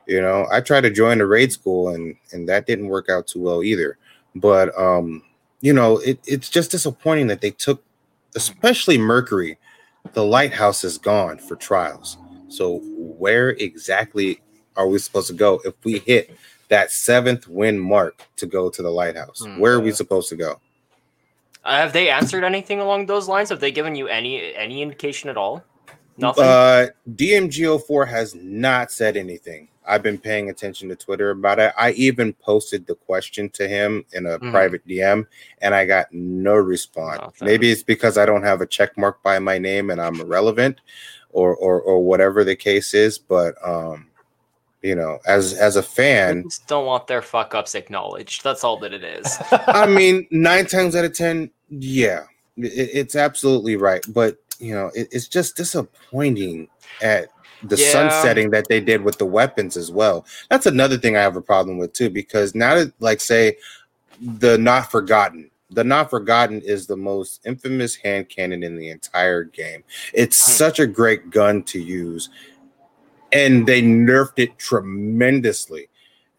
You 0.05 0.21
know, 0.21 0.47
I 0.51 0.61
tried 0.61 0.81
to 0.81 0.89
join 0.89 1.21
a 1.21 1.25
raid 1.25 1.51
school, 1.51 1.89
and 1.89 2.15
and 2.31 2.47
that 2.49 2.65
didn't 2.65 2.87
work 2.87 3.09
out 3.09 3.27
too 3.27 3.41
well 3.41 3.63
either. 3.63 3.97
But 4.35 4.77
um, 4.77 5.23
you 5.61 5.73
know, 5.73 5.97
it, 5.99 6.19
it's 6.25 6.49
just 6.49 6.71
disappointing 6.71 7.27
that 7.27 7.41
they 7.41 7.51
took, 7.51 7.83
especially 8.35 8.97
Mercury, 8.97 9.57
the 10.13 10.25
lighthouse 10.25 10.83
is 10.83 10.97
gone 10.97 11.37
for 11.37 11.55
trials. 11.55 12.17
So 12.49 12.81
where 12.83 13.51
exactly 13.51 14.41
are 14.75 14.87
we 14.87 14.99
supposed 14.99 15.27
to 15.27 15.33
go 15.33 15.61
if 15.65 15.73
we 15.83 15.99
hit 15.99 16.35
that 16.69 16.91
seventh 16.91 17.47
win 17.47 17.77
mark 17.77 18.25
to 18.37 18.45
go 18.45 18.69
to 18.69 18.81
the 18.81 18.89
lighthouse? 18.89 19.41
Mm, 19.41 19.59
Where 19.59 19.73
are 19.73 19.79
we 19.79 19.91
supposed 19.91 20.29
to 20.29 20.35
go? 20.35 20.59
Uh, 21.63 21.77
have 21.77 21.93
they 21.93 22.09
answered 22.09 22.43
anything 22.43 22.79
along 22.79 23.05
those 23.05 23.27
lines? 23.27 23.49
Have 23.49 23.59
they 23.59 23.71
given 23.71 23.95
you 23.95 24.07
any 24.07 24.55
any 24.55 24.81
indication 24.81 25.29
at 25.29 25.37
all? 25.37 25.63
Nothing. 26.17 26.43
Uh, 26.43 26.87
DMG04 27.15 28.07
has 28.07 28.35
not 28.35 28.91
said 28.91 29.17
anything. 29.17 29.67
I've 29.87 30.03
been 30.03 30.17
paying 30.17 30.49
attention 30.49 30.89
to 30.89 30.95
Twitter 30.95 31.31
about 31.31 31.59
it. 31.59 31.73
I 31.77 31.91
even 31.91 32.33
posted 32.33 32.85
the 32.85 32.95
question 32.95 33.49
to 33.51 33.67
him 33.67 34.05
in 34.13 34.25
a 34.25 34.37
mm. 34.37 34.51
private 34.51 34.87
DM 34.87 35.25
and 35.61 35.73
I 35.73 35.85
got 35.85 36.13
no 36.13 36.53
response. 36.53 37.19
Nothing. 37.19 37.45
Maybe 37.45 37.71
it's 37.71 37.83
because 37.83 38.17
I 38.17 38.25
don't 38.25 38.43
have 38.43 38.61
a 38.61 38.67
check 38.67 38.97
mark 38.97 39.21
by 39.23 39.39
my 39.39 39.57
name 39.57 39.89
and 39.89 39.99
I'm 39.99 40.21
irrelevant 40.21 40.81
or 41.31 41.55
or 41.55 41.81
or 41.81 42.03
whatever 42.03 42.43
the 42.43 42.55
case 42.55 42.93
is, 42.93 43.17
but 43.17 43.55
um 43.67 44.07
you 44.81 44.95
know, 44.95 45.19
as 45.27 45.53
as 45.53 45.75
a 45.75 45.83
fan, 45.83 46.45
don't 46.67 46.85
want 46.85 47.07
their 47.07 47.21
fuck 47.21 47.53
ups 47.53 47.75
acknowledged. 47.75 48.43
That's 48.43 48.63
all 48.63 48.77
that 48.79 48.93
it 48.93 49.03
is. 49.03 49.37
I 49.51 49.85
mean, 49.85 50.27
nine 50.31 50.65
times 50.65 50.95
out 50.95 51.05
of 51.05 51.13
ten, 51.13 51.51
yeah, 51.69 52.23
it, 52.57 52.89
it's 52.93 53.15
absolutely 53.15 53.75
right. 53.75 54.03
But 54.09 54.37
you 54.59 54.73
know, 54.73 54.91
it, 54.95 55.07
it's 55.11 55.27
just 55.27 55.55
disappointing 55.55 56.67
at 57.01 57.29
the 57.63 57.77
yeah. 57.77 57.91
sunsetting 57.91 58.49
that 58.51 58.67
they 58.69 58.79
did 58.79 59.03
with 59.03 59.17
the 59.17 59.25
weapons 59.25 59.77
as 59.77 59.91
well. 59.91 60.25
That's 60.49 60.65
another 60.65 60.97
thing 60.97 61.15
I 61.15 61.21
have 61.21 61.35
a 61.35 61.41
problem 61.41 61.77
with 61.77 61.93
too, 61.93 62.09
because 62.09 62.55
now 62.55 62.75
that 62.75 62.93
like 62.99 63.21
say 63.21 63.57
the 64.19 64.57
not 64.57 64.89
forgotten, 64.89 65.51
the 65.69 65.83
not 65.83 66.09
forgotten 66.09 66.61
is 66.61 66.87
the 66.87 66.97
most 66.97 67.45
infamous 67.45 67.95
hand 67.95 68.29
cannon 68.29 68.63
in 68.63 68.77
the 68.77 68.89
entire 68.89 69.43
game. 69.43 69.83
It's 70.13 70.43
hmm. 70.43 70.51
such 70.51 70.79
a 70.79 70.87
great 70.87 71.29
gun 71.29 71.63
to 71.63 71.79
use 71.79 72.29
and 73.31 73.67
they 73.67 73.81
nerfed 73.81 74.39
it 74.39 74.57
tremendously. 74.57 75.89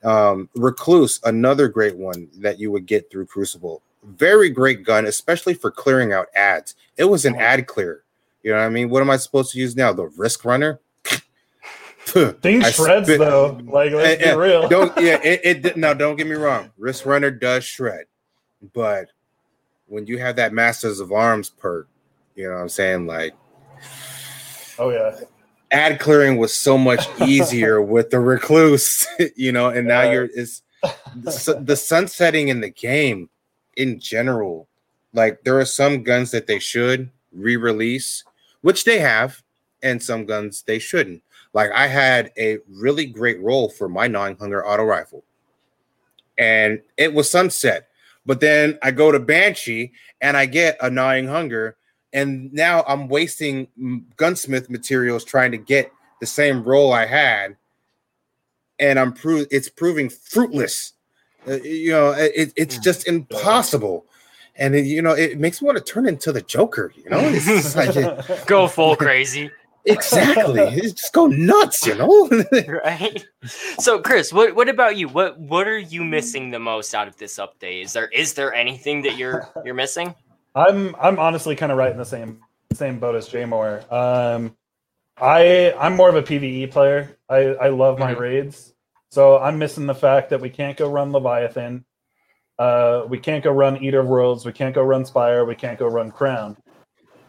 Um, 0.04 0.48
Recluse, 0.54 1.20
another 1.24 1.68
great 1.68 1.96
one 1.96 2.28
that 2.38 2.58
you 2.58 2.70
would 2.70 2.86
get 2.86 3.10
through 3.10 3.26
Crucible. 3.26 3.82
Very 4.04 4.50
great 4.50 4.84
gun, 4.84 5.06
especially 5.06 5.54
for 5.54 5.70
clearing 5.70 6.12
out 6.12 6.26
ads. 6.34 6.74
It 6.96 7.04
was 7.04 7.24
an 7.24 7.36
ad 7.36 7.66
clear. 7.66 8.02
You 8.42 8.50
know 8.50 8.58
what 8.58 8.64
I 8.64 8.70
mean? 8.70 8.90
What 8.90 9.02
am 9.02 9.10
I 9.10 9.16
supposed 9.16 9.52
to 9.52 9.58
use 9.58 9.76
now? 9.76 9.92
The 9.92 10.06
Risk 10.06 10.44
Runner? 10.44 10.80
Thing 12.04 12.62
shreds 12.62 13.06
spit, 13.06 13.20
though. 13.20 13.60
Like 13.64 13.92
let's 13.92 14.22
be 14.22 14.34
real. 14.34 14.68
Don't 14.68 14.92
yeah. 15.00 15.20
It, 15.22 15.64
it 15.64 15.76
now 15.76 15.94
don't 15.94 16.16
get 16.16 16.26
me 16.26 16.34
wrong. 16.34 16.70
Risk 16.76 17.06
Runner 17.06 17.30
does 17.30 17.64
shred, 17.64 18.06
but 18.74 19.06
when 19.86 20.06
you 20.06 20.18
have 20.18 20.36
that 20.36 20.52
Masters 20.52 20.98
of 20.98 21.12
Arms 21.12 21.48
perk, 21.48 21.88
you 22.34 22.48
know 22.48 22.54
what 22.54 22.62
I'm 22.62 22.68
saying? 22.68 23.06
Like, 23.06 23.34
oh 24.80 24.90
yeah, 24.90 25.20
ad 25.72 25.98
clearing 25.98 26.36
was 26.36 26.54
so 26.54 26.78
much 26.78 27.04
easier 27.26 27.80
with 27.82 28.10
the 28.10 28.20
recluse, 28.20 29.06
you 29.36 29.50
know, 29.50 29.68
and 29.68 29.88
now 29.88 30.02
you're 30.02 30.26
is 30.26 30.62
the, 31.16 31.60
the 31.62 31.76
sunsetting 31.76 32.48
in 32.48 32.60
the 32.60 32.70
game 32.70 33.28
in 33.76 33.98
general. 33.98 34.68
Like 35.14 35.42
there 35.44 35.58
are 35.58 35.64
some 35.64 36.02
guns 36.02 36.30
that 36.30 36.46
they 36.46 36.58
should 36.58 37.10
re-release, 37.32 38.24
which 38.62 38.84
they 38.84 38.98
have, 38.98 39.42
and 39.82 40.02
some 40.02 40.24
guns 40.24 40.62
they 40.62 40.78
shouldn't. 40.78 41.22
Like 41.54 41.70
I 41.72 41.86
had 41.86 42.32
a 42.38 42.58
really 42.70 43.06
great 43.06 43.40
role 43.42 43.68
for 43.68 43.88
my 43.88 44.06
gnawing 44.06 44.36
hunger 44.36 44.66
auto 44.66 44.84
rifle, 44.84 45.24
and 46.38 46.80
it 46.96 47.12
was 47.12 47.30
sunset. 47.30 47.88
But 48.24 48.40
then 48.40 48.78
I 48.82 48.92
go 48.92 49.10
to 49.10 49.18
Banshee 49.18 49.92
and 50.20 50.36
I 50.36 50.46
get 50.46 50.76
a 50.80 50.88
gnawing 50.88 51.26
hunger, 51.26 51.76
and 52.12 52.52
now 52.52 52.84
I'm 52.86 53.08
wasting 53.08 53.68
gunsmith 54.16 54.68
materials 54.68 55.24
trying 55.24 55.50
to 55.52 55.58
get 55.58 55.92
the 56.20 56.26
same 56.26 56.62
role 56.62 56.92
I 56.92 57.06
had, 57.06 57.56
and 58.78 58.98
I'm 58.98 59.12
pro- 59.12 59.46
it's 59.50 59.68
proving 59.68 60.08
fruitless. 60.08 60.92
Uh, 61.48 61.54
you 61.62 61.90
know, 61.90 62.10
it, 62.12 62.52
it's 62.56 62.76
hmm. 62.76 62.82
just 62.82 63.08
impossible. 63.08 64.06
And 64.54 64.74
it, 64.74 64.84
you 64.84 65.00
know, 65.00 65.12
it 65.12 65.38
makes 65.38 65.62
me 65.62 65.66
want 65.66 65.78
to 65.78 65.84
turn 65.84 66.06
into 66.06 66.30
the 66.30 66.42
Joker. 66.42 66.92
You 66.94 67.08
know, 67.08 67.20
it's 67.20 67.74
like 67.74 68.46
go 68.46 68.68
full 68.68 68.96
crazy. 68.96 69.50
Exactly, 69.84 70.80
just 70.80 71.12
go 71.12 71.26
nuts. 71.26 71.84
You 71.84 71.96
know, 71.96 72.30
right? 72.84 73.26
So, 73.80 73.98
Chris, 73.98 74.32
what 74.32 74.54
what 74.54 74.68
about 74.68 74.96
you? 74.96 75.08
What 75.08 75.40
what 75.40 75.66
are 75.66 75.76
you 75.76 76.04
missing 76.04 76.52
the 76.52 76.60
most 76.60 76.94
out 76.94 77.08
of 77.08 77.16
this 77.16 77.36
update? 77.40 77.82
Is 77.82 77.92
there 77.92 78.06
is 78.06 78.34
there 78.34 78.54
anything 78.54 79.02
that 79.02 79.16
you're 79.16 79.48
you're 79.64 79.74
missing? 79.74 80.14
I'm 80.54 80.94
I'm 81.00 81.18
honestly 81.18 81.56
kind 81.56 81.72
of 81.72 81.78
right 81.78 81.90
in 81.90 81.98
the 81.98 82.04
same 82.04 82.40
same 82.72 82.98
boat 82.98 83.14
as 83.14 83.28
Jay 83.28 83.44
Moore. 83.44 83.82
Um, 83.90 84.56
I 85.16 85.72
I'm 85.78 85.96
more 85.96 86.08
of 86.08 86.16
a 86.16 86.22
PVE 86.22 86.70
player. 86.70 87.16
I 87.28 87.38
I 87.38 87.68
love 87.68 87.98
my 87.98 88.12
mm-hmm. 88.12 88.20
raids, 88.20 88.74
so 89.10 89.38
I'm 89.38 89.58
missing 89.58 89.86
the 89.86 89.94
fact 89.94 90.30
that 90.30 90.40
we 90.40 90.50
can't 90.50 90.76
go 90.76 90.90
run 90.90 91.12
Leviathan. 91.12 91.84
Uh, 92.58 93.04
we 93.08 93.18
can't 93.18 93.42
go 93.42 93.50
run 93.50 93.82
Eater 93.82 94.00
of 94.00 94.06
Worlds. 94.06 94.44
We 94.44 94.52
can't 94.52 94.74
go 94.74 94.82
run 94.82 95.04
Spire. 95.04 95.44
We 95.44 95.54
can't 95.54 95.78
go 95.78 95.86
run 95.86 96.10
Crown. 96.10 96.56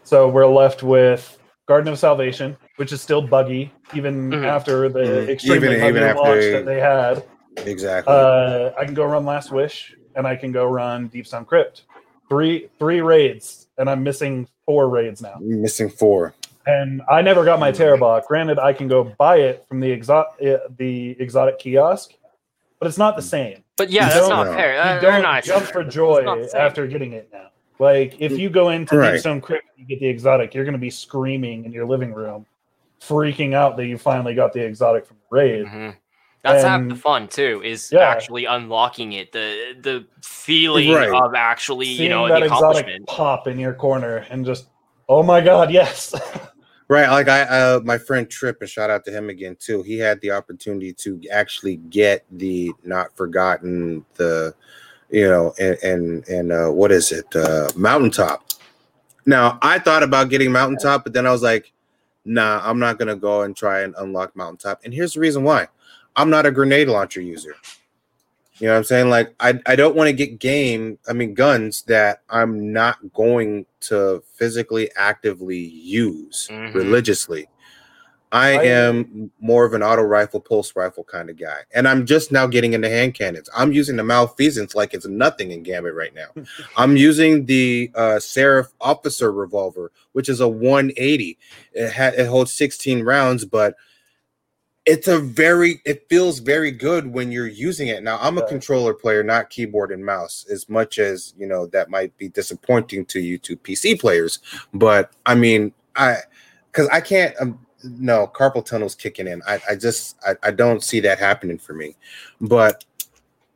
So 0.04 0.28
we're 0.28 0.46
left 0.46 0.84
with 0.84 1.40
Garden 1.66 1.92
of 1.92 1.98
Salvation, 1.98 2.58
which 2.76 2.92
is 2.92 3.02
still 3.02 3.22
buggy 3.22 3.72
even 3.94 4.30
mm-hmm. 4.30 4.44
after 4.44 4.90
the 4.90 5.00
mm-hmm. 5.00 5.30
extremely 5.30 5.78
even, 5.78 5.96
even 5.96 6.16
launch 6.16 6.42
that 6.42 6.66
they 6.66 6.80
had. 6.80 7.24
Exactly. 7.66 8.14
Uh, 8.14 8.72
I 8.78 8.84
can 8.84 8.94
go 8.94 9.06
run 9.06 9.26
Last 9.26 9.52
Wish, 9.52 9.96
and 10.16 10.28
I 10.28 10.36
can 10.36 10.52
go 10.52 10.66
run 10.66 11.10
Deepstone 11.10 11.48
Crypt 11.48 11.84
three 12.30 12.70
three 12.80 13.02
raids, 13.02 13.68
and 13.78 13.90
I'm 13.90 14.04
missing 14.04 14.48
four 14.66 14.90
raids 14.90 15.22
now. 15.22 15.38
You're 15.42 15.58
missing 15.58 15.90
four. 15.90 16.34
And 16.66 17.02
I 17.12 17.22
never 17.22 17.44
got 17.44 17.60
my 17.60 17.72
Tarrabah. 17.72 18.26
Granted, 18.28 18.58
I 18.58 18.72
can 18.72 18.88
go 18.88 19.04
buy 19.04 19.38
it 19.38 19.66
from 19.68 19.80
the 19.80 19.92
exotic 19.92 20.78
the 20.78 21.16
exotic 21.20 21.60
kiosk, 21.60 22.14
but 22.80 22.88
it's 22.88 22.98
not 22.98 23.16
the 23.16 23.22
same. 23.22 23.64
But 23.76 23.90
yeah, 23.90 24.08
you 24.08 24.14
that's 24.14 24.30
not 24.30 24.48
know. 24.48 24.54
fair. 24.54 24.96
You 24.96 25.02
don't 25.02 25.22
not 25.22 25.44
jump 25.44 25.66
for 25.66 25.84
joy 25.84 26.48
after 26.54 26.88
getting 26.88 27.14
it 27.14 27.30
now. 27.34 27.50
Like 27.80 28.22
if 28.22 28.32
you 28.34 28.50
go 28.50 28.70
into 28.70 28.98
right. 28.98 29.16
Deepstone 29.16 29.42
Crypt 29.42 29.66
and 29.78 29.80
you 29.80 29.86
get 29.86 30.00
the 30.00 30.08
exotic, 30.08 30.54
you're 30.54 30.64
going 30.64 30.74
to 30.74 30.80
be 30.80 30.90
screaming 30.90 31.66
in 31.66 31.72
your 31.72 31.86
living 31.86 32.14
room, 32.14 32.46
freaking 33.02 33.54
out 33.54 33.76
that 33.78 33.88
you 33.88 33.98
finally 33.98 34.36
got 34.36 34.54
the 34.54 34.64
exotic 34.64 35.06
from 35.06 35.18
the 35.18 35.36
raid. 35.36 35.66
Mm-hmm. 35.66 35.90
That's 36.44 36.66
and, 36.66 36.84
half 36.84 36.90
the 36.90 37.02
fun 37.02 37.30
too, 37.30 37.62
is 37.64 37.90
yeah. 37.90 38.02
actually 38.02 38.44
unlocking 38.46 39.14
it. 39.14 39.32
The 39.32 39.76
the 39.80 40.06
feeling 40.22 40.92
right. 40.92 41.10
of 41.10 41.34
actually, 41.36 41.86
Seeing 41.86 42.04
you 42.04 42.10
know, 42.10 42.28
that 42.28 42.42
the 42.42 42.48
accomplishment. 42.48 43.08
pop 43.08 43.48
in 43.48 43.58
your 43.58 43.74
corner 43.74 44.26
and 44.30 44.46
just 44.46 44.68
oh 45.08 45.24
my 45.24 45.40
god, 45.40 45.72
yes. 45.72 46.14
right. 46.90 47.10
Like 47.10 47.30
I 47.30 47.44
uh 47.44 47.80
my 47.86 47.98
friend 47.98 48.30
Trip, 48.30 48.58
and 48.60 48.70
shout 48.70 48.90
out 48.90 49.06
to 49.06 49.12
him 49.12 49.30
again 49.30 49.56
too. 49.58 49.84
He 49.84 49.98
had 49.98 50.20
the 50.20 50.32
opportunity 50.32 50.92
to 50.94 51.22
actually 51.32 51.78
get 51.78 52.26
the 52.30 52.74
not 52.84 53.16
forgotten 53.16 54.06
the 54.16 54.54
you 55.10 55.30
know 55.30 55.54
and 55.58 55.78
and, 55.82 56.28
and 56.28 56.52
uh 56.52 56.68
what 56.68 56.92
is 56.92 57.14
it? 57.14 57.34
Uh 57.34 57.70
mountaintop. 57.78 58.44
Now 59.26 59.60
I 59.62 59.80
thought 59.80 60.04
about 60.04 60.30
getting 60.30 60.52
mountaintop, 60.52 61.06
but 61.06 61.14
then 61.14 61.26
I 61.26 61.32
was 61.32 61.42
like, 61.42 61.72
nah, 62.26 62.60
I'm 62.62 62.80
not 62.80 63.00
gonna 63.00 63.16
go 63.16 63.44
and 63.44 63.56
try 63.56 63.84
and 63.84 63.96
unlock 63.98 64.36
mountaintop. 64.36 64.82
And 64.84 64.94
here's 64.94 65.14
the 65.14 65.22
reason 65.22 65.46
why 65.46 65.70
I'm 66.16 66.30
not 66.30 66.46
a 66.46 66.52
grenade 66.52 66.88
launcher 66.88 67.22
user. 67.22 67.56
You 68.60 68.68
know 68.68 68.74
what 68.74 68.78
I'm 68.78 68.84
saying? 68.84 69.10
Like 69.10 69.34
I, 69.40 69.60
I 69.66 69.76
don't 69.76 69.96
want 69.96 70.08
to 70.08 70.14
get 70.14 70.40
game, 70.40 71.00
I 71.08 71.14
mean 71.14 71.34
guns 71.34 71.84
that 71.84 72.22
I'm 72.30 72.72
not 72.72 72.98
going 73.14 73.66
to 73.82 74.24
physically 74.34 74.90
actively 74.96 75.58
use 75.58 76.48
mm-hmm. 76.52 76.78
religiously. 76.78 77.48
I, 78.34 78.58
I 78.58 78.64
am 78.64 79.32
more 79.40 79.64
of 79.64 79.74
an 79.74 79.84
auto 79.84 80.02
rifle, 80.02 80.40
pulse 80.40 80.76
rifle 80.76 81.04
kind 81.04 81.30
of 81.30 81.38
guy. 81.38 81.60
And 81.76 81.88
I'm 81.88 82.04
just 82.04 82.32
now 82.32 82.48
getting 82.48 82.74
into 82.74 82.90
hand 82.90 83.14
cannons. 83.14 83.48
I'm 83.56 83.72
using 83.72 83.96
the 83.96 84.04
malfeasance 84.04 84.74
like 84.74 84.96
it's 84.96 85.06
nothing 85.06 85.52
in 85.52 85.62
Gambit 85.62 85.94
right 85.94 86.16
now. 86.16 86.44
I'm 86.78 86.98
using 86.98 87.46
the 87.46 87.92
uh, 87.94 88.20
Seraph 88.20 88.74
officer 88.82 89.32
revolver, 89.32 89.92
which 90.14 90.30
is 90.30 90.40
a 90.40 90.48
180. 90.48 91.38
It, 91.74 91.94
ha- 91.94 92.12
it 92.18 92.26
holds 92.26 92.52
16 92.54 93.04
rounds, 93.04 93.46
but 93.46 93.76
it's 94.86 95.08
a 95.08 95.18
very 95.18 95.82
it 95.86 96.06
feels 96.10 96.40
very 96.40 96.70
good 96.70 97.08
when 97.08 97.32
you're 97.32 97.48
using 97.48 97.88
it 97.88 98.04
now 98.04 98.18
i'm 98.20 98.38
a 98.38 98.48
controller 98.48 98.94
player 98.94 99.24
not 99.24 99.50
keyboard 99.50 99.92
and 99.92 100.06
mouse 100.06 100.46
as 100.52 100.68
much 100.68 101.00
as 101.00 101.34
you 101.38 101.48
know 101.48 101.66
that 101.68 101.90
might 101.90 102.16
be 102.18 102.28
disappointing 102.28 103.06
to 103.06 103.22
you 103.22 103.38
to 103.38 103.56
pc 103.56 103.98
players 103.98 104.40
but 104.74 105.14
i 105.26 105.34
mean 105.34 105.72
i 105.96 106.18
because 106.70 106.90
i 106.90 107.00
can't 107.00 107.34
um, 107.40 107.58
no 107.84 108.28
carpal 108.28 108.66
tunnel's 108.66 108.96
kicking 108.96 109.28
in. 109.28 109.42
I, 109.48 109.60
I 109.70 109.76
just 109.76 110.18
I, 110.26 110.36
I 110.44 110.52
don't 110.52 110.84
see 110.84 111.00
that 111.02 111.20
happening 111.20 111.58
for 111.58 111.74
me. 111.74 111.96
But 112.42 112.86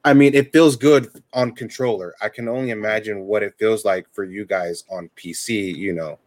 I 0.06 0.14
mean, 0.14 0.34
it 0.34 0.54
feels 0.54 0.76
good 0.76 1.10
on 1.34 1.52
controller. 1.52 2.16
I 2.22 2.30
can 2.30 2.48
only 2.48 2.70
imagine 2.70 3.22
what 3.26 3.44
it 3.44 3.56
feels 3.58 3.84
like 3.84 4.08
for 4.14 4.24
you 4.24 4.46
guys 4.46 4.84
on 4.90 5.10
PC. 5.18 5.76
You 5.76 5.94
know, 5.94 6.20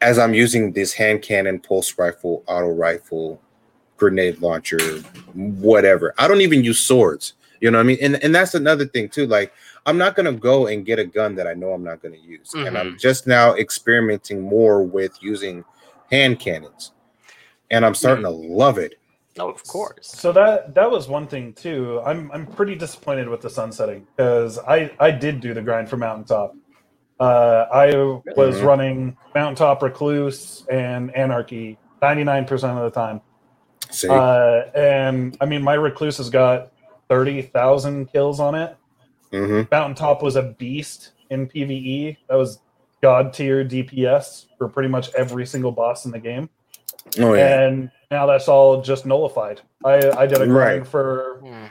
as 0.00 0.18
I'm 0.18 0.34
using 0.34 0.72
this 0.72 0.92
hand 0.92 1.22
cannon, 1.22 1.60
pulse 1.60 1.96
rifle, 1.98 2.44
auto 2.46 2.70
rifle, 2.70 3.40
grenade 4.02 4.42
launcher, 4.42 4.80
whatever. 5.32 6.12
I 6.18 6.26
don't 6.26 6.40
even 6.40 6.64
use 6.64 6.80
swords. 6.80 7.34
You 7.60 7.70
know 7.70 7.78
what 7.78 7.84
I 7.84 7.86
mean? 7.86 7.98
And 8.02 8.16
and 8.24 8.34
that's 8.34 8.56
another 8.56 8.84
thing 8.84 9.08
too. 9.08 9.28
Like 9.28 9.52
I'm 9.86 9.96
not 9.96 10.16
gonna 10.16 10.32
go 10.32 10.66
and 10.66 10.84
get 10.84 10.98
a 10.98 11.04
gun 11.04 11.36
that 11.36 11.46
I 11.46 11.54
know 11.54 11.70
I'm 11.70 11.84
not 11.84 12.02
gonna 12.02 12.16
use. 12.16 12.50
Mm-hmm. 12.50 12.66
And 12.66 12.76
I'm 12.76 12.86
mm-hmm. 12.88 12.96
just 12.96 13.28
now 13.28 13.54
experimenting 13.54 14.40
more 14.40 14.82
with 14.82 15.16
using 15.22 15.64
hand 16.10 16.40
cannons. 16.40 16.90
And 17.70 17.86
I'm 17.86 17.94
starting 17.94 18.24
mm-hmm. 18.24 18.42
to 18.42 18.54
love 18.54 18.78
it. 18.78 18.96
Oh, 19.38 19.48
of 19.48 19.64
course. 19.68 20.08
So 20.08 20.32
that 20.32 20.74
that 20.74 20.90
was 20.90 21.06
one 21.06 21.28
thing 21.28 21.52
too. 21.52 22.02
I'm 22.04 22.28
I'm 22.32 22.44
pretty 22.44 22.74
disappointed 22.74 23.28
with 23.28 23.40
the 23.40 23.50
sunsetting 23.50 24.04
because 24.16 24.58
I 24.58 24.90
I 24.98 25.12
did 25.12 25.38
do 25.38 25.54
the 25.54 25.62
grind 25.62 25.88
for 25.88 25.96
mountaintop. 25.96 26.56
Uh, 27.20 27.66
I 27.72 27.94
was 28.34 28.56
mm-hmm. 28.56 28.66
running 28.66 29.16
mountaintop 29.32 29.80
recluse 29.80 30.66
and 30.68 31.14
anarchy 31.14 31.78
99% 32.02 32.50
of 32.50 32.82
the 32.82 32.90
time. 32.90 33.20
Uh, 34.10 34.70
and 34.74 35.36
I 35.40 35.46
mean, 35.46 35.62
my 35.62 35.74
recluse 35.74 36.16
has 36.18 36.30
got 36.30 36.72
30,000 37.08 38.06
kills 38.06 38.40
on 38.40 38.54
it. 38.54 38.76
Mm-hmm. 39.32 39.68
Mountaintop 39.70 40.22
was 40.22 40.36
a 40.36 40.42
beast 40.42 41.12
in 41.30 41.48
PvE. 41.48 42.16
That 42.28 42.36
was 42.36 42.60
god 43.02 43.32
tier 43.32 43.64
DPS 43.64 44.46
for 44.56 44.68
pretty 44.68 44.88
much 44.88 45.12
every 45.14 45.46
single 45.46 45.72
boss 45.72 46.04
in 46.04 46.10
the 46.10 46.18
game. 46.18 46.48
Oh, 47.18 47.34
yeah. 47.34 47.64
And 47.64 47.90
now 48.10 48.26
that's 48.26 48.48
all 48.48 48.80
just 48.80 49.06
nullified. 49.06 49.60
I, 49.84 50.10
I 50.10 50.26
did 50.26 50.40
a 50.40 50.46
grind 50.46 50.82
right. 50.82 50.86
for 50.86 51.40
hmm. 51.42 51.64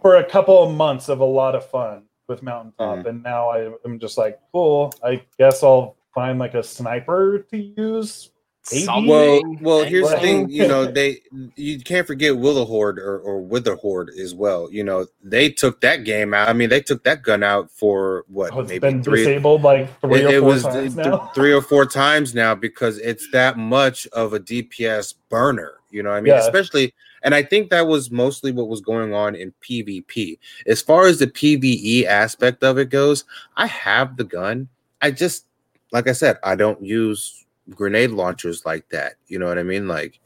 for 0.00 0.16
a 0.16 0.24
couple 0.24 0.62
of 0.62 0.74
months 0.74 1.08
of 1.08 1.20
a 1.20 1.24
lot 1.24 1.54
of 1.54 1.64
fun 1.70 2.04
with 2.28 2.42
Mountaintop, 2.42 2.98
mm-hmm. 2.98 3.08
and 3.08 3.22
now 3.22 3.50
I, 3.50 3.70
am 3.84 3.98
just 3.98 4.18
like, 4.18 4.40
cool. 4.52 4.92
I 5.04 5.22
guess 5.38 5.62
I'll 5.62 5.96
find 6.14 6.38
like 6.38 6.54
a 6.54 6.62
sniper 6.62 7.46
to 7.50 7.56
use 7.56 8.30
well, 8.70 9.42
well, 9.60 9.84
here's 9.84 10.08
the 10.08 10.18
thing. 10.18 10.48
You 10.48 10.68
know, 10.68 10.84
they 10.92 11.20
you 11.56 11.80
can't 11.80 12.06
forget 12.06 12.32
Willerhorde 12.32 12.98
or, 12.98 13.18
or 13.18 13.40
Witherhoard 13.40 14.10
as 14.10 14.34
well. 14.34 14.70
You 14.70 14.84
know, 14.84 15.06
they 15.22 15.50
took 15.50 15.80
that 15.80 16.04
game 16.04 16.32
out. 16.32 16.48
I 16.48 16.52
mean, 16.52 16.68
they 16.68 16.80
took 16.80 17.02
that 17.04 17.22
gun 17.22 17.42
out 17.42 17.70
for 17.70 18.24
what 18.28 18.52
oh, 18.52 18.62
maybe 18.62 19.02
three, 19.02 19.24
disabled 19.24 19.62
like 19.62 20.00
three 20.00 20.20
it, 20.20 20.26
or 20.26 20.40
four 20.40 20.48
was 20.48 20.62
times 20.62 20.94
th- 20.94 21.06
now. 21.06 21.30
three 21.34 21.52
or 21.52 21.62
four 21.72 21.86
times 21.86 22.34
now 22.34 22.54
because 22.54 22.98
it's 22.98 23.28
that 23.32 23.58
much 23.58 24.06
of 24.08 24.32
a 24.32 24.40
DPS 24.40 25.14
burner. 25.28 25.74
You 25.90 26.02
know, 26.02 26.10
I 26.10 26.20
mean, 26.20 26.32
yeah. 26.32 26.40
especially, 26.40 26.94
and 27.22 27.34
I 27.34 27.42
think 27.42 27.70
that 27.70 27.86
was 27.86 28.10
mostly 28.10 28.52
what 28.52 28.68
was 28.68 28.80
going 28.80 29.12
on 29.12 29.34
in 29.34 29.52
PvP. 29.60 30.38
As 30.66 30.80
far 30.80 31.06
as 31.06 31.18
the 31.18 31.26
PVE 31.26 32.04
aspect 32.04 32.62
of 32.64 32.78
it 32.78 32.88
goes, 32.88 33.24
I 33.56 33.66
have 33.66 34.16
the 34.16 34.24
gun. 34.24 34.68
I 35.02 35.10
just, 35.10 35.46
like 35.90 36.08
I 36.08 36.12
said, 36.12 36.38
I 36.42 36.54
don't 36.54 36.82
use 36.82 37.42
grenade 37.70 38.10
launchers 38.10 38.64
like 38.64 38.88
that. 38.90 39.14
You 39.28 39.38
know 39.38 39.46
what 39.46 39.58
I 39.58 39.62
mean? 39.62 39.88
Like 39.88 40.20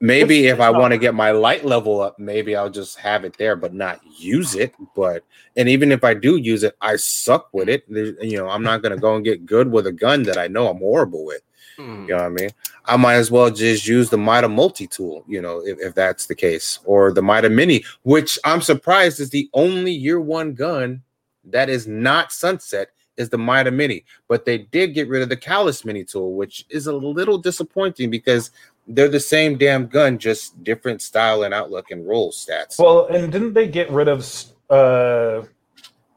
maybe 0.00 0.46
if 0.46 0.60
I 0.60 0.70
want 0.70 0.92
to 0.92 0.98
get 0.98 1.14
my 1.14 1.30
light 1.30 1.64
level 1.64 2.00
up, 2.00 2.18
maybe 2.18 2.54
I'll 2.54 2.70
just 2.70 2.98
have 2.98 3.24
it 3.24 3.36
there, 3.36 3.56
but 3.56 3.74
not 3.74 4.00
use 4.18 4.54
it. 4.54 4.74
But 4.94 5.24
and 5.56 5.68
even 5.68 5.92
if 5.92 6.04
I 6.04 6.14
do 6.14 6.36
use 6.36 6.62
it, 6.62 6.76
I 6.80 6.96
suck 6.96 7.48
with 7.52 7.68
it. 7.68 7.84
There's, 7.88 8.14
you 8.20 8.38
know, 8.38 8.48
I'm 8.48 8.62
not 8.62 8.82
gonna 8.82 8.96
go 8.96 9.16
and 9.16 9.24
get 9.24 9.46
good 9.46 9.70
with 9.70 9.86
a 9.86 9.92
gun 9.92 10.22
that 10.24 10.38
I 10.38 10.48
know 10.48 10.68
I'm 10.68 10.78
horrible 10.78 11.24
with. 11.24 11.42
Mm. 11.78 12.02
You 12.02 12.08
know 12.08 12.16
what 12.16 12.24
I 12.24 12.28
mean? 12.28 12.50
I 12.84 12.96
might 12.96 13.14
as 13.14 13.30
well 13.30 13.50
just 13.50 13.86
use 13.86 14.10
the 14.10 14.18
Mida 14.18 14.48
multi 14.48 14.86
tool, 14.86 15.24
you 15.28 15.40
know, 15.40 15.60
if, 15.64 15.78
if 15.78 15.94
that's 15.94 16.26
the 16.26 16.34
case, 16.34 16.80
or 16.84 17.12
the 17.12 17.22
Mida 17.22 17.50
mini, 17.50 17.84
which 18.02 18.38
I'm 18.44 18.62
surprised 18.62 19.20
is 19.20 19.30
the 19.30 19.48
only 19.54 19.92
year 19.92 20.20
one 20.20 20.54
gun 20.54 21.02
that 21.44 21.68
is 21.68 21.86
not 21.86 22.32
sunset 22.32 22.90
is 23.18 23.28
the 23.28 23.36
Mida 23.36 23.70
Mini, 23.70 24.04
but 24.28 24.46
they 24.46 24.58
did 24.58 24.94
get 24.94 25.08
rid 25.08 25.20
of 25.20 25.28
the 25.28 25.36
Calus 25.36 25.84
Mini 25.84 26.04
tool, 26.04 26.34
which 26.34 26.64
is 26.70 26.86
a 26.86 26.92
little 26.92 27.36
disappointing 27.36 28.08
because 28.08 28.50
they're 28.86 29.08
the 29.08 29.20
same 29.20 29.58
damn 29.58 29.86
gun, 29.86 30.16
just 30.16 30.64
different 30.64 31.02
style 31.02 31.42
and 31.42 31.52
outlook 31.52 31.90
and 31.90 32.08
roll 32.08 32.32
stats. 32.32 32.78
Well, 32.78 33.06
and 33.06 33.30
didn't 33.30 33.52
they 33.52 33.68
get 33.68 33.90
rid 33.90 34.08
of 34.08 34.26
uh, 34.70 35.42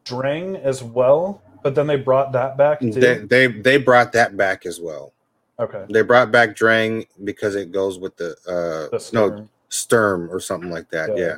Drang 0.05 0.55
as 0.55 0.81
well? 0.81 1.41
But 1.63 1.75
then 1.75 1.87
they 1.87 1.97
brought 1.97 2.31
that 2.31 2.57
back 2.57 2.79
too. 2.79 2.91
They, 2.91 3.17
they 3.19 3.47
they 3.47 3.77
brought 3.77 4.13
that 4.13 4.35
back 4.35 4.65
as 4.65 4.79
well. 4.79 5.13
Okay. 5.59 5.85
They 5.91 6.01
brought 6.01 6.31
back 6.31 6.55
Drang 6.55 7.05
because 7.23 7.53
it 7.55 7.71
goes 7.71 7.99
with 7.99 8.17
the 8.17 8.31
uh 8.47 8.97
the 8.97 9.09
no 9.13 9.47
Sturm 9.69 10.29
or 10.31 10.39
something 10.39 10.71
like 10.71 10.89
that. 10.89 11.15
Yeah. 11.15 11.25
yeah. 11.25 11.37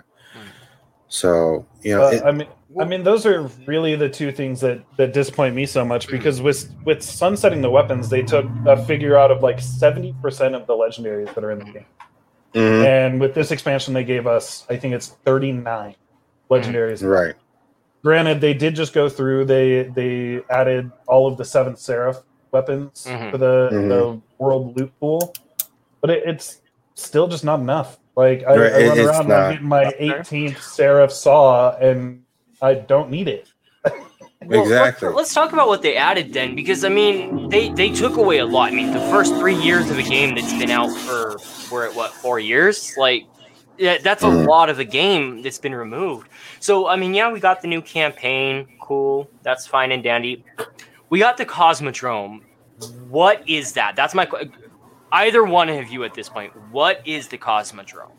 So 1.14 1.64
you 1.84 1.95
know, 1.95 2.05
uh, 2.05 2.09
it, 2.09 2.24
I 2.24 2.32
mean, 2.32 2.47
I 2.82 2.86
mean, 2.86 3.03
those 3.03 3.24
are 3.28 3.43
really 3.68 3.95
the 3.95 4.09
two 4.09 4.32
things 4.32 4.59
that 4.61 4.84
that 4.97 5.14
disappoint 5.14 5.53
me 5.53 5.68
so 5.68 5.86
much 5.86 6.07
because 6.07 6.41
with 6.41 6.74
with 6.86 7.03
sunsetting 7.03 7.61
the 7.61 7.70
weapons, 7.70 8.09
they 8.09 8.24
took 8.24 8.47
a 8.66 8.84
figure 8.84 9.16
out 9.16 9.30
of 9.30 9.43
like 9.43 9.61
seventy 9.61 10.16
percent 10.24 10.55
of 10.55 10.66
the 10.66 10.74
legendaries 10.74 11.32
that 11.36 11.43
are 11.43 11.51
in 11.51 11.59
the 11.59 11.66
game, 11.66 11.86
mm-hmm. 12.55 12.86
and 12.88 13.22
with 13.22 13.36
this 13.36 13.51
expansion, 13.51 13.93
they 13.93 14.03
gave 14.03 14.26
us, 14.26 14.66
I 14.72 14.78
think 14.78 14.95
it's 14.95 15.09
thirty 15.24 15.51
nine 15.51 15.93
legendaries. 16.49 17.07
Right. 17.07 17.36
Granted, 18.03 18.41
they 18.41 18.55
did 18.55 18.74
just 18.74 18.91
go 18.91 19.07
through. 19.07 19.45
They 19.45 19.84
they 19.84 20.41
added 20.49 20.91
all 21.07 21.28
of 21.28 21.38
the 21.38 21.45
seventh 21.45 21.78
seraph 21.78 22.24
weapons 22.51 23.05
mm-hmm. 23.07 23.30
to 23.30 23.38
the 23.38 23.70
mm-hmm. 23.72 23.88
the 23.88 24.22
world 24.39 24.76
loot 24.76 24.91
pool, 24.99 25.32
but 26.01 26.09
it, 26.09 26.24
it's 26.26 26.61
still 26.95 27.28
just 27.28 27.43
not 27.43 27.59
enough. 27.59 27.99
Like 28.16 28.43
I, 28.43 28.55
right, 28.55 28.74
I 28.74 28.88
run 28.88 28.99
around 28.99 29.28
not. 29.28 29.51
getting 29.51 29.68
my 29.68 29.86
18th 29.99 30.59
Seraph 30.59 31.11
Saw, 31.11 31.76
and 31.78 32.24
I 32.61 32.76
don't 32.76 33.09
need 33.09 33.28
it. 33.28 33.51
well, 34.45 34.61
exactly. 34.61 35.07
Let's, 35.07 35.18
let's, 35.18 35.34
talk 35.34 35.51
about 35.51 35.68
what 35.68 35.82
they 35.82 35.95
added 35.95 36.32
then, 36.32 36.53
because 36.53 36.84
I 36.84 36.89
mean, 36.89 37.49
they 37.49 37.70
they 37.70 37.89
took 37.89 38.18
away 38.18 38.38
a 38.38 38.45
lot. 38.45 38.72
I 38.72 38.76
mean, 38.76 38.93
the 38.93 38.99
first 39.09 39.34
three 39.36 39.55
years 39.55 39.89
of 39.89 39.97
a 39.97 40.03
game 40.03 40.36
that's 40.36 40.53
been 40.53 40.70
out 40.70 40.95
for 40.95 41.38
we're 41.72 41.88
at 41.88 41.95
what 41.95 42.11
four 42.14 42.39
years? 42.39 42.93
Like, 42.97 43.26
yeah, 43.80 43.97
that's 43.97 44.22
a 44.22 44.28
mm. 44.28 44.47
lot 44.47 44.70
of 44.70 44.78
the 44.78 44.86
game 44.86 45.41
that's 45.41 45.57
been 45.57 45.74
removed. 45.74 46.30
So 46.59 46.88
I 46.88 46.95
mean, 46.95 47.16
yeah, 47.16 47.32
we 47.32 47.39
got 47.39 47.64
the 47.64 47.68
new 47.68 47.82
campaign, 47.82 48.68
cool, 48.80 49.28
that's 49.41 49.66
fine 49.66 49.91
and 49.91 50.03
dandy. 50.03 50.45
We 51.09 51.18
got 51.18 51.38
the 51.38 51.45
Cosmodrome. 51.47 52.41
What 53.07 53.47
is 53.47 53.74
that? 53.74 53.95
That's 53.95 54.14
my 54.14 54.28
either 55.14 55.43
one 55.43 55.70
of 55.70 55.89
you 55.89 56.03
at 56.03 56.14
this 56.14 56.28
point, 56.28 56.51
what 56.72 57.01
is 57.05 57.30
the 57.30 57.38
Cosmodrome? 57.38 58.11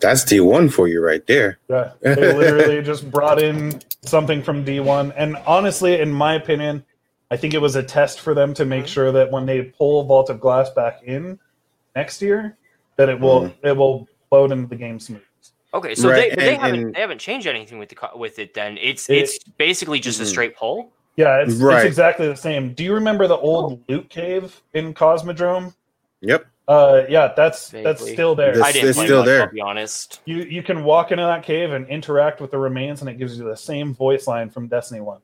That's 0.00 0.24
D1 0.24 0.72
for 0.72 0.86
you 0.86 1.04
right 1.04 1.26
there. 1.26 1.58
Yeah, 1.68 1.92
they 2.00 2.14
literally 2.14 2.82
just 2.92 3.10
brought 3.10 3.42
in 3.42 3.80
something 4.02 4.42
from 4.42 4.64
D1. 4.64 5.12
And 5.16 5.36
honestly, 5.44 6.00
in 6.00 6.12
my 6.12 6.34
opinion, 6.34 6.84
I 7.32 7.36
think 7.36 7.52
it 7.52 7.60
was 7.60 7.74
a 7.74 7.82
test 7.82 8.20
for 8.20 8.32
them 8.32 8.54
to 8.54 8.64
make 8.64 8.84
mm-hmm. 8.84 8.92
sure 8.92 9.12
that 9.12 9.30
when 9.30 9.44
they 9.44 9.62
pull 9.62 10.04
Vault 10.04 10.30
of 10.30 10.40
Glass 10.40 10.70
back 10.70 11.02
in 11.02 11.38
next 11.96 12.22
year, 12.22 12.56
that 12.96 13.08
it 13.08 13.18
will 13.18 13.42
mm. 13.42 13.54
it 13.64 13.76
will 13.76 14.06
load 14.30 14.52
into 14.52 14.68
the 14.68 14.76
game 14.76 15.00
smooth. 15.00 15.22
Okay, 15.74 15.94
so 15.94 16.08
right. 16.08 16.30
they, 16.30 16.36
they 16.36 16.54
and, 16.54 16.62
haven't 16.62 16.80
and, 16.80 16.94
they 16.94 17.00
haven't 17.00 17.18
changed 17.18 17.46
anything 17.46 17.78
with 17.78 17.88
the 17.88 17.96
with 18.14 18.38
it. 18.38 18.54
Then 18.54 18.78
it's 18.78 19.10
it, 19.10 19.16
it's 19.16 19.38
basically 19.38 20.00
just 20.00 20.18
mm-hmm. 20.18 20.24
a 20.24 20.26
straight 20.26 20.56
pull. 20.56 20.92
Yeah, 21.16 21.42
it's, 21.42 21.56
right. 21.56 21.78
it's 21.78 21.86
exactly 21.86 22.28
the 22.28 22.36
same. 22.36 22.74
Do 22.74 22.84
you 22.84 22.94
remember 22.94 23.26
the 23.26 23.36
old 23.36 23.72
oh. 23.72 23.92
loot 23.92 24.08
cave 24.08 24.62
in 24.74 24.94
Cosmodrome? 24.94 25.74
Yep. 26.20 26.46
Uh, 26.66 27.04
yeah, 27.08 27.32
that's 27.34 27.70
Vaguely. 27.70 27.84
that's 27.84 28.10
still 28.10 28.34
there. 28.34 28.52
This, 28.52 28.62
I 28.62 28.72
didn't 28.72 28.90
it's 28.90 28.98
still 28.98 29.20
much, 29.20 29.26
there. 29.26 29.42
I'll 29.42 29.50
be 29.50 29.60
honest. 29.60 30.20
You 30.26 30.42
you 30.42 30.62
can 30.62 30.84
walk 30.84 31.12
into 31.12 31.24
that 31.24 31.42
cave 31.42 31.72
and 31.72 31.86
interact 31.88 32.42
with 32.42 32.50
the 32.50 32.58
remains, 32.58 33.00
and 33.00 33.08
it 33.08 33.14
gives 33.14 33.38
you 33.38 33.44
the 33.44 33.56
same 33.56 33.94
voice 33.94 34.26
line 34.26 34.50
from 34.50 34.68
Destiny 34.68 35.00
One. 35.00 35.20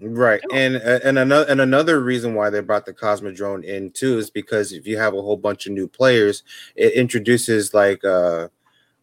Right, 0.00 0.40
and 0.52 0.76
uh, 0.76 0.98
and 1.04 1.18
another 1.18 1.46
and 1.48 1.60
another 1.60 2.00
reason 2.00 2.34
why 2.34 2.50
they 2.50 2.60
brought 2.60 2.86
the 2.86 2.92
Cosmodrome 2.92 3.62
in 3.62 3.92
too 3.92 4.18
is 4.18 4.30
because 4.30 4.72
if 4.72 4.84
you 4.84 4.98
have 4.98 5.14
a 5.14 5.22
whole 5.22 5.36
bunch 5.36 5.66
of 5.66 5.72
new 5.72 5.86
players, 5.86 6.42
it 6.74 6.94
introduces 6.94 7.72
like 7.72 8.04
uh 8.04 8.48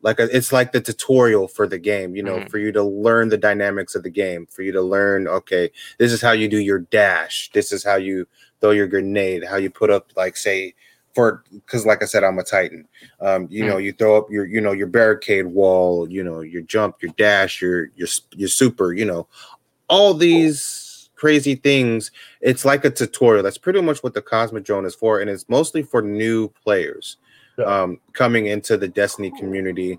like 0.02 0.20
a, 0.20 0.36
it's 0.36 0.52
like 0.52 0.72
the 0.72 0.82
tutorial 0.82 1.48
for 1.48 1.68
the 1.68 1.78
game 1.78 2.16
you 2.16 2.22
know 2.22 2.38
mm-hmm. 2.38 2.48
for 2.48 2.60
you 2.60 2.72
to 2.72 2.84
learn 2.84 3.30
the 3.30 3.38
dynamics 3.38 3.96
of 3.96 4.04
the 4.04 4.10
game 4.10 4.46
for 4.46 4.62
you 4.62 4.72
to 4.72 4.82
learn 4.82 5.28
okay 5.28 5.72
this 5.98 6.14
is 6.14 6.22
how 6.22 6.32
you 6.32 6.48
do 6.48 6.60
your 6.60 6.80
dash 6.80 7.50
this 7.52 7.72
is 7.72 7.84
how 7.84 7.96
you 7.96 8.28
throw 8.62 8.72
your 8.72 8.88
grenade 8.88 9.44
how 9.44 9.58
you 9.58 9.70
put 9.70 9.90
up 9.90 10.12
like 10.16 10.38
say 10.38 10.74
for 11.18 11.44
because 11.52 11.84
like 11.84 12.04
I 12.04 12.06
said, 12.06 12.24
I'm 12.24 12.38
a 12.38 12.44
Titan. 12.44 12.88
Um, 13.22 13.48
you 13.50 13.64
mm. 13.64 13.70
know, 13.70 13.78
you 13.78 13.92
throw 13.92 14.18
up 14.18 14.30
your 14.30 14.46
you 14.46 14.62
know 14.62 14.72
your 14.72 14.86
barricade 14.86 15.48
wall, 15.48 16.08
you 16.08 16.24
know, 16.24 16.42
your 16.42 16.62
jump, 16.62 17.02
your 17.02 17.12
dash, 17.18 17.60
your 17.60 17.90
your 17.96 18.08
your 18.36 18.48
super, 18.48 18.94
you 18.94 19.04
know, 19.04 19.28
all 19.90 20.14
these 20.14 21.10
crazy 21.16 21.56
things. 21.56 22.12
It's 22.40 22.66
like 22.66 22.86
a 22.86 22.92
tutorial. 22.92 23.42
That's 23.42 23.58
pretty 23.58 23.82
much 23.82 24.04
what 24.04 24.14
the 24.14 24.22
Cosmodrome 24.22 24.86
is 24.86 24.94
for, 24.94 25.20
and 25.20 25.28
it's 25.28 25.50
mostly 25.50 25.82
for 25.82 26.04
new 26.04 26.50
players 26.50 27.18
yeah. 27.58 27.66
um, 27.66 28.00
coming 28.14 28.46
into 28.46 28.78
the 28.78 28.88
Destiny 28.88 29.32
community. 29.40 29.98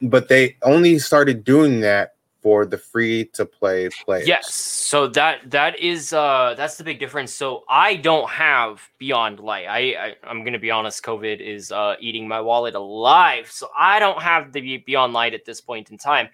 But 0.00 0.28
they 0.28 0.56
only 0.62 1.00
started 1.00 1.42
doing 1.42 1.80
that 1.80 2.14
for 2.42 2.66
the 2.66 2.76
free 2.76 3.26
to 3.26 3.46
play 3.46 3.88
players. 4.04 4.26
Yes. 4.26 4.52
So 4.52 5.06
that 5.08 5.50
that 5.50 5.78
is 5.78 6.12
uh 6.12 6.54
that's 6.56 6.76
the 6.76 6.84
big 6.84 6.98
difference. 6.98 7.32
So 7.32 7.62
I 7.68 7.96
don't 7.96 8.28
have 8.28 8.82
Beyond 8.98 9.38
Light. 9.38 9.66
I, 9.66 9.78
I 9.78 10.14
I'm 10.24 10.44
gonna 10.44 10.58
be 10.58 10.70
honest. 10.70 11.02
COVID 11.04 11.40
is 11.40 11.70
uh 11.70 11.94
eating 12.00 12.26
my 12.26 12.40
wallet 12.40 12.74
alive. 12.74 13.50
So 13.50 13.68
I 13.78 14.00
don't 14.00 14.20
have 14.20 14.52
the 14.52 14.78
Beyond 14.78 15.12
Light 15.12 15.34
at 15.34 15.44
this 15.44 15.60
point 15.60 15.90
in 15.90 15.98
time. 15.98 16.28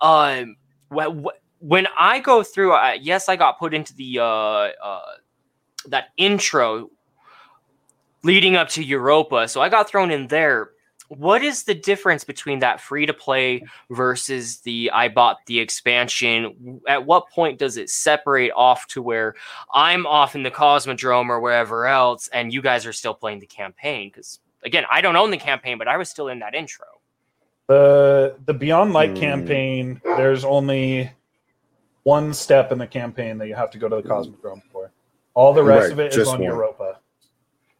Um, 0.00 0.56
when 1.60 1.86
I 1.96 2.18
go 2.18 2.42
through, 2.42 2.72
uh, 2.72 2.96
yes, 3.00 3.28
I 3.28 3.36
got 3.36 3.58
put 3.58 3.72
into 3.72 3.94
the 3.94 4.18
uh, 4.18 4.24
uh 4.24 5.02
that 5.86 6.08
intro 6.16 6.90
leading 8.24 8.56
up 8.56 8.68
to 8.70 8.82
Europa. 8.82 9.48
So 9.48 9.60
I 9.60 9.68
got 9.68 9.88
thrown 9.88 10.10
in 10.10 10.26
there 10.26 10.71
what 11.16 11.42
is 11.42 11.64
the 11.64 11.74
difference 11.74 12.24
between 12.24 12.60
that 12.60 12.80
free 12.80 13.06
to 13.06 13.12
play 13.12 13.62
versus 13.90 14.60
the 14.60 14.90
I 14.92 15.08
bought 15.08 15.38
the 15.46 15.60
expansion? 15.60 16.80
At 16.88 17.04
what 17.04 17.28
point 17.30 17.58
does 17.58 17.76
it 17.76 17.90
separate 17.90 18.52
off 18.52 18.86
to 18.88 19.02
where 19.02 19.34
I'm 19.72 20.06
off 20.06 20.34
in 20.34 20.42
the 20.42 20.50
Cosmodrome 20.50 21.28
or 21.28 21.40
wherever 21.40 21.86
else, 21.86 22.28
and 22.28 22.52
you 22.52 22.62
guys 22.62 22.86
are 22.86 22.92
still 22.92 23.14
playing 23.14 23.40
the 23.40 23.46
campaign? 23.46 24.08
Because 24.08 24.40
again, 24.64 24.84
I 24.90 25.00
don't 25.00 25.16
own 25.16 25.30
the 25.30 25.38
campaign, 25.38 25.78
but 25.78 25.88
I 25.88 25.96
was 25.96 26.08
still 26.08 26.28
in 26.28 26.38
that 26.38 26.54
intro. 26.54 26.86
The 27.68 28.36
the 28.46 28.54
Beyond 28.54 28.92
Light 28.92 29.14
mm. 29.14 29.20
campaign, 29.20 30.00
there's 30.04 30.44
only 30.44 31.10
one 32.04 32.32
step 32.32 32.72
in 32.72 32.78
the 32.78 32.86
campaign 32.86 33.38
that 33.38 33.48
you 33.48 33.54
have 33.54 33.70
to 33.72 33.78
go 33.78 33.88
to 33.88 33.96
the 33.96 34.02
Cosmodrome 34.02 34.62
for. 34.72 34.90
All 35.34 35.54
the 35.54 35.62
rest 35.62 35.84
right, 35.84 35.92
of 35.92 35.98
it 35.98 36.14
is 36.14 36.28
on 36.28 36.40
one. 36.40 36.42
Europa. 36.42 36.98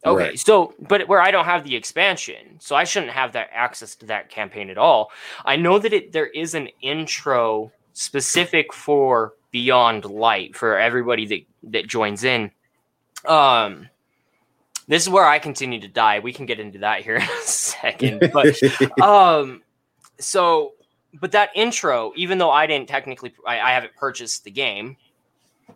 Okay, 0.05 0.25
right. 0.25 0.39
so 0.39 0.75
but 0.81 1.07
where 1.07 1.21
I 1.21 1.31
don't 1.31 1.45
have 1.45 1.63
the 1.63 1.77
expansion, 1.77 2.59
so 2.59 2.75
I 2.75 2.85
shouldn't 2.85 3.13
have 3.13 3.33
that 3.33 3.51
access 3.53 3.95
to 3.97 4.07
that 4.07 4.31
campaign 4.31 4.69
at 4.69 4.79
all. 4.79 5.13
I 5.45 5.55
know 5.57 5.79
that 5.79 5.93
it 5.93 6.13
there 6.13 6.27
is 6.27 6.55
an 6.55 6.69
intro 6.81 7.71
specific 7.93 8.73
for 8.73 9.35
Beyond 9.53 10.05
Light 10.05 10.57
for 10.57 10.77
everybody 10.77 11.27
that 11.27 11.71
that 11.71 11.87
joins 11.87 12.25
in. 12.25 12.51
Um 13.27 13.89
this 14.89 15.05
is 15.05 15.09
where 15.09 15.25
I 15.25 15.39
continue 15.39 15.81
to 15.81 15.89
die. 15.89 16.19
We 16.19 16.33
can 16.33 16.47
get 16.47 16.59
into 16.59 16.79
that 16.81 17.03
here 17.03 17.17
in 17.17 17.23
a 17.23 17.43
second. 17.43 18.33
But 18.33 18.59
um 19.01 19.63
so 20.19 20.73
but 21.21 21.31
that 21.33 21.51
intro, 21.55 22.13
even 22.17 22.39
though 22.39 22.51
I 22.51 22.67
didn't 22.67 22.89
technically 22.89 23.33
I, 23.47 23.61
I 23.61 23.71
haven't 23.71 23.95
purchased 23.95 24.43
the 24.43 24.51
game, 24.51 24.97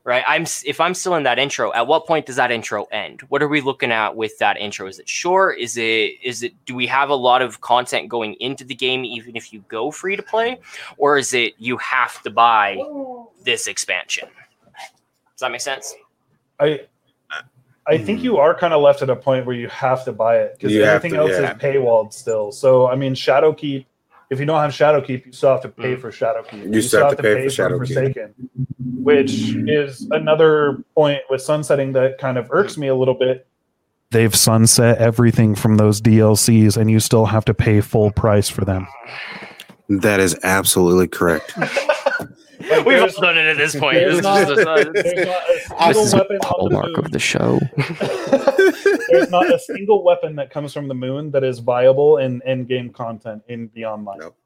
right? 0.05 0.24
I'm 0.26 0.42
if 0.64 0.80
I'm 0.80 0.94
still 0.94 1.14
in 1.14 1.22
that 1.24 1.38
intro, 1.38 1.72
at 1.72 1.86
what 1.86 2.07
point 2.07 2.26
does 2.26 2.36
that 2.36 2.51
intro 2.51 2.84
end? 2.84 3.22
What 3.28 3.42
are 3.42 3.49
we 3.49 3.61
looking 3.61 3.92
at 3.92 4.16
with 4.16 4.38
that 4.38 4.57
intro? 4.57 4.86
Is 4.86 4.99
it 4.99 5.09
short? 5.09 5.59
Is 5.59 5.76
it 5.76 6.14
is 6.22 6.42
it 6.42 6.53
do 6.64 6.74
we 6.74 6.86
have 6.86 7.11
a 7.11 7.14
lot 7.14 7.42
of 7.42 7.61
content 7.61 8.09
going 8.09 8.34
into 8.34 8.64
the 8.64 8.74
game 8.74 9.05
even 9.05 9.36
if 9.36 9.53
you 9.53 9.64
go 9.68 9.90
free 9.90 10.16
to 10.16 10.22
play? 10.22 10.59
Or 10.97 11.18
is 11.18 11.34
it 11.34 11.55
you 11.59 11.76
have 11.78 12.22
to 12.22 12.30
buy 12.30 12.78
this 13.44 13.66
expansion? 13.66 14.28
Does 14.74 15.40
that 15.40 15.53
make 15.53 15.61
sense? 15.61 15.94
I 16.61 16.80
I 17.86 17.99
think 17.99 18.22
you 18.22 18.38
are 18.38 18.55
kind 18.55 18.74
of 18.74 18.82
left 18.82 19.03
at 19.03 19.11
a 19.11 19.16
point 19.16 19.47
where 19.47 19.55
you 19.55 19.68
have 19.68 20.05
to 20.07 20.12
buy 20.12 20.38
it 20.38 20.57
because 20.59 20.76
everything 20.76 21.12
to, 21.12 21.18
else 21.18 21.30
yeah. 21.30 21.53
is 21.53 21.59
paywalled 21.59 22.12
still. 22.12 22.53
So 22.53 22.88
I 22.88 22.97
mean 22.97 23.14
Shadowkeep 23.14 23.86
if 24.30 24.40
you 24.40 24.46
don't 24.46 24.60
have 24.60 24.72
Shadowkeep, 24.72 25.26
you 25.26 25.32
still 25.32 25.50
have 25.50 25.62
to 25.62 25.68
pay 25.68 25.96
mm. 25.96 26.00
for 26.00 26.10
Shadowkeep. 26.10 26.64
You, 26.64 26.72
you 26.74 26.82
still 26.82 27.00
have, 27.00 27.10
have 27.10 27.16
to 27.18 27.22
pay, 27.22 27.34
pay 27.34 27.48
for 27.48 27.50
Shadowkeep. 27.50 27.76
Forsaken, 27.78 28.34
which 28.78 29.54
is 29.54 30.08
another 30.10 30.84
point 30.94 31.20
with 31.30 31.42
sunsetting 31.42 31.92
that 31.92 32.18
kind 32.18 32.38
of 32.38 32.48
irks 32.50 32.76
me 32.76 32.88
a 32.88 32.94
little 32.94 33.14
bit. 33.14 33.46
They've 34.10 34.34
sunset 34.34 34.98
everything 34.98 35.54
from 35.54 35.76
those 35.76 36.00
DLCs, 36.00 36.76
and 36.76 36.90
you 36.90 37.00
still 37.00 37.26
have 37.26 37.44
to 37.46 37.54
pay 37.54 37.80
full 37.80 38.12
price 38.12 38.48
for 38.48 38.64
them. 38.64 38.86
That 39.88 40.20
is 40.20 40.38
absolutely 40.42 41.08
correct. 41.08 41.52
Like 42.61 42.84
We've 42.86 43.02
all 43.02 43.20
done 43.20 43.38
it 43.38 43.46
at 43.46 43.57
this 43.57 43.76
point. 43.76 43.98
This, 43.98 44.22
not, 44.22 44.50
is, 44.50 44.59
uh, 44.59 44.84
this 44.92 45.96
is 45.96 46.14
a 46.14 46.26
hallmark 46.42 46.96
of 46.98 47.11
the 47.11 47.18
show. 47.18 47.59
there's 49.09 49.30
not 49.30 49.52
a 49.52 49.59
single 49.59 50.02
weapon 50.02 50.36
that 50.36 50.50
comes 50.50 50.72
from 50.72 50.88
the 50.88 50.94
moon 50.94 51.30
that 51.32 51.44
is 51.44 51.59
viable 51.59 52.18
in 52.18 52.42
in-game 52.46 52.90
content 52.90 53.42
in 53.48 53.68
Beyond 53.68 54.04
Light. 54.04 54.20
Nope. 54.20 54.36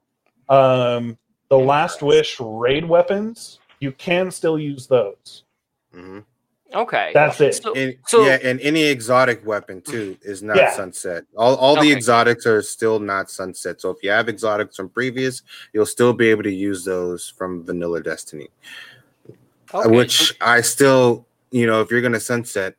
Um, 0.49 1.19
the 1.49 1.59
Last 1.59 2.03
Wish 2.03 2.39
raid 2.41 2.85
weapons, 2.85 3.59
you 3.81 3.93
can 3.93 4.31
still 4.31 4.59
use 4.59 4.87
those. 4.87 5.45
Mm-hmm. 5.95 6.21
Okay, 6.73 7.11
that's 7.13 7.41
it. 7.41 7.55
So, 7.57 7.75
and, 7.75 7.97
so, 8.07 8.25
yeah, 8.25 8.39
and 8.43 8.61
any 8.61 8.85
exotic 8.85 9.45
weapon 9.45 9.81
too 9.81 10.17
is 10.23 10.43
not 10.43 10.57
yeah. 10.57 10.73
sunset. 10.75 11.25
All 11.37 11.57
all 11.57 11.79
okay. 11.79 11.89
the 11.89 11.97
exotics 11.97 12.47
are 12.47 12.63
still 12.63 13.01
not 13.01 13.31
sunset. 13.31 13.81
So 13.81 13.91
if 13.91 13.97
you 14.03 14.11
have 14.11 14.29
exotics 14.29 14.77
from 14.77 14.89
previous, 14.89 15.43
you'll 15.73 15.87
still 15.87 16.13
be 16.13 16.29
able 16.29 16.45
to 16.45 16.53
use 16.53 16.85
those 16.85 17.29
from 17.29 17.65
Vanilla 17.65 18.03
Destiny. 18.03 18.49
Okay. 19.75 19.91
Which 19.91 20.37
I 20.41 20.61
still, 20.61 21.27
you 21.51 21.67
know, 21.67 21.81
if 21.81 21.91
you're 21.91 22.03
gonna 22.03 22.21
sunset, 22.21 22.77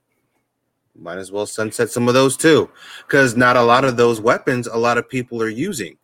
might 0.95 1.17
as 1.17 1.31
well 1.31 1.45
sunset 1.45 1.89
some 1.89 2.07
of 2.07 2.13
those 2.13 2.37
too, 2.37 2.69
because 3.05 3.35
not 3.35 3.57
a 3.57 3.63
lot 3.63 3.83
of 3.83 3.97
those 3.97 4.21
weapons 4.21 4.67
a 4.67 4.77
lot 4.77 4.97
of 4.97 5.09
people 5.09 5.41
are 5.41 5.49
using. 5.49 5.97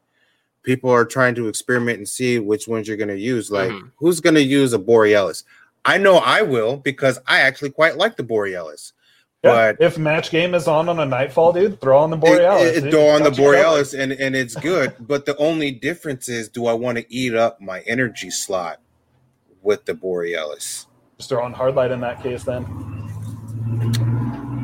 People 0.63 0.89
are 0.89 1.05
trying 1.05 1.35
to 1.35 1.47
experiment 1.47 1.99
and 1.99 2.07
see 2.07 2.39
which 2.39 2.67
ones 2.67 2.85
you're 2.87 2.97
gonna 2.97 3.13
use. 3.13 3.49
Like, 3.49 3.69
mm-hmm. 3.69 3.87
who's 3.95 4.19
gonna 4.19 4.41
use 4.41 4.73
a 4.73 4.79
Borealis? 4.79 5.45
I 5.87 5.97
know 5.97 6.17
I 6.17 6.41
will 6.41 6.75
because 6.75 7.17
I 7.25 7.39
actually 7.39 7.71
quite 7.71 7.97
like 7.97 8.17
the 8.17 8.23
Borealis. 8.23 8.91
Yeah, 9.43 9.71
but 9.71 9.77
if 9.79 9.97
match 9.97 10.31
game 10.31 10.53
is 10.53 10.67
on 10.67 10.89
on 10.89 10.99
a 10.99 11.05
nightfall, 11.05 11.53
dude, 11.53 11.79
throw 11.79 11.99
on 11.99 12.09
the 12.09 12.17
Borealis. 12.17 12.75
It, 12.75 12.87
it, 12.87 12.91
throw 12.91 13.07
on 13.07 13.23
the 13.23 13.31
Borealis, 13.31 13.93
and 13.93 14.11
and 14.11 14.35
it's 14.35 14.55
good. 14.55 14.93
but 14.99 15.25
the 15.25 15.37
only 15.37 15.71
difference 15.71 16.27
is, 16.27 16.49
do 16.49 16.65
I 16.65 16.73
want 16.73 16.97
to 16.97 17.05
eat 17.13 17.35
up 17.35 17.61
my 17.61 17.79
energy 17.81 18.29
slot 18.29 18.81
with 19.61 19.85
the 19.85 19.93
Borealis? 19.93 20.87
Just 21.17 21.29
throw 21.29 21.43
on 21.43 21.53
hardlight 21.53 21.91
in 21.91 22.01
that 22.01 22.21
case, 22.21 22.43
then. 22.43 22.65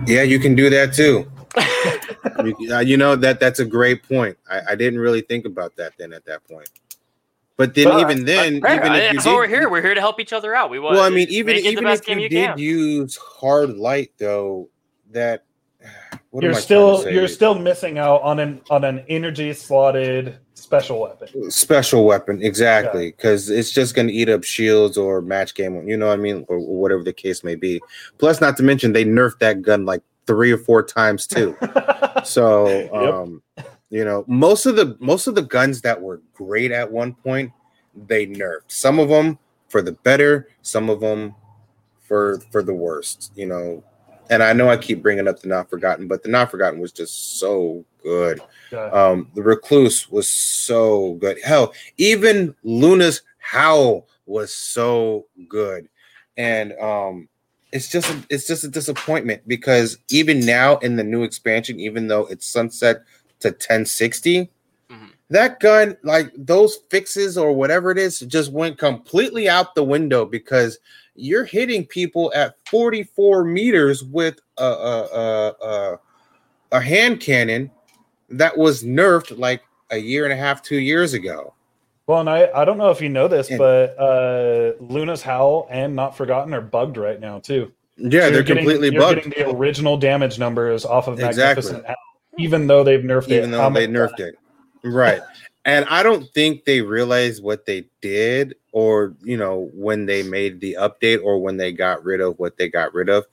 Yeah, 0.05 0.23
you 0.23 0.39
can 0.39 0.55
do 0.55 0.69
that 0.71 0.93
too. 0.93 1.31
you, 2.59 2.73
uh, 2.73 2.79
you, 2.79 2.97
know 2.97 3.15
that 3.15 3.39
that's 3.39 3.59
a 3.59 3.65
great 3.65 4.03
point. 4.03 4.37
I, 4.49 4.61
I 4.71 4.75
didn't 4.75 4.99
really 4.99 5.21
think 5.21 5.45
about 5.45 5.75
that 5.77 5.93
then 5.97 6.11
at 6.11 6.25
that 6.25 6.45
point. 6.49 6.69
But 7.55 7.75
then, 7.75 7.99
even 7.99 8.25
then, 8.25 8.55
even 8.55 8.93
if 8.93 9.13
you 9.13 9.19
did, 9.19 9.33
we're 9.35 9.47
here. 9.47 9.69
We're 9.69 9.81
here 9.81 9.93
to 9.93 10.01
help 10.01 10.19
each 10.19 10.33
other 10.33 10.55
out. 10.55 10.69
We 10.71 10.79
want. 10.79 10.95
Well, 10.95 11.03
I 11.03 11.09
mean, 11.09 11.27
even 11.29 11.55
even 11.57 11.85
if 11.85 12.07
you, 12.07 12.19
you 12.19 12.29
did 12.29 12.47
can. 12.47 12.57
use 12.57 13.15
hard 13.15 13.77
light, 13.77 14.11
though, 14.17 14.69
that 15.11 15.45
you're 16.33 16.55
still 16.55 17.07
you're 17.09 17.27
still 17.27 17.53
missing 17.57 17.99
out 17.99 18.21
on 18.23 18.39
an 18.39 18.61
on 18.71 18.83
an 18.83 19.03
energy 19.07 19.53
slotted 19.53 20.39
special 20.55 20.99
weapon. 20.99 21.51
Special 21.51 22.05
weapon, 22.05 22.41
exactly, 22.41 23.11
because 23.11 23.49
yeah. 23.49 23.59
it's 23.59 23.71
just 23.71 23.93
going 23.93 24.07
to 24.07 24.13
eat 24.13 24.29
up 24.29 24.43
shields 24.43 24.97
or 24.97 25.21
match 25.21 25.53
game. 25.53 25.87
You 25.87 25.97
know 25.97 26.07
what 26.07 26.19
I 26.19 26.21
mean, 26.21 26.45
or, 26.47 26.57
or 26.57 26.81
whatever 26.81 27.03
the 27.03 27.13
case 27.13 27.43
may 27.43 27.55
be. 27.55 27.81
Plus, 28.17 28.41
not 28.41 28.57
to 28.57 28.63
mention 28.63 28.93
they 28.93 29.05
nerfed 29.05 29.39
that 29.39 29.61
gun 29.61 29.85
like 29.85 30.01
three 30.25 30.51
or 30.51 30.57
four 30.57 30.81
times 30.81 31.27
too. 31.27 31.55
so, 32.23 32.89
um, 32.93 33.41
yep. 33.57 33.72
You 33.93 34.05
know, 34.05 34.25
most 34.25 34.65
of 34.65 34.75
the 34.75 34.97
most 34.99 35.27
of 35.27 35.35
the 35.35 35.43
guns 35.43 35.81
that 35.81 36.01
were 36.01 36.19
great 36.33 36.71
at 36.71 36.91
one 36.91 37.13
point, 37.13 37.51
they 38.07 38.25
nerfed. 38.25 38.63
Some 38.69 38.97
of 38.97 39.07
them 39.07 39.37
for 39.67 39.83
the 39.83 39.91
better, 39.91 40.47
some 40.63 40.89
of 40.89 40.99
them 40.99 41.35
for 42.01 42.39
for 42.51 42.63
the 42.63 42.73
worst. 42.73 43.31
You 43.35 43.45
know, 43.45 43.83
and 44.31 44.41
I 44.41 44.51
know 44.51 44.67
I 44.67 44.77
keep 44.77 45.03
bringing 45.03 45.27
up 45.27 45.41
the 45.41 45.47
Not 45.47 45.69
Forgotten, 45.69 46.07
but 46.07 46.23
the 46.23 46.29
Not 46.29 46.49
Forgotten 46.49 46.79
was 46.79 46.91
just 46.91 47.37
so 47.37 47.85
good. 48.01 48.41
Um, 48.91 49.29
the 49.35 49.43
Recluse 49.43 50.09
was 50.09 50.27
so 50.27 51.13
good. 51.21 51.37
Hell, 51.43 51.71
even 51.99 52.55
Luna's 52.63 53.21
Howl 53.37 54.07
was 54.25 54.51
so 54.51 55.27
good, 55.47 55.87
and 56.35 56.73
um, 56.79 57.29
it's 57.71 57.89
just 57.89 58.09
a, 58.09 58.25
it's 58.31 58.47
just 58.47 58.63
a 58.63 58.69
disappointment 58.69 59.47
because 59.47 59.99
even 60.09 60.39
now 60.39 60.77
in 60.77 60.95
the 60.95 61.03
new 61.03 61.21
expansion, 61.21 61.79
even 61.79 62.07
though 62.07 62.25
it's 62.25 62.47
sunset 62.47 63.03
to 63.43 63.49
1060 63.49 64.49
mm-hmm. 64.89 65.05
that 65.29 65.59
gun 65.59 65.95
like 66.03 66.31
those 66.35 66.77
fixes 66.89 67.37
or 67.37 67.53
whatever 67.53 67.91
it 67.91 67.97
is 67.97 68.19
just 68.21 68.51
went 68.51 68.77
completely 68.77 69.47
out 69.47 69.75
the 69.75 69.83
window 69.83 70.25
because 70.25 70.79
you're 71.15 71.45
hitting 71.45 71.85
people 71.85 72.31
at 72.35 72.55
44 72.67 73.43
meters 73.43 74.03
with 74.03 74.39
a 74.57 74.63
a, 74.63 75.03
a, 75.03 75.65
a, 75.65 75.99
a 76.71 76.81
hand 76.81 77.19
cannon 77.19 77.69
that 78.29 78.57
was 78.57 78.83
nerfed 78.83 79.37
like 79.37 79.61
a 79.91 79.97
year 79.97 80.23
and 80.23 80.33
a 80.33 80.37
half 80.37 80.63
two 80.63 80.79
years 80.79 81.13
ago 81.13 81.53
well, 82.05 82.19
and 82.19 82.29
I, 82.29 82.49
I 82.53 82.65
don't 82.65 82.77
know 82.77 82.89
if 82.89 82.99
you 82.99 83.07
know 83.07 83.27
this, 83.27 83.49
but 83.49 83.97
uh, 83.97 84.73
Luna's 84.81 85.21
Howl 85.21 85.67
and 85.69 85.95
Not 85.95 86.17
Forgotten 86.17 86.53
are 86.53 86.61
bugged 86.61 86.97
right 86.97 87.19
now 87.19 87.39
too. 87.39 87.71
Yeah, 87.95 88.25
so 88.25 88.31
they're 88.31 88.43
getting, 88.43 88.65
completely 88.65 88.89
bugged. 88.89 89.23
Getting 89.23 89.31
the 89.31 89.55
original 89.55 89.95
damage 89.95 90.37
numbers 90.37 90.83
off 90.83 91.07
of 91.07 91.13
exactly. 91.13 91.43
Magnificent 91.43 91.85
Howl 91.85 91.95
even 92.37 92.67
though 92.67 92.83
they've 92.83 93.01
nerfed 93.01 93.25
even 93.25 93.31
it. 93.31 93.37
Even 93.37 93.51
though 93.51 93.69
they 93.69 93.87
nerfed 93.87 94.19
it. 94.19 94.35
Right. 94.83 95.21
and 95.65 95.85
I 95.85 96.03
don't 96.03 96.27
think 96.33 96.65
they 96.65 96.81
realized 96.81 97.41
what 97.41 97.65
they 97.65 97.85
did 98.01 98.55
or, 98.73 99.15
you 99.23 99.37
know, 99.37 99.69
when 99.73 100.05
they 100.05 100.23
made 100.23 100.59
the 100.59 100.75
update 100.79 101.23
or 101.23 101.39
when 101.39 101.57
they 101.57 101.71
got 101.71 102.03
rid 102.03 102.19
of 102.19 102.37
what 102.39 102.57
they 102.57 102.67
got 102.67 102.93
rid 102.93 103.09
of. 103.09 103.25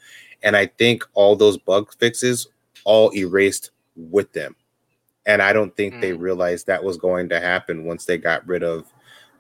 And 0.42 0.56
I 0.56 0.66
think 0.66 1.04
all 1.14 1.34
those 1.34 1.58
bug 1.58 1.92
fixes 1.98 2.46
all 2.84 3.10
erased 3.14 3.70
with 3.96 4.32
them. 4.32 4.54
And 5.26 5.42
I 5.42 5.52
don't 5.52 5.76
think 5.76 5.94
mm. 5.94 6.00
they 6.00 6.12
realized 6.12 6.66
that 6.66 6.84
was 6.84 6.96
going 6.96 7.28
to 7.30 7.40
happen 7.40 7.84
once 7.84 8.04
they 8.04 8.16
got 8.18 8.46
rid 8.46 8.62
of 8.62 8.86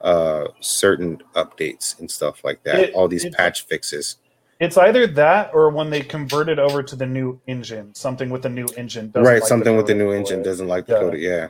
uh 0.02 0.46
certain 0.60 1.22
updates 1.36 1.98
and 2.00 2.10
stuff 2.10 2.42
like 2.42 2.62
that. 2.64 2.80
It- 2.80 2.94
all 2.94 3.06
these 3.06 3.24
it- 3.24 3.34
patch 3.34 3.66
fixes. 3.66 4.16
It's 4.60 4.76
either 4.76 5.06
that 5.06 5.50
or 5.54 5.70
when 5.70 5.88
they 5.90 6.02
convert 6.02 6.48
it 6.50 6.58
over 6.58 6.82
to 6.82 6.94
the 6.94 7.06
new 7.06 7.40
engine, 7.46 7.94
something 7.94 8.28
with 8.30 8.42
the 8.42 8.50
new 8.50 8.66
engine. 8.76 9.10
doesn't 9.10 9.24
right 9.26 9.40
like 9.40 9.48
something 9.48 9.76
with 9.76 9.86
the 9.86 9.94
new 9.94 10.12
engine 10.12 10.42
doesn't 10.42 10.68
like 10.68 10.86
the 10.86 10.92
Yeah. 10.92 11.00
code 11.00 11.18
yeah. 11.18 11.48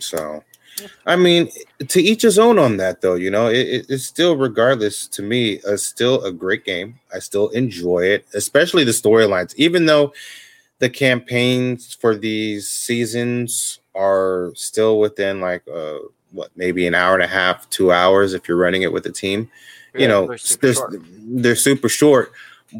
So 0.00 0.42
i 1.06 1.16
mean 1.16 1.48
to 1.88 2.02
each 2.02 2.20
his 2.22 2.38
own 2.38 2.58
on 2.58 2.76
that 2.76 3.00
though 3.00 3.14
you 3.14 3.30
know? 3.30 3.48
It, 3.48 3.66
it- 3.76 3.86
it's 3.88 4.04
still 4.04 4.36
regardless 4.36 5.06
to 5.08 5.22
me 5.22 5.60
uh, 5.68 5.76
still 5.76 6.22
a 6.24 6.30
great 6.32 6.64
game. 6.64 7.00
I 7.14 7.18
still 7.18 7.48
enjoy 7.48 8.04
it 8.04 8.26
especially 8.34 8.84
the 8.84 8.92
storylines. 8.92 9.54
Even 9.56 9.86
though 9.86 10.12
the 10.78 10.90
campaigns 10.90 11.94
for 11.94 12.14
these 12.14 12.68
seasons 12.68 13.80
are 13.94 14.52
still 14.54 15.00
within 15.00 15.40
like 15.40 15.62
uh 15.72 15.98
what 16.32 16.50
maybe 16.56 16.86
an 16.86 16.94
hour 16.94 17.14
and 17.14 17.22
a 17.22 17.26
half 17.26 17.68
two 17.70 17.90
hours 17.90 18.34
if 18.34 18.46
you're 18.46 18.58
running 18.58 18.82
it 18.82 18.92
with 18.92 19.06
a 19.06 19.12
team 19.12 19.50
you 19.98 20.06
Yeah, 20.06 20.08
know 20.08 20.26
they're 20.26 20.38
super 20.38 20.66
they're, 20.66 20.74
short. 20.74 21.02
they're 21.08 21.56
super 21.56 21.88
short 21.88 22.32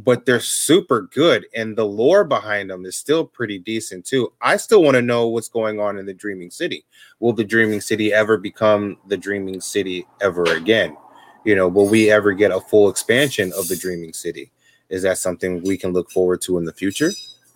but 0.04 0.26
they're 0.26 0.40
super 0.40 1.02
good 1.02 1.46
and 1.54 1.76
the 1.76 1.84
lore 1.84 2.24
behind 2.24 2.70
them 2.70 2.84
is 2.84 2.96
still 2.96 3.24
pretty 3.24 3.58
decent 3.58 4.04
too. 4.04 4.32
I 4.40 4.56
still 4.56 4.82
want 4.82 4.96
to 4.96 5.02
know 5.02 5.28
what's 5.28 5.48
going 5.48 5.80
on 5.80 5.98
in 5.98 6.06
the 6.06 6.14
dreaming 6.14 6.50
city. 6.50 6.84
Will 7.20 7.32
the 7.32 7.44
dreaming 7.44 7.80
city 7.80 8.12
ever 8.12 8.36
become 8.36 8.98
the 9.06 9.16
dreaming 9.16 9.60
city 9.60 10.06
ever 10.20 10.44
again? 10.44 10.96
You 11.44 11.54
know 11.54 11.68
will 11.68 11.88
we 11.88 12.10
ever 12.10 12.32
get 12.32 12.50
a 12.50 12.60
full 12.60 12.88
expansion 12.88 13.52
of 13.56 13.68
the 13.68 13.76
dreaming 13.76 14.12
city? 14.12 14.50
Is 14.88 15.02
that 15.02 15.18
something 15.18 15.62
we 15.62 15.76
can 15.76 15.92
look 15.92 16.10
forward 16.10 16.42
to 16.42 16.58
in 16.58 16.64
the 16.64 16.72
future? 16.72 17.12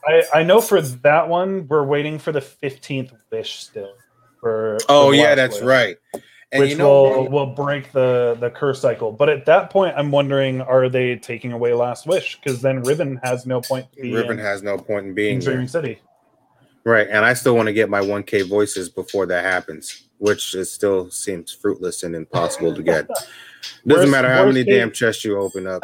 I, 0.07 0.23
I 0.35 0.43
know 0.43 0.61
for 0.61 0.81
that 0.81 1.29
one, 1.29 1.67
we're 1.69 1.85
waiting 1.85 2.19
for 2.19 2.33
the 2.33 2.41
15th 2.41 3.13
wish 3.31 3.65
still. 3.65 3.95
For 4.41 4.79
oh 4.89 5.11
yeah 5.11 5.35
that's 5.35 5.57
wish, 5.57 5.65
right 5.65 5.97
and 6.53 6.61
which 6.63 6.71
you 6.73 6.77
know 6.79 7.03
will 7.03 7.29
will 7.29 7.47
break 7.47 7.93
the 7.93 8.37
the 8.41 8.51
curse 8.51 8.81
cycle. 8.81 9.13
But 9.13 9.29
at 9.29 9.47
that 9.47 9.71
point, 9.71 9.95
I'm 9.97 10.11
wondering, 10.11 10.61
are 10.61 10.89
they 10.89 11.17
taking 11.17 11.53
away 11.53 11.73
Last 11.75 12.07
Wish? 12.07 12.37
Because 12.37 12.61
then 12.61 12.83
Riven 12.83 13.21
has 13.23 13.47
no 13.47 13.61
point 13.61 13.93
to 13.95 14.03
be 14.03 14.13
riven 14.15 14.39
has 14.39 14.63
no 14.63 14.77
point 14.79 15.07
in 15.07 15.15
being 15.15 15.37
in. 15.37 15.41
Dreaming 15.45 15.69
City. 15.69 15.99
Right, 16.83 17.07
and 17.11 17.25
I 17.27 17.35
still 17.35 17.55
want 17.55 17.67
to 17.67 17.75
get 17.75 17.91
my 17.91 18.01
1K 18.01 18.49
voices 18.49 18.89
before 18.89 19.27
that 19.27 19.45
happens, 19.45 20.05
which 20.17 20.55
is 20.55 20.73
still 20.73 21.11
seems 21.11 21.53
fruitless 21.53 22.03
and 22.05 22.15
impossible 22.17 22.75
to 22.75 22.83
get. 22.83 23.07
Doesn't 23.87 24.05
Worst- 24.07 24.11
matter 24.11 24.33
how 24.33 24.47
many 24.47 24.65
case- 24.65 24.75
damn 24.75 24.91
chests 24.91 25.23
you 25.23 25.39
open 25.39 25.67
up. 25.67 25.83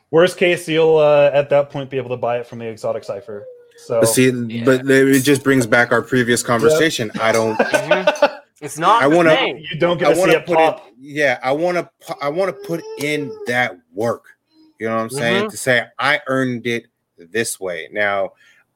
Worst 0.12 0.36
case, 0.38 0.68
you'll 0.68 0.96
uh, 0.98 1.30
at 1.34 1.50
that 1.50 1.70
point 1.70 1.90
be 1.90 1.96
able 1.96 2.10
to 2.10 2.16
buy 2.16 2.38
it 2.38 2.46
from 2.46 2.60
the 2.60 2.66
exotic 2.68 3.02
cipher. 3.02 3.44
So 3.78 3.98
But 4.00 4.06
see, 4.06 4.30
Yeah. 4.30 4.64
but 4.64 4.88
it 4.88 5.22
just 5.24 5.42
brings 5.42 5.66
back 5.66 5.90
our 5.90 6.02
previous 6.02 6.42
conversation. 6.44 7.10
I 7.20 7.32
don't. 7.32 7.58
It's 8.60 8.78
not. 8.78 9.02
I 9.02 9.06
wanna- 9.06 9.54
you 9.58 9.78
don't 9.78 9.98
get 9.98 10.08
I 10.08 10.10
to 10.10 10.14
see 10.16 10.20
want 10.20 10.32
to 10.32 10.38
it 10.38 10.46
put 10.46 10.56
pop. 10.56 10.86
it. 10.86 10.94
Yeah, 11.00 11.38
I 11.42 11.52
want 11.52 11.78
to. 11.78 11.88
I 12.20 12.28
want 12.28 12.54
to 12.54 12.66
put 12.66 12.82
in 12.98 13.32
that 13.46 13.76
work. 13.94 14.24
You 14.78 14.88
know 14.88 14.96
what 14.96 15.02
I'm 15.02 15.10
saying? 15.10 15.44
Mhm. 15.46 15.50
To 15.50 15.56
say 15.56 15.84
I 15.98 16.20
earned 16.26 16.66
it 16.66 16.86
this 17.18 17.58
way. 17.60 17.88
Now, 17.92 18.32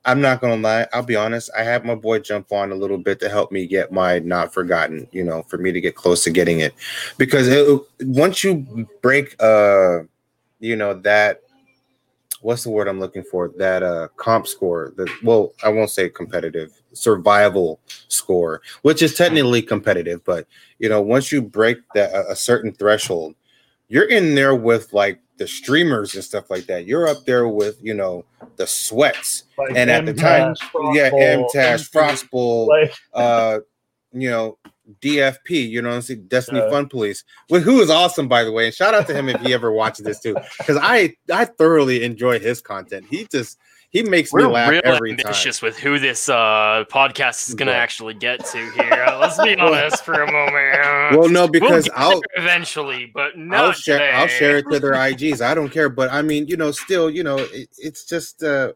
I'm 0.07 0.20
not 0.20 0.41
gonna 0.41 0.57
lie. 0.57 0.87
I'll 0.93 1.03
be 1.03 1.16
honest. 1.16 1.51
I 1.57 1.62
had 1.62 1.85
my 1.85 1.95
boy 1.95 2.18
jump 2.18 2.53
on 2.53 2.72
a 2.72 2.74
little 2.74 2.99
bit 2.99 3.20
to 3.20 3.28
help 3.28 3.51
me 3.53 3.66
get 3.66 3.91
my 3.93 4.18
not 4.20 4.53
forgotten. 4.53 5.07
You 5.12 5.24
know, 5.24 5.43
for 5.45 5.59
me 5.59 5.72
to 5.72 5.80
get 5.80 5.95
close 5.97 6.24
to 6.24 6.30
getting 6.30 6.61
it, 6.61 6.74
because 7.18 7.49
it, 7.49 7.80
once 8.01 8.43
you 8.45 8.87
break, 9.03 9.35
uh, 9.43 10.01
you 10.61 10.76
know 10.76 10.95
that. 10.95 11.41
What's 12.45 12.62
the 12.62 12.70
word 12.70 12.88
I'm 12.88 13.01
looking 13.01 13.22
for? 13.22 13.51
That 13.57 13.82
uh 13.82 14.09
comp 14.16 14.47
score. 14.47 14.92
The 14.97 15.11
well, 15.22 15.55
I 15.62 15.70
won't 15.70 15.88
say 15.88 16.11
competitive 16.11 16.72
survival 16.92 17.80
score, 18.09 18.61
which 18.82 19.01
is 19.01 19.14
technically 19.14 19.62
competitive, 19.62 20.22
but 20.24 20.47
you 20.78 20.90
know, 20.90 21.01
once 21.01 21.32
you 21.32 21.40
break 21.40 21.78
that 21.95 22.14
a, 22.14 22.36
certain 22.36 22.72
threshold, 22.72 23.34
you're 23.88 24.11
in 24.11 24.34
there 24.34 24.55
with 24.55 24.92
like 24.92 25.20
the 25.38 25.49
streamers 25.49 26.14
and 26.14 26.22
stuff 26.22 26.51
like 26.51 26.66
that. 26.66 26.84
You're 26.84 27.09
up 27.09 27.24
there 27.24 27.49
with 27.49 27.78
you 27.82 27.95
know 27.95 28.26
the 28.57 28.66
sweats, 28.66 29.45
Like 29.57 29.70
and 29.74 29.90
at 29.90 30.05
the 30.05 30.11
M-Tash, 30.11 30.59
time, 30.59 30.95
yeah, 30.95 31.09
Frostbolt, 31.09 31.51
MTash, 31.55 31.90
Frostbolt, 31.90 32.68
Like, 32.68 32.95
uh, 33.14 33.61
you 34.12 34.28
know, 34.28 34.59
DFP, 35.01 35.51
you 35.70 35.80
know, 35.82 35.89
what 35.89 35.95
I'm 35.97 36.03
saying 36.03 36.26
Destiny 36.28 36.61
Yeah. 36.61 36.70
Fun 36.70 36.89
Police, 36.89 37.24
well, 37.51 37.61
who 37.61 37.80
is 37.80 37.91
awesome 37.91 38.28
by 38.28 38.45
the 38.45 38.53
way, 38.53 38.66
and 38.66 38.74
shout 38.74 38.95
out 38.95 39.07
to 39.07 39.14
him 39.14 39.28
if 39.28 39.41
he 39.41 39.55
ever 39.55 39.72
watches 39.72 40.05
this 40.05 40.20
too, 40.20 40.37
because 40.59 40.78
I 40.80 41.16
I 41.32 41.47
thoroughly 41.47 42.05
enjoy 42.05 42.39
his 42.39 42.61
content. 42.61 43.07
He 43.09 43.26
just 43.30 43.59
he 43.91 44.03
makes 44.03 44.35
me 44.35 44.43
We're 44.43 44.51
laugh 44.51 44.70
real 44.70 44.80
every 44.85 45.11
ambitious 45.12 45.61
time. 45.61 45.68
with 45.68 45.78
who 45.78 46.01
this 46.01 46.28
uh, 46.28 46.85
podcast 46.91 47.49
is 47.49 47.55
going 47.55 47.68
to 47.68 47.72
Right. 47.74 47.78
actually 47.78 48.14
get 48.14 48.45
to 48.47 48.70
here. 48.72 49.05
Uh, 49.07 49.18
let's 49.20 49.41
be 49.41 49.55
honest 49.59 50.05
for 50.05 50.14
a 50.14 50.32
moment. 50.32 51.16
Well, 51.16 51.28
no, 51.28 51.43
We'll 51.43 51.49
because 51.49 51.85
get 51.85 51.97
I'll 51.97 52.11
there 52.20 52.43
eventually, 52.43 53.09
but 53.14 53.39
not 53.39 53.64
I'll 53.66 53.72
share 53.72 53.99
today. 54.01 54.11
I'll 54.11 54.26
share 54.26 54.57
it 54.59 54.66
to 54.72 54.80
their 54.80 54.95
IGs. 54.95 55.41
I 55.41 55.55
don't 55.55 55.68
care, 55.70 55.89
but 55.89 56.12
I 56.12 56.22
mean, 56.22 56.49
you 56.49 56.57
know, 56.57 56.72
still, 56.72 57.09
you 57.09 57.22
know, 57.22 57.39
it, 57.39 57.68
it's 57.78 58.05
just 58.05 58.43
uh, 58.43 58.72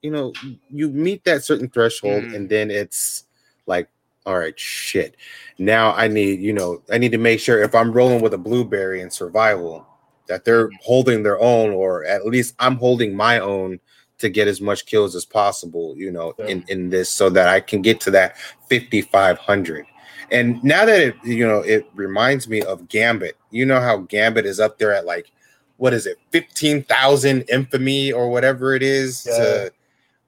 you 0.00 0.10
know, 0.10 0.32
you 0.70 0.88
meet 0.88 1.24
that 1.24 1.44
certain 1.44 1.68
threshold, 1.68 2.24
Mm. 2.24 2.34
and 2.34 2.48
then 2.48 2.70
it's 2.70 3.26
like, 3.66 3.88
all 4.26 4.38
right, 4.38 4.58
shit. 4.58 5.16
Now 5.58 5.92
I 5.92 6.08
need, 6.08 6.40
you 6.40 6.52
know, 6.52 6.82
I 6.90 6.98
need 6.98 7.12
to 7.12 7.18
make 7.18 7.40
sure 7.40 7.62
if 7.62 7.74
I'm 7.74 7.92
rolling 7.92 8.22
with 8.22 8.34
a 8.34 8.38
blueberry 8.38 9.00
in 9.00 9.10
survival, 9.10 9.86
that 10.26 10.44
they're 10.44 10.68
mm-hmm. 10.68 10.76
holding 10.82 11.22
their 11.22 11.40
own, 11.40 11.70
or 11.70 12.04
at 12.04 12.26
least 12.26 12.54
I'm 12.58 12.76
holding 12.76 13.14
my 13.14 13.38
own 13.38 13.80
to 14.18 14.28
get 14.28 14.48
as 14.48 14.60
much 14.60 14.86
kills 14.86 15.14
as 15.14 15.24
possible, 15.24 15.94
you 15.96 16.10
know, 16.10 16.34
Yeah. 16.38 16.46
in 16.46 16.64
in 16.68 16.90
this, 16.90 17.10
so 17.10 17.28
that 17.30 17.48
I 17.48 17.60
can 17.60 17.82
get 17.82 18.00
to 18.02 18.10
that 18.12 18.36
5500. 18.70 19.86
And 20.30 20.62
now 20.64 20.86
that 20.86 21.00
it, 21.00 21.16
you 21.24 21.46
know, 21.46 21.58
it 21.58 21.86
reminds 21.94 22.48
me 22.48 22.62
of 22.62 22.88
Gambit. 22.88 23.36
You 23.50 23.66
know 23.66 23.80
how 23.80 23.98
Gambit 23.98 24.46
is 24.46 24.58
up 24.58 24.78
there 24.78 24.94
at 24.94 25.04
like, 25.04 25.30
what 25.76 25.92
is 25.92 26.06
it, 26.06 26.18
15,000 26.30 27.42
infamy 27.50 28.10
or 28.12 28.30
whatever 28.30 28.74
it 28.74 28.82
is? 28.82 29.26
Yeah. 29.28 29.36
To, 29.36 29.72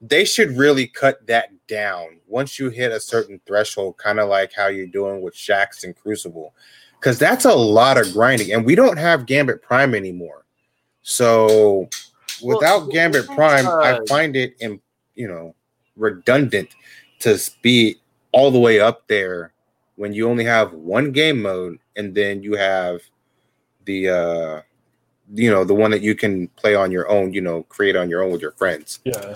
they 0.01 0.25
should 0.25 0.55
really 0.55 0.87
cut 0.87 1.25
that 1.27 1.49
down 1.67 2.19
once 2.27 2.59
you 2.59 2.69
hit 2.69 2.91
a 2.91 2.99
certain 2.99 3.39
threshold, 3.45 3.97
kind 3.97 4.19
of 4.19 4.29
like 4.29 4.53
how 4.53 4.67
you're 4.67 4.87
doing 4.87 5.21
with 5.21 5.33
Shax 5.33 5.83
and 5.83 5.95
Crucible. 5.95 6.53
Because 6.99 7.19
that's 7.19 7.45
a 7.45 7.53
lot 7.53 7.97
of 7.97 8.11
grinding. 8.13 8.53
And 8.53 8.65
we 8.65 8.75
don't 8.75 8.97
have 8.97 9.25
Gambit 9.27 9.61
Prime 9.61 9.93
anymore. 9.93 10.45
So 11.03 11.87
Well, 12.41 12.57
without 12.57 12.89
Gambit 12.89 13.27
Prime, 13.27 13.67
I 13.67 13.93
uh, 13.93 14.05
find 14.07 14.35
it, 14.35 14.55
in, 14.59 14.81
you 15.15 15.27
know, 15.27 15.53
redundant 15.95 16.69
to 17.19 17.39
be 17.61 17.97
all 18.31 18.51
the 18.51 18.59
way 18.59 18.79
up 18.79 19.07
there 19.07 19.53
when 19.95 20.13
you 20.13 20.29
only 20.29 20.45
have 20.45 20.73
one 20.73 21.11
game 21.11 21.41
mode 21.41 21.79
and 21.95 22.13
then 22.15 22.41
you 22.43 22.53
have 22.55 23.01
the 23.85 24.09
uh 24.09 24.61
you 25.33 25.49
know 25.49 25.63
the 25.63 25.73
one 25.73 25.91
that 25.91 26.01
you 26.01 26.15
can 26.15 26.47
play 26.49 26.75
on 26.75 26.91
your 26.91 27.09
own 27.09 27.33
you 27.33 27.41
know 27.41 27.63
create 27.63 27.95
on 27.95 28.09
your 28.09 28.23
own 28.23 28.31
with 28.31 28.41
your 28.41 28.51
friends 28.51 28.99
yeah. 29.03 29.33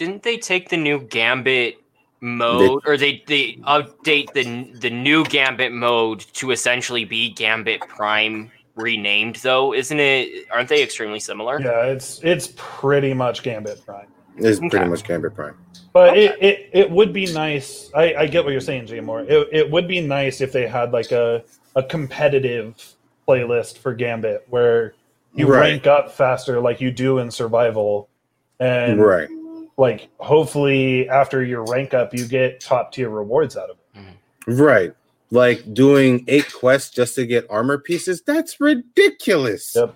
Didn't 0.00 0.22
they 0.22 0.38
take 0.38 0.70
the 0.70 0.78
new 0.78 0.98
Gambit 0.98 1.76
mode, 2.22 2.80
or 2.86 2.96
they 2.96 3.22
they 3.26 3.58
update 3.66 4.32
the 4.32 4.72
the 4.78 4.88
new 4.88 5.26
Gambit 5.26 5.72
mode 5.72 6.20
to 6.32 6.52
essentially 6.52 7.04
be 7.04 7.28
Gambit 7.34 7.86
Prime 7.86 8.50
renamed? 8.76 9.36
Though, 9.36 9.74
isn't 9.74 10.00
it? 10.00 10.46
Aren't 10.50 10.70
they 10.70 10.82
extremely 10.82 11.20
similar? 11.20 11.60
Yeah, 11.60 11.84
it's 11.84 12.18
it's 12.24 12.48
pretty 12.56 13.12
much 13.12 13.42
Gambit 13.42 13.84
Prime. 13.84 14.06
it's 14.38 14.58
Okay. 14.58 14.70
pretty 14.70 14.86
much 14.86 15.04
gambit 15.04 15.34
prime 15.34 15.54
But 15.92 16.16
Okay. 16.16 16.28
it, 16.28 16.42
it, 16.42 16.70
it 16.72 16.90
would 16.90 17.12
be 17.12 17.30
nice. 17.34 17.90
I, 17.94 18.14
I 18.14 18.26
get 18.26 18.42
what 18.42 18.52
you're 18.52 18.62
saying, 18.62 18.86
Jay 18.86 19.00
Moore. 19.00 19.20
It, 19.20 19.48
it 19.52 19.70
would 19.70 19.86
be 19.86 20.00
nice 20.00 20.40
if 20.40 20.50
they 20.50 20.66
had 20.66 20.92
like 20.92 21.12
a, 21.12 21.44
a 21.76 21.82
competitive 21.82 22.82
playlist 23.28 23.76
for 23.76 23.92
Gambit 23.92 24.46
where 24.48 24.94
you 25.34 25.46
Right. 25.46 25.60
rank 25.60 25.86
up 25.86 26.10
faster 26.10 26.58
like 26.58 26.80
you 26.80 26.90
do 26.90 27.18
in 27.18 27.30
survival. 27.30 28.08
And 28.60 28.98
right 28.98 29.28
like 29.76 30.08
hopefully 30.18 31.08
after 31.08 31.42
your 31.42 31.64
rank 31.64 31.94
up 31.94 32.14
you 32.14 32.26
get 32.26 32.60
top 32.60 32.92
tier 32.92 33.10
rewards 33.10 33.56
out 33.56 33.70
of 33.70 33.76
it. 33.78 33.98
Mm-hmm. 33.98 34.62
right. 34.62 34.94
Like 35.30 35.72
doing 35.72 36.24
eight 36.28 36.52
quests 36.52 36.90
just 36.90 37.14
to 37.14 37.24
get 37.24 37.46
armor 37.48 37.78
pieces? 37.78 38.22
That's 38.22 38.60
ridiculous. 38.60 39.74
Yep. 39.76 39.94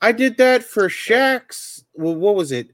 i 0.00 0.12
did 0.12 0.36
that 0.36 0.62
for 0.62 0.88
Shax. 0.88 1.84
well 1.94 2.14
what 2.14 2.34
was 2.34 2.52
it? 2.52 2.68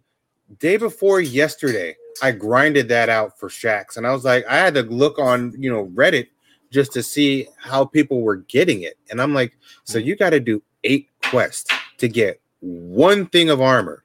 Day 0.59 0.77
before 0.77 1.21
yesterday 1.21 1.97
i 2.23 2.33
grinded 2.33 2.89
that 2.89 3.09
out 3.09 3.39
for 3.39 3.49
Shax, 3.49 3.97
and 3.97 4.07
i 4.07 4.13
was 4.13 4.25
like 4.25 4.45
i 4.47 4.57
had 4.57 4.75
to 4.75 4.83
look 4.83 5.19
on 5.19 5.55
you 5.59 5.71
know 5.73 5.87
reddit 5.95 6.29
just 6.71 6.93
to 6.93 7.03
see 7.03 7.49
how 7.59 7.85
people 7.85 8.23
were 8.23 8.37
getting 8.37 8.83
it. 8.83 8.99
And 9.11 9.23
i'm 9.23 9.33
like 9.33 9.57
so 9.85 9.99
mm-hmm. 9.99 10.09
you 10.09 10.17
got 10.17 10.31
to 10.31 10.41
do 10.41 10.63
eight 10.85 11.09
quests 11.23 11.73
to 11.99 12.09
get 12.09 12.41
one 12.61 13.27
thing 13.27 13.49
of 13.51 13.61
armor 13.61 14.05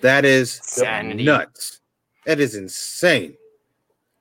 that 0.00 0.24
is 0.24 0.60
Sanity. 0.62 1.24
nuts 1.24 1.80
that 2.26 2.40
is 2.40 2.54
insane 2.54 3.34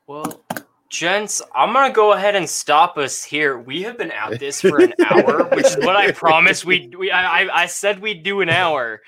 Well, 0.08 0.44
gents, 0.90 1.42
I'm 1.56 1.74
gonna 1.74 1.94
go 1.94 2.14
ahead 2.14 2.36
and 2.36 2.50
stop 2.50 2.98
us 2.98 3.24
here. 3.24 3.60
We 3.60 3.84
have 3.84 3.98
been 3.98 4.12
at 4.12 4.40
this 4.40 4.62
for 4.62 4.80
an 4.82 4.94
hour, 5.06 5.44
which 5.56 5.66
is 5.68 5.78
what 5.78 5.96
I 5.96 6.12
promised 6.12 6.66
we 6.66 6.90
we 6.98 7.12
I, 7.12 7.64
I- 7.64 7.66
said 7.68 8.00
we'd 8.00 8.24
do 8.24 8.42
an 8.42 8.50
hour. 8.50 9.02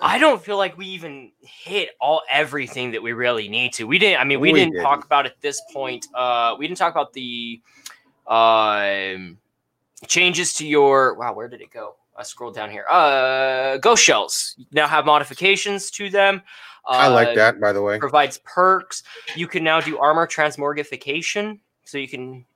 I 0.00 0.18
don't 0.18 0.42
feel 0.44 0.58
like 0.58 0.76
we 0.76 0.86
even 0.88 1.32
hit 1.40 1.88
all 2.00 2.20
everything 2.30 2.90
that 2.92 3.02
we 3.02 3.14
really 3.14 3.48
need 3.48 3.72
to. 3.74 3.84
We 3.84 3.98
didn't. 3.98 4.20
I 4.20 4.24
mean, 4.24 4.40
we, 4.40 4.52
We 4.52 4.58
didn't 4.60 4.74
didn't. 4.74 4.84
talk 4.84 5.04
about 5.06 5.24
at 5.24 5.40
this 5.40 5.58
point. 5.72 6.06
Uh, 6.14 6.54
we 6.58 6.68
didn't 6.68 6.76
talk 6.78 6.92
about 6.92 7.14
the 7.14 7.60
um 8.26 9.38
changes 10.06 10.52
to 10.54 10.66
your 10.66 11.14
wow, 11.14 11.32
where 11.32 11.48
did 11.48 11.60
it 11.62 11.70
go? 11.72 11.96
I 12.18 12.22
scrolled 12.22 12.54
down 12.54 12.70
here. 12.70 12.86
Uh, 12.90 13.76
ghost 13.78 14.02
shells 14.02 14.56
now 14.72 14.86
have 14.86 15.04
modifications 15.04 15.90
to 15.92 16.08
them. 16.10 16.42
Uh, 16.86 16.92
I 16.92 17.08
like 17.08 17.34
that, 17.34 17.60
by 17.60 17.72
the 17.72 17.82
way. 17.82 17.98
Provides 17.98 18.38
perks. 18.44 19.02
You 19.34 19.46
can 19.48 19.64
now 19.64 19.80
do 19.80 19.98
armor 19.98 20.26
transmorgification, 20.26 21.58
so 21.84 21.98
you 21.98 22.08
can 22.08 22.46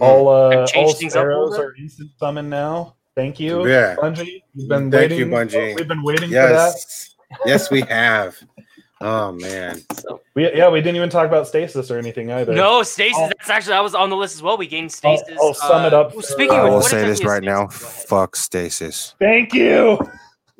all 0.00 0.28
uh, 0.28 0.66
change 0.66 0.88
all 0.88 0.94
things 0.94 1.16
up 1.16 1.24
arrows 1.24 1.56
bit? 1.56 1.64
are 1.64 1.74
instant 1.76 2.10
summon 2.18 2.48
now. 2.48 2.96
Thank 3.14 3.40
you, 3.40 3.66
Yeah. 3.68 3.96
Bungie. 3.96 4.42
We've 4.54 4.68
been 4.68 4.90
Thank 4.90 5.10
waiting. 5.10 5.18
you, 5.18 5.26
Bungie. 5.26 5.74
We've 5.76 5.88
been 5.88 6.02
waiting 6.02 6.28
for 6.28 6.34
that. 6.34 6.74
Yes. 6.74 7.14
yes, 7.44 7.70
we 7.70 7.80
have. 7.82 8.36
Oh 9.00 9.32
man. 9.32 9.80
so 9.94 10.20
We, 10.34 10.52
yeah, 10.54 10.68
we 10.68 10.80
didn't 10.80 10.96
even 10.96 11.08
talk 11.10 11.26
about 11.26 11.46
stasis 11.46 11.90
or 11.90 11.98
anything 11.98 12.30
either. 12.32 12.52
no 12.54 12.82
stasis. 12.82 13.16
I'll- 13.18 13.28
that's 13.28 13.50
actually 13.50 13.72
that 13.72 13.82
was 13.82 13.94
on 13.94 14.10
the 14.10 14.16
list 14.16 14.34
as 14.34 14.42
well. 14.42 14.56
We 14.56 14.66
gained 14.66 14.90
stasis. 14.92 15.36
I'll 15.40 15.54
sum 15.54 15.84
it 15.84 15.94
uh, 15.94 16.00
up 16.00 16.12
well, 16.14 16.22
Speaking 16.22 16.56
I 16.56 16.66
of, 16.66 16.72
will 16.72 16.82
say 16.82 17.06
this 17.06 17.24
right 17.24 17.42
now. 17.42 17.68
stasis? 17.68 18.02
Go. 18.02 18.06
Fuck 18.08 18.36
stasis. 18.36 19.14
Thank 19.18 19.54
you. 19.54 19.98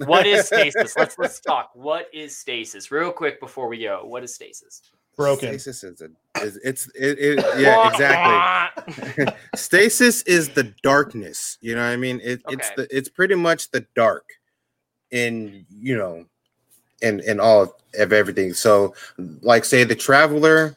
What 0.07 0.27
is 0.27 0.47
stasis? 0.47 0.95
let's 0.97 1.19
let's 1.19 1.41
talk. 1.41 1.71
What 1.75 2.09
is 2.13 2.37
stasis? 2.37 2.91
Real 2.93 3.11
quick 3.11 3.41
before 3.41 3.67
we 3.69 3.83
go. 3.83 4.03
What 4.05 4.23
is 4.23 4.35
stasis? 4.35 4.83
Broken. 5.17 5.59
Stasis 5.59 5.83
is 5.83 6.01
a 6.01 6.11
is 6.45 6.61
it's 6.63 6.87
it, 6.95 7.19
it 7.19 7.45
yeah 7.59 7.91
exactly. 7.91 9.27
Stasis 9.57 10.23
is 10.23 10.51
the 10.51 10.73
darkness. 10.85 11.59
You 11.61 11.75
know 11.75 11.81
what 11.83 11.89
I 11.91 11.97
mean? 11.97 12.21
It, 12.23 12.41
It's 12.49 12.71
the 12.77 12.87
it's 12.97 13.09
pretty 13.09 13.35
much 13.35 13.73
the 13.73 13.85
dark 13.97 14.25
in 15.11 15.67
you 15.71 15.97
know 15.97 16.25
in 17.03 17.21
in 17.21 17.41
all 17.41 17.63
of, 17.63 17.73
of 17.99 18.13
everything. 18.13 18.53
So 18.53 18.95
like 19.41 19.65
say 19.65 19.85
the 19.85 19.95
traveler 19.95 20.77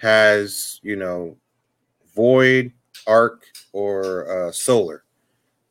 has 0.00 0.80
you 0.82 0.96
know 0.96 1.36
void, 2.14 2.72
arc, 3.06 3.44
or 3.72 4.48
uh, 4.48 4.52
solar. 4.52 5.04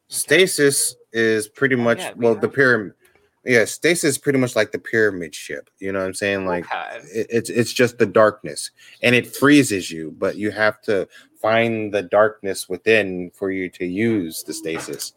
Stasis 0.10 0.96
is 1.12 1.48
pretty 1.48 1.76
much 1.76 2.00
Oh, 2.00 2.04
yeah, 2.04 2.14
well 2.16 2.36
the 2.36 2.48
pyramid. 2.50 2.94
Yeah, 3.48 3.66
stasis 3.66 4.04
is 4.12 4.18
pretty 4.18 4.40
much 4.40 4.56
like 4.56 4.72
the 4.72 4.78
pyramid 4.80 5.34
ship. 5.34 5.70
You 5.80 5.92
know 5.94 6.00
what 6.00 6.06
I'm 6.06 6.14
saying? 6.14 6.46
Like 6.46 6.66
okay. 6.66 7.00
it, 7.14 7.28
it's 7.30 7.50
it's 7.50 7.72
just 7.74 7.98
the 7.98 8.06
darkness 8.06 8.72
and 9.02 9.16
it 9.16 9.36
freezes 9.36 9.90
you 9.90 10.14
but 10.20 10.36
you 10.36 10.52
have 10.52 10.82
to 10.82 11.08
find 11.42 11.94
the 11.94 12.02
darkness 12.02 12.68
within 12.68 13.32
for 13.34 13.52
you 13.52 13.70
to 13.70 13.86
use 13.86 14.44
the 14.44 14.54
stasis 14.54 15.14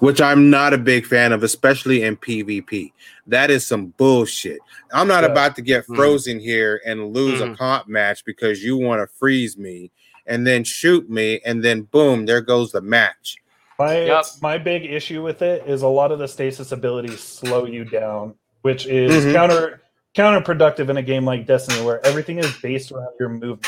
which 0.00 0.20
i'm 0.20 0.50
not 0.50 0.74
a 0.74 0.78
big 0.78 1.06
fan 1.06 1.32
of 1.32 1.44
especially 1.44 2.02
in 2.02 2.16
pvp 2.16 2.92
that 3.28 3.50
is 3.50 3.64
some 3.66 3.86
bullshit 3.96 4.58
i'm 4.92 5.06
not 5.06 5.22
Yeah. 5.22 5.30
about 5.30 5.54
to 5.56 5.62
get 5.62 5.86
Mm. 5.86 5.94
frozen 5.96 6.40
here 6.40 6.80
and 6.84 7.12
lose 7.14 7.40
a 7.40 7.46
Mm. 7.46 7.56
comp 7.56 7.88
match 7.88 8.24
because 8.24 8.64
you 8.64 8.76
want 8.76 9.00
to 9.00 9.06
freeze 9.16 9.56
me 9.56 9.92
and 10.26 10.44
then 10.46 10.64
shoot 10.64 11.08
me 11.08 11.40
and 11.46 11.62
then 11.64 11.82
boom 11.82 12.26
there 12.26 12.40
goes 12.40 12.72
the 12.72 12.80
match 12.82 13.36
My 13.80 14.04
Yep. 14.04 14.24
my 14.42 14.58
big 14.58 14.84
issue 14.84 15.22
with 15.22 15.40
it 15.40 15.66
is 15.66 15.80
a 15.80 15.88
lot 15.88 16.12
of 16.12 16.18
the 16.18 16.28
stasis 16.28 16.70
abilities 16.70 17.20
slow 17.20 17.64
you 17.64 17.84
down, 17.86 18.34
which 18.60 18.86
is 18.86 19.24
Mhm. 19.24 19.32
counter 19.32 19.80
counterproductive 20.14 20.90
in 20.90 20.96
a 20.98 21.02
game 21.02 21.24
like 21.24 21.46
Destiny 21.46 21.82
where 21.82 22.04
everything 22.04 22.38
is 22.38 22.52
based 22.60 22.92
around 22.92 23.08
your 23.18 23.30
movement. 23.30 23.66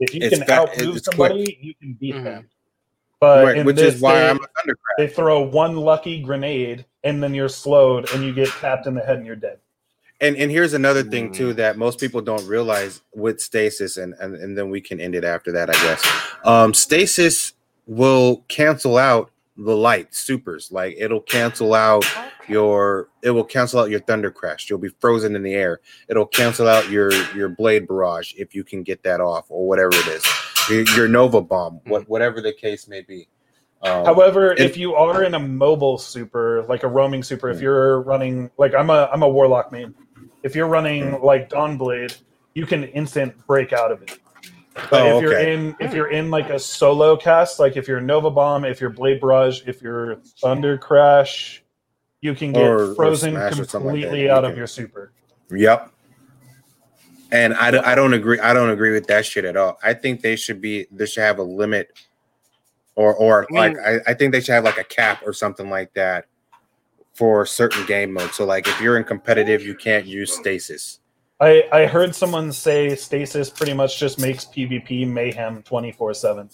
If 0.00 0.14
you 0.14 0.20
It's 0.22 0.38
can 0.38 0.46
fa- 0.46 0.66
outmove 0.66 0.96
it's 0.96 1.04
somebody, 1.04 1.58
you 1.60 1.74
can 1.74 1.92
beat 2.00 2.14
Mhm. 2.14 2.24
them. 2.24 2.48
But 3.20 3.44
right, 3.44 3.56
in 3.58 3.66
which 3.66 3.76
this, 3.76 3.96
is 3.96 4.00
why 4.00 4.20
they, 4.20 4.28
i'm 4.30 4.36
a 4.36 4.40
thundercraft 4.40 4.96
they 4.98 5.06
throw 5.08 5.42
one 5.42 5.76
lucky 5.76 6.22
grenade 6.22 6.86
and 7.04 7.22
then 7.22 7.34
you're 7.34 7.48
slowed 7.48 8.10
and 8.14 8.24
you 8.24 8.32
get 8.32 8.48
tapped 8.48 8.86
in 8.86 8.94
the 8.94 9.02
head 9.02 9.18
and 9.18 9.26
you're 9.26 9.36
dead. 9.36 9.58
And 10.20 10.34
and 10.36 10.50
here's 10.50 10.72
another 10.72 11.02
thing 11.02 11.30
Mm. 11.30 11.36
too 11.36 11.52
that 11.54 11.76
most 11.76 12.00
people 12.00 12.20
don't 12.22 12.46
realize 12.46 13.02
with 13.12 13.40
stasis, 13.40 13.96
and, 13.98 14.14
and 14.20 14.34
and 14.36 14.56
then 14.56 14.70
we 14.70 14.80
can 14.80 14.98
end 15.00 15.14
it 15.14 15.24
after 15.24 15.52
that, 15.52 15.68
I 15.68 15.72
guess. 15.74 16.02
Um, 16.44 16.72
stasis 16.72 17.52
will 17.88 18.44
cancel 18.48 18.96
out 18.96 19.31
the 19.56 19.76
light 19.76 20.14
supers, 20.14 20.72
like 20.72 20.94
it'll 20.98 21.20
cancel 21.20 21.74
out 21.74 22.04
your 22.48 23.08
it 23.22 23.30
will 23.30 23.44
cancel 23.44 23.80
out 23.80 23.90
your 23.90 24.00
thunder 24.00 24.30
crash. 24.30 24.68
You'll 24.70 24.78
be 24.78 24.88
frozen 25.00 25.36
in 25.36 25.42
the 25.42 25.54
air. 25.54 25.80
It'll 26.08 26.26
cancel 26.26 26.68
out 26.68 26.90
your 26.90 27.12
your 27.34 27.48
blade 27.50 27.86
barrage 27.86 28.32
if 28.36 28.54
you 28.54 28.64
can 28.64 28.82
get 28.82 29.02
that 29.02 29.20
off 29.20 29.46
or 29.50 29.68
whatever 29.68 29.90
it 29.92 30.06
is. 30.06 30.24
Your, 30.70 30.82
your 30.96 31.08
nova 31.08 31.42
bomb, 31.42 31.80
what 31.86 32.08
whatever 32.08 32.40
the 32.40 32.52
case 32.52 32.88
may 32.88 33.02
be. 33.02 33.28
Um, 33.82 34.04
However, 34.04 34.52
it- 34.52 34.60
if 34.60 34.76
you 34.76 34.94
are 34.94 35.24
in 35.24 35.34
a 35.34 35.38
mobile 35.40 35.98
super, 35.98 36.64
like 36.68 36.82
a 36.84 36.88
roaming 36.88 37.22
super, 37.22 37.50
Hmm. 37.50 37.56
if 37.56 37.60
you're 37.62 38.00
running 38.02 38.50
like 38.56 38.74
I'm 38.74 38.88
a 38.90 39.08
I'm 39.12 39.22
a 39.22 39.28
warlock 39.28 39.70
main. 39.70 39.94
If 40.42 40.54
you're 40.56 40.68
running 40.68 41.12
Hmm. 41.16 41.24
like 41.24 41.50
Dawnblade, 41.50 42.16
you 42.54 42.64
can 42.64 42.84
instant 42.84 43.34
break 43.46 43.72
out 43.72 43.92
of 43.92 44.02
it. 44.02 44.18
But 44.74 45.02
Oh, 45.02 45.16
if 45.18 45.22
you're 45.22 45.34
okay. 45.38 45.52
in 45.54 45.76
if 45.80 45.92
you're 45.94 46.10
in 46.10 46.30
like 46.30 46.48
a 46.50 46.58
solo 46.58 47.16
cast, 47.16 47.60
like 47.60 47.76
if 47.76 47.86
you're 47.86 48.00
Nova 48.00 48.30
Bomb, 48.30 48.64
if 48.64 48.80
you're 48.80 48.90
Blade 48.90 49.20
Barrage, 49.20 49.62
if 49.66 49.82
you're 49.82 50.16
Thunder 50.40 50.78
Crash, 50.78 51.62
you 52.20 52.34
can 52.34 52.52
get 52.52 52.62
Or- 52.62 52.92
or 52.92 52.94
frozen 52.94 53.36
or 53.36 53.50
something 53.52 53.62
like 53.62 53.70
completely 54.02 54.30
out 54.30 54.42
can- 54.44 54.52
of 54.52 54.56
your 54.56 54.66
super. 54.66 55.12
Yep. 55.50 55.90
And 57.30 57.54
I, 57.54 57.70
don't- 57.70 57.86
I 57.86 57.94
don't 57.94 58.12
agree. 58.14 58.38
I 58.40 58.52
don't 58.52 58.70
agree 58.70 58.92
with 58.92 59.06
that 59.06 59.24
shit 59.26 59.44
at 59.44 59.56
all. 59.56 59.78
I 59.82 59.94
think 59.94 60.20
they 60.20 60.36
should 60.36 60.60
be. 60.60 60.86
They 60.90 61.06
should 61.06 61.22
have 61.22 61.38
a 61.38 61.42
limit, 61.42 61.90
or 62.94 63.14
or 63.14 63.44
I 63.44 63.46
mean- 63.68 63.76
like 63.76 63.86
I, 63.86 64.10
I 64.10 64.14
think 64.14 64.32
they 64.32 64.40
should 64.40 64.52
have 64.54 64.64
like 64.64 64.78
a 64.78 64.84
cap 64.84 65.22
or 65.26 65.32
something 65.32 65.68
like 65.70 65.92
that 65.94 66.26
for 67.14 67.44
certain 67.44 67.84
game 67.86 68.12
modes. 68.12 68.34
So 68.36 68.44
like 68.46 68.66
if 68.68 68.80
you're 68.80 68.96
in 68.96 69.04
competitive, 69.04 69.62
you 69.62 69.74
can't 69.74 70.06
use 70.06 70.32
stasis. 70.34 71.00
I, 71.42 71.64
I 71.72 71.86
heard 71.86 72.14
someone 72.14 72.52
say 72.52 72.94
stasis 72.94 73.50
pretty 73.50 73.74
much 73.74 73.98
just 73.98 74.20
makes 74.20 74.44
PvP 74.44 75.08
mayhem 75.08 75.62
twenty 75.64 75.90
four 75.90 76.14
seven. 76.14 76.48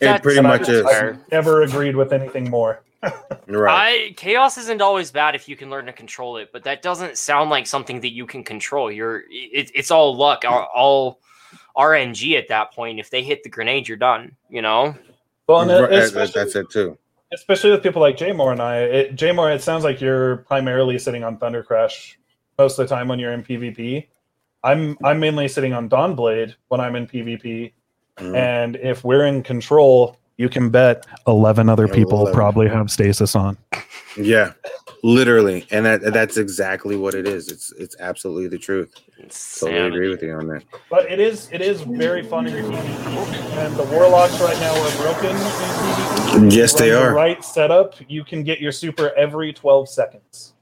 It 0.00 0.22
pretty 0.22 0.42
much 0.42 0.62
I've- 0.68 0.72
is. 0.72 0.84
I've 0.84 1.30
never 1.32 1.62
agreed 1.62 1.96
with 1.96 2.12
anything 2.12 2.50
more. 2.50 2.82
Right. 3.48 4.10
I 4.10 4.12
chaos 4.14 4.58
isn't 4.58 4.82
always 4.82 5.12
bad 5.12 5.36
if 5.36 5.48
you 5.48 5.54
can 5.54 5.70
learn 5.70 5.86
to 5.86 5.92
control 5.92 6.38
it, 6.38 6.50
but 6.52 6.64
that 6.64 6.82
doesn't 6.82 7.16
sound 7.16 7.48
like 7.48 7.66
something 7.68 8.00
that 8.00 8.12
you 8.12 8.26
can 8.26 8.42
control. 8.42 8.90
You're 8.90 9.22
it, 9.30 9.70
it's 9.72 9.92
all 9.92 10.16
luck, 10.16 10.44
all, 10.44 10.66
all 10.74 11.20
RNG 11.76 12.36
at 12.36 12.48
that 12.48 12.72
point. 12.72 12.98
If 12.98 13.10
they 13.10 13.22
hit 13.22 13.44
the 13.44 13.48
grenade, 13.48 13.86
you're 13.86 13.96
done. 13.96 14.34
You 14.50 14.62
know. 14.62 14.96
Well, 15.46 15.60
and 15.60 15.70
Right, 15.70 15.92
especially, 15.92 16.32
that's 16.42 16.56
it 16.56 16.70
too. 16.70 16.98
especially 17.32 17.70
with 17.70 17.84
people 17.84 18.02
like 18.02 18.16
Jaymore 18.16 18.50
and 18.50 18.60
I. 18.60 18.78
It, 18.80 19.14
Jaymore, 19.16 19.54
it 19.54 19.62
sounds 19.62 19.84
like 19.84 20.00
you're 20.00 20.38
primarily 20.38 20.98
sitting 20.98 21.22
on 21.22 21.38
Thunder 21.38 21.62
Crash 21.62 22.18
most 22.58 22.78
of 22.80 22.88
the 22.88 22.92
time 22.92 23.06
when 23.06 23.20
you're 23.20 23.32
in 23.32 23.44
PvP. 23.44 24.08
I'm 24.66 24.98
I'm 25.04 25.20
mainly 25.20 25.48
sitting 25.48 25.72
on 25.72 25.88
Dawnblade 25.88 26.54
when 26.68 26.80
I'm 26.80 26.96
in 26.96 27.06
PvP, 27.06 27.72
Mhm. 28.18 28.34
and 28.36 28.76
if 28.76 29.04
we're 29.04 29.24
in 29.26 29.42
control, 29.42 30.16
you 30.36 30.48
can 30.48 30.70
bet 30.70 31.06
eleven 31.26 31.68
other 31.68 31.86
people 31.88 32.18
11. 32.20 32.34
probably 32.34 32.68
have 32.68 32.90
stasis 32.90 33.36
on. 33.36 33.56
Yeah, 34.16 34.52
literally, 35.02 35.66
and 35.70 35.86
that 35.86 36.00
that's 36.12 36.36
exactly 36.36 36.96
what 36.96 37.14
it 37.14 37.28
is. 37.28 37.48
It's 37.48 37.72
it's 37.78 37.94
absolutely 38.00 38.48
the 38.48 38.58
truth. 38.58 38.92
Totally 39.60 39.78
agree 39.86 40.08
with 40.08 40.22
you 40.22 40.32
on 40.34 40.48
that. 40.48 40.64
But 40.90 41.10
it 41.12 41.20
is 41.20 41.48
it 41.52 41.60
is 41.60 41.82
very 41.82 42.22
fun 42.24 42.46
in 42.46 42.54
PvP, 42.54 43.58
and 43.58 43.76
the 43.76 43.84
warlocks 43.84 44.40
right 44.40 44.58
now 44.58 44.74
are 44.74 44.96
broken 44.96 45.30
in 45.30 45.36
PvP. 45.36 46.52
Yes, 46.56 46.72
they 46.74 46.90
Run 46.90 47.02
the 47.02 47.08
are. 47.10 47.14
Right 47.14 47.44
setup, 47.44 47.94
you 48.08 48.24
can 48.24 48.42
get 48.42 48.60
your 48.60 48.72
super 48.72 49.12
every 49.16 49.52
twelve 49.52 49.88
seconds. 49.88 50.54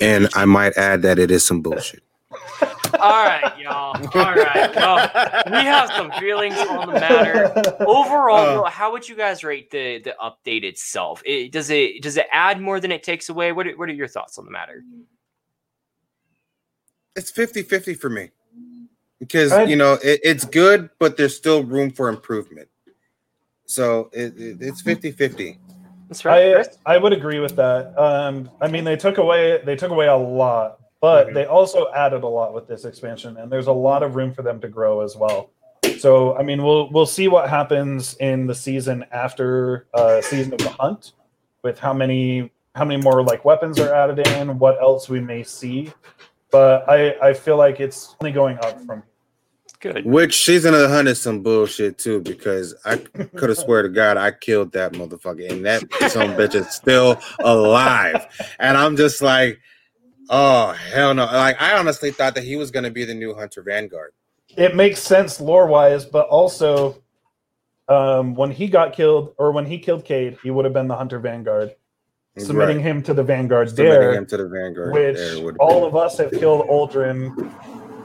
And 0.00 0.28
I 0.34 0.44
might 0.44 0.76
add 0.76 1.02
that 1.02 1.18
it 1.18 1.30
is 1.30 1.46
some 1.46 1.60
bullshit. 1.62 2.02
All 2.94 3.24
right, 3.24 3.58
y'all. 3.58 3.96
All 4.14 4.34
right. 4.34 4.74
Well, 4.74 4.96
we 5.46 5.64
have 5.64 5.90
some 5.92 6.10
feelings 6.12 6.56
on 6.56 6.86
the 6.92 7.00
matter. 7.00 7.52
Overall, 7.86 8.64
Uh. 8.66 8.70
how 8.70 8.92
would 8.92 9.08
you 9.08 9.16
guys 9.16 9.42
rate 9.44 9.70
the 9.70 9.98
the 10.00 10.14
update 10.22 10.64
itself? 10.64 11.22
It, 11.24 11.52
does 11.52 11.70
it 11.70 12.02
does 12.02 12.16
it 12.16 12.26
add 12.32 12.60
more 12.60 12.80
than 12.80 12.92
it 12.92 13.02
takes 13.02 13.28
away? 13.28 13.52
What 13.52 13.66
are, 13.66 13.72
what 13.76 13.88
are 13.88 13.92
your 13.94 14.08
thoughts 14.08 14.38
on 14.38 14.44
the 14.44 14.50
matter? 14.50 14.82
it's 17.18 17.32
50-50 17.32 17.98
for 17.98 18.10
me 18.10 18.28
because 19.18 19.50
I- 19.50 19.62
you 19.62 19.74
know 19.76 19.94
it, 20.04 20.20
it's 20.22 20.44
good 20.44 20.90
but 20.98 21.16
there's 21.16 21.34
still 21.34 21.64
room 21.64 21.90
for 21.90 22.10
improvement 22.10 22.68
so 23.64 24.10
it, 24.12 24.38
it, 24.38 24.58
it's 24.60 24.82
50-50 24.82 25.56
That's 26.08 26.24
right. 26.26 26.66
I 26.84 26.94
I 26.94 26.98
would 26.98 27.12
agree 27.14 27.40
with 27.40 27.56
that. 27.56 27.98
Um, 27.98 28.50
I 28.60 28.68
mean, 28.68 28.84
they 28.84 28.96
took 28.96 29.16
away 29.18 29.60
they 29.64 29.74
took 29.76 29.90
away 29.90 30.06
a 30.08 30.14
lot, 30.16 30.78
but 31.00 31.28
Mhm. 31.28 31.34
they 31.34 31.44
also 31.46 31.90
added 31.92 32.22
a 32.22 32.28
lot 32.28 32.54
with 32.54 32.66
this 32.66 32.84
expansion, 32.84 33.36
and 33.36 33.50
there's 33.50 33.66
a 33.66 33.72
lot 33.72 34.02
of 34.02 34.16
room 34.16 34.32
for 34.32 34.42
them 34.42 34.60
to 34.60 34.68
grow 34.68 35.00
as 35.00 35.16
well. 35.16 35.50
So, 35.98 36.36
I 36.36 36.42
mean, 36.42 36.62
we'll 36.62 36.90
we'll 36.90 37.06
see 37.06 37.28
what 37.28 37.48
happens 37.48 38.14
in 38.18 38.46
the 38.46 38.54
season 38.54 39.04
after 39.12 39.86
uh, 39.94 40.20
season 40.20 40.52
of 40.52 40.58
the 40.58 40.70
hunt, 40.70 41.12
with 41.62 41.78
how 41.78 41.92
many 41.92 42.50
how 42.74 42.84
many 42.84 43.00
more 43.00 43.22
like 43.22 43.44
weapons 43.44 43.78
are 43.78 43.94
added 43.94 44.26
in, 44.26 44.58
what 44.58 44.80
else 44.80 45.08
we 45.08 45.20
may 45.20 45.42
see. 45.42 45.92
But 46.50 46.88
I 46.88 47.16
I 47.20 47.32
feel 47.34 47.56
like 47.56 47.80
it's 47.80 48.14
only 48.20 48.32
going 48.32 48.58
up 48.58 48.80
from 48.84 49.02
Good. 49.80 50.04
which 50.06 50.44
season 50.44 50.74
of 50.74 50.80
the 50.80 50.88
hunt 50.88 51.06
is 51.08 51.20
some 51.20 51.42
bullshit 51.42 51.98
too 51.98 52.20
because 52.22 52.74
i 52.86 52.96
could 52.96 53.50
have 53.50 53.58
swear 53.64 53.82
to 53.82 53.90
god 53.90 54.16
i 54.16 54.30
killed 54.30 54.72
that 54.72 54.92
motherfucker 54.94 55.50
and 55.50 55.66
that 55.66 55.82
some 56.10 56.30
bitch 56.30 56.54
is 56.54 56.68
still 56.70 57.20
alive 57.40 58.26
and 58.58 58.76
i'm 58.78 58.96
just 58.96 59.20
like 59.20 59.60
oh 60.30 60.72
hell 60.72 61.14
no 61.14 61.24
like 61.26 61.60
i 61.60 61.76
honestly 61.78 62.10
thought 62.10 62.34
that 62.34 62.44
he 62.44 62.56
was 62.56 62.70
going 62.70 62.84
to 62.84 62.90
be 62.90 63.04
the 63.04 63.14
new 63.14 63.34
hunter 63.34 63.62
vanguard 63.62 64.12
it 64.56 64.74
makes 64.74 65.00
sense 65.00 65.40
lore 65.40 65.66
wise, 65.66 66.04
but 66.06 66.26
also 66.28 67.02
um, 67.88 68.34
when 68.34 68.50
he 68.50 68.68
got 68.68 68.94
killed 68.94 69.34
or 69.38 69.52
when 69.52 69.66
he 69.66 69.78
killed 69.78 70.04
Cayde, 70.04 70.38
he 70.42 70.50
would 70.50 70.64
have 70.64 70.72
been 70.72 70.88
the 70.88 70.96
Hunter 70.96 71.18
Vanguard, 71.18 71.74
submitting 72.38 72.76
Right. 72.76 72.86
him 72.86 73.02
to 73.02 73.12
the 73.14 73.22
Vanguard 73.22 73.68
Submitting 73.68 73.90
there, 74.00 74.12
him 74.14 74.26
to 74.26 74.36
the 74.38 74.48
Vanguard. 74.48 74.92
which 74.92 75.18
all 75.58 75.82
be. 75.82 75.86
of 75.88 75.96
us 75.96 76.16
have 76.18 76.30
killed 76.32 76.66
Uldren 76.68 77.52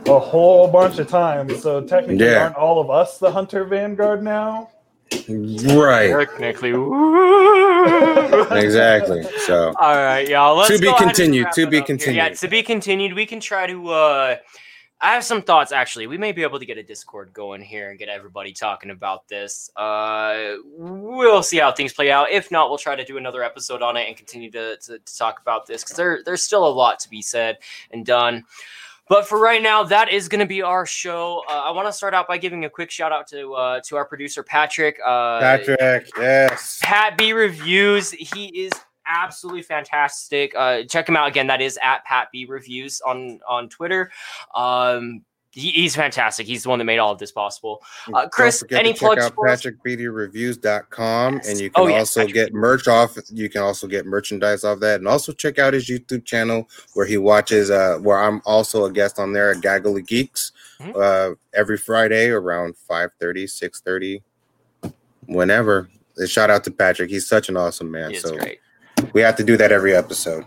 a 0.07 0.19
whole 0.19 0.67
bunch 0.67 0.99
of 0.99 1.07
times. 1.07 1.61
So 1.61 1.81
technically, 1.81 2.25
Yeah. 2.25 2.43
aren't 2.43 2.55
all 2.57 2.81
of 2.81 2.89
us 2.89 3.17
the 3.17 3.31
Hunter 3.31 3.63
Vanguard 3.63 4.23
now? 4.23 4.69
Right. 5.29 6.27
Technically. 6.39 6.73
Exactly. 8.51 9.23
So 9.45 9.73
All 9.79 9.95
right, 9.95 10.27
y'all. 10.27 10.55
Let's 10.55 10.69
To 10.69 10.77
be 10.77 10.85
go 10.85 10.91
ahead 10.91 11.01
and 11.01 11.15
continued, 11.15 11.47
to 11.53 11.67
be 11.67 11.77
up 11.79 11.87
here. 11.87 11.95
Yeah, 12.11 12.27
continued. 12.27 12.37
to 12.39 12.47
be 12.47 12.63
continued. 12.63 13.13
We 13.13 13.25
can 13.25 13.39
try 13.39 13.67
to. 13.67 13.89
uh 13.89 14.35
I 15.03 15.13
have 15.15 15.23
some 15.23 15.41
thoughts 15.41 15.71
actually. 15.71 16.05
We 16.05 16.19
may 16.19 16.31
be 16.31 16.43
able 16.43 16.59
to 16.59 16.65
get 16.65 16.77
a 16.77 16.83
Discord 16.83 17.33
going 17.33 17.61
here 17.61 17.89
and 17.89 17.97
get 17.97 18.07
everybody 18.07 18.53
talking 18.53 18.91
about 18.91 19.27
this. 19.27 19.71
Uh 19.75 20.57
We'll 20.77 21.41
see 21.43 21.57
how 21.57 21.71
things 21.71 21.91
play 21.93 22.11
out. 22.11 22.29
If 22.29 22.51
not, 22.51 22.69
we'll 22.69 22.77
try 22.77 22.95
to 22.95 23.03
do 23.03 23.17
another 23.17 23.43
episode 23.43 23.81
on 23.81 23.97
it 23.97 24.07
and 24.07 24.15
continue 24.15 24.51
to, 24.51 24.77
to, 24.77 24.99
to 24.99 25.17
talk 25.17 25.41
about 25.41 25.65
this 25.65 25.83
because 25.83 25.97
there, 25.97 26.21
there's 26.23 26.43
still 26.43 26.67
a 26.67 26.69
lot 26.69 26.99
to 26.99 27.09
be 27.09 27.21
said 27.23 27.57
and 27.89 28.05
done. 28.05 28.43
But 29.11 29.27
for 29.27 29.41
right 29.41 29.61
now, 29.61 29.83
that 29.83 30.07
is 30.07 30.29
going 30.29 30.39
to 30.39 30.45
be 30.45 30.61
our 30.61 30.85
show. 30.85 31.43
Uh, 31.49 31.63
I 31.65 31.71
want 31.71 31.85
to 31.85 31.91
start 31.91 32.13
out 32.13 32.29
by 32.29 32.37
giving 32.37 32.63
a 32.63 32.69
quick 32.69 32.89
shout 32.89 33.11
out 33.11 33.27
to 33.27 33.53
uh, 33.55 33.81
to 33.81 33.97
our 33.97 34.05
producer 34.05 34.41
Patrick. 34.41 34.99
Uh, 35.05 35.41
Patrick, 35.41 36.09
yes. 36.17 36.79
Pat 36.81 37.17
B 37.17 37.33
reviews. 37.33 38.11
He 38.11 38.45
is 38.45 38.71
absolutely 39.05 39.63
fantastic. 39.63 40.53
Uh, 40.55 40.83
check 40.83 41.09
him 41.09 41.17
out 41.17 41.27
again. 41.27 41.47
That 41.47 41.59
is 41.59 41.77
at 41.83 42.05
Pat 42.05 42.29
B 42.31 42.45
reviews 42.45 43.01
on 43.01 43.41
on 43.45 43.67
Twitter. 43.67 44.13
Um, 44.55 45.25
he, 45.51 45.71
he's 45.71 45.95
fantastic. 45.95 46.47
He's 46.47 46.63
the 46.63 46.69
one 46.69 46.79
that 46.79 46.85
made 46.85 46.97
all 46.99 47.11
of 47.11 47.19
this 47.19 47.31
possible. 47.31 47.81
Uh, 48.13 48.27
Chris, 48.29 48.63
any 48.71 48.93
to 48.93 48.99
plugs 48.99 49.15
check 49.21 49.25
out 49.31 49.35
for 49.35 49.47
us? 49.47 49.51
Yes. 51.37 51.49
and 51.49 51.59
you 51.59 51.69
can 51.69 51.83
Oh, 51.83 51.93
also 51.93 52.21
Patrick. 52.21 52.33
get 52.33 52.53
merch 52.53 52.87
off 52.87 53.17
you 53.29 53.49
can 53.49 53.61
also 53.61 53.85
get 53.87 54.05
merchandise 54.05 54.63
off 54.63 54.79
that 54.79 54.99
and 54.99 55.07
also 55.07 55.31
check 55.33 55.59
out 55.59 55.73
his 55.73 55.87
youtube 55.89 56.25
channel 56.25 56.67
where 56.93 57.05
he 57.05 57.17
watches 57.17 57.69
uh 57.69 57.97
where 58.01 58.19
i'm 58.21 58.41
also 58.45 58.85
a 58.85 58.91
guest 58.91 59.19
on 59.19 59.33
there 59.33 59.51
at 59.51 59.57
gaggly 59.61 60.05
geeks 60.05 60.51
Mhm. 60.79 60.95
uh 60.95 61.35
every 61.53 61.77
friday 61.77 62.29
around 62.29 62.75
5 62.77 63.11
6 63.47 63.81
whenever 65.27 65.89
And 66.17 66.29
shout 66.29 66.49
out 66.49 66.63
to 66.65 66.71
patrick 66.71 67.09
he's 67.09 67.27
such 67.27 67.49
an 67.49 67.57
awesome 67.57 67.91
man 67.91 68.15
so 68.15 68.35
great. 68.37 68.59
we 69.13 69.21
have 69.21 69.35
to 69.35 69.43
do 69.43 69.57
that 69.57 69.71
every 69.71 69.93
episode 69.95 70.43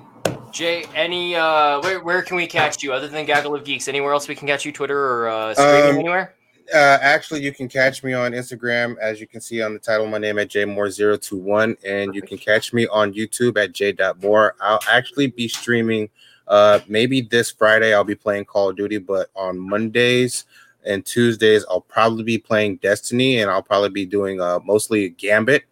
Jay, 0.55 0.85
any 0.95 1.35
uh, 1.35 1.81
where 1.81 2.01
where 2.03 2.23
can 2.23 2.37
we 2.37 2.47
catch 2.47 2.81
you 2.83 2.93
other 2.93 3.09
than 3.09 3.27
Gaggle 3.27 3.57
of 3.57 3.65
Geeks? 3.65 3.89
Anywhere 3.89 4.13
else 4.13 4.29
we 4.29 4.37
can 4.37 4.47
catch 4.47 4.65
you? 4.65 4.71
Twitter 4.71 4.97
or 4.97 5.29
uh, 5.29 5.53
streaming 5.55 5.91
Um, 5.91 5.99
anywhere? 5.99 6.35
uh, 6.73 6.99
actually, 7.03 7.43
you 7.43 7.53
can 7.53 7.69
catch 7.69 8.05
me 8.05 8.13
on 8.13 8.33
Instagram, 8.33 8.97
as 8.99 9.21
you 9.21 9.27
can 9.27 9.41
see 9.41 9.61
on 9.63 9.73
the 9.75 9.81
title, 9.81 10.07
my 10.07 10.19
name 10.19 10.39
at 10.39 10.49
jmore021, 10.49 11.77
and 11.85 12.15
you 12.15 12.23
can 12.23 12.39
catch 12.39 12.73
me 12.73 12.87
on 12.87 13.13
YouTube 13.13 13.63
at 13.63 13.73
j.more. 13.73 14.55
I'll 14.61 14.81
actually 14.89 15.27
be 15.27 15.49
streaming 15.49 16.09
uh, 16.47 16.79
maybe 16.87 17.21
this 17.21 17.51
Friday. 17.51 17.93
I'll 17.93 18.05
be 18.05 18.15
playing 18.15 18.45
Call 18.45 18.71
of 18.71 18.77
Duty, 18.77 18.99
but 18.99 19.31
on 19.35 19.59
Mondays 19.59 20.45
and 20.87 21.05
Tuesdays, 21.05 21.65
I'll 21.69 21.81
probably 21.81 22.25
be 22.25 22.39
playing 22.39 22.77
Destiny, 22.77 23.41
and 23.41 23.51
I'll 23.51 23.63
probably 23.63 23.91
be 23.91 24.07
doing 24.07 24.41
uh, 24.41 24.61
mostly 24.65 25.11
Gambit. 25.11 25.65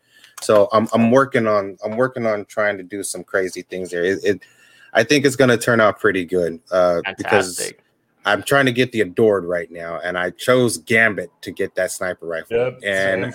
So 0.43 0.69
I'm, 0.73 0.89
I'm 0.93 1.11
working 1.11 1.47
on 1.47 1.79
I'm 1.85 1.97
working 1.97 2.27
on 2.27 2.45
trying 2.47 2.77
to 2.79 2.83
do 2.83 3.03
some 3.03 3.25
crazy 3.25 3.63
things 3.63 3.91
there. 3.91 4.05
It, 4.05 4.19
it 4.25 4.43
I 4.93 5.05
think 5.05 5.25
it's 5.25 5.37
going 5.37 5.51
to 5.51 5.57
turn 5.57 5.81
out 5.81 5.99
pretty 6.01 6.25
good 6.25 6.61
uh, 6.71 7.01
because 7.17 7.73
I'm 8.25 8.43
trying 8.43 8.67
to 8.67 8.73
get 8.73 8.93
the 8.93 9.01
adored 9.01 9.45
right 9.45 9.71
now, 9.71 9.99
and 9.99 10.17
I 10.17 10.31
chose 10.31 10.79
Gambit 10.79 11.31
to 11.41 11.51
get 11.51 11.75
that 11.75 11.91
sniper 11.91 12.27
rifle. 12.27 12.57
Yep, 12.57 12.81
and 12.85 13.35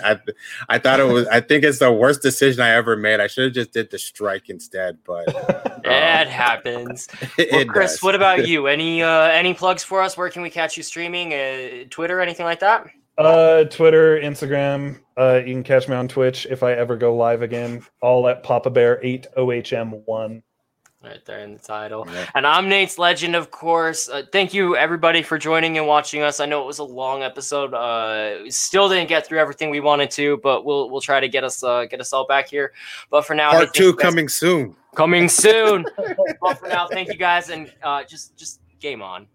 I, 0.68 0.74
I 0.74 0.78
thought 0.78 1.00
it 1.00 1.04
was. 1.04 1.26
I 1.28 1.40
think 1.40 1.64
it's 1.64 1.78
the 1.78 1.92
worst 1.92 2.22
decision 2.22 2.62
I 2.62 2.70
ever 2.70 2.96
made. 2.96 3.20
I 3.20 3.26
should 3.26 3.44
have 3.44 3.52
just 3.52 3.72
did 3.72 3.90
the 3.90 3.98
strike 3.98 4.48
instead, 4.48 4.98
but 5.04 5.26
That 5.84 6.28
happens. 6.28 7.08
it, 7.38 7.48
Well, 7.52 7.60
it 7.60 7.68
Chris, 7.68 7.92
does. 7.92 8.02
what 8.02 8.14
about 8.14 8.46
you? 8.48 8.66
Any 8.66 9.02
uh, 9.02 9.22
any 9.22 9.54
plugs 9.54 9.84
for 9.84 10.00
us? 10.00 10.16
Where 10.16 10.30
can 10.30 10.42
we 10.42 10.50
catch 10.50 10.76
you 10.76 10.82
streaming? 10.82 11.32
Uh, 11.34 11.84
Twitter, 11.90 12.20
anything 12.20 12.46
like 12.46 12.60
that? 12.60 12.86
Uh, 13.18 13.64
Twitter, 13.64 14.18
Instagram. 14.20 15.00
Uh, 15.18 15.40
you 15.44 15.52
can 15.52 15.64
catch 15.64 15.88
me 15.88 15.96
on 15.96 16.06
Twitch 16.06 16.46
if 16.48 16.62
I 16.62 16.72
ever 16.74 16.96
go 16.96 17.16
live 17.16 17.42
again. 17.42 17.84
All 18.00 18.28
at 18.28 18.42
Papa 18.44 18.70
Bear 18.70 19.00
eight 19.04 19.26
OHM 19.36 20.02
one. 20.06 20.42
Right 21.02 21.24
there 21.26 21.40
in 21.40 21.52
the 21.54 21.58
title. 21.60 22.06
Yeah. 22.12 22.26
And 22.34 22.44
I'm 22.46 22.68
Nate's 22.68 22.98
Legend, 22.98 23.36
of 23.36 23.50
course. 23.52 24.08
Uh, 24.08 24.22
thank 24.32 24.52
you, 24.52 24.76
everybody, 24.76 25.22
for 25.22 25.38
joining 25.38 25.78
and 25.78 25.86
watching 25.86 26.22
us. 26.22 26.40
I 26.40 26.46
know 26.46 26.60
it 26.62 26.66
was 26.66 26.78
a 26.80 26.84
long 26.84 27.22
episode. 27.22 27.72
Uh, 27.72 28.38
we 28.42 28.50
still 28.50 28.88
didn't 28.88 29.08
get 29.08 29.24
through 29.26 29.38
everything 29.38 29.70
we 29.70 29.78
wanted 29.80 30.10
to, 30.12 30.38
but 30.38 30.64
we'll 30.64 30.90
we'll 30.90 31.00
try 31.00 31.20
to 31.20 31.28
get 31.28 31.44
us 31.44 31.62
uh, 31.62 31.84
get 31.86 32.00
us 32.00 32.12
all 32.12 32.26
back 32.26 32.48
here. 32.48 32.72
But 33.10 33.24
for 33.26 33.34
now, 33.34 33.50
hey, 33.52 33.58
Part 33.58 33.74
two 33.74 33.84
you 33.84 33.92
guys- 33.96 34.02
coming 34.02 34.28
soon. 34.28 34.76
coming 34.96 35.28
soon. 35.28 35.86
but 36.40 36.58
for 36.58 36.68
now, 36.68 36.88
thank 36.88 37.08
you 37.08 37.16
guys, 37.18 37.50
and 37.50 37.72
uh, 37.82 38.02
just 38.04 38.36
just 38.36 38.60
game 38.80 39.00
on. 39.02 39.26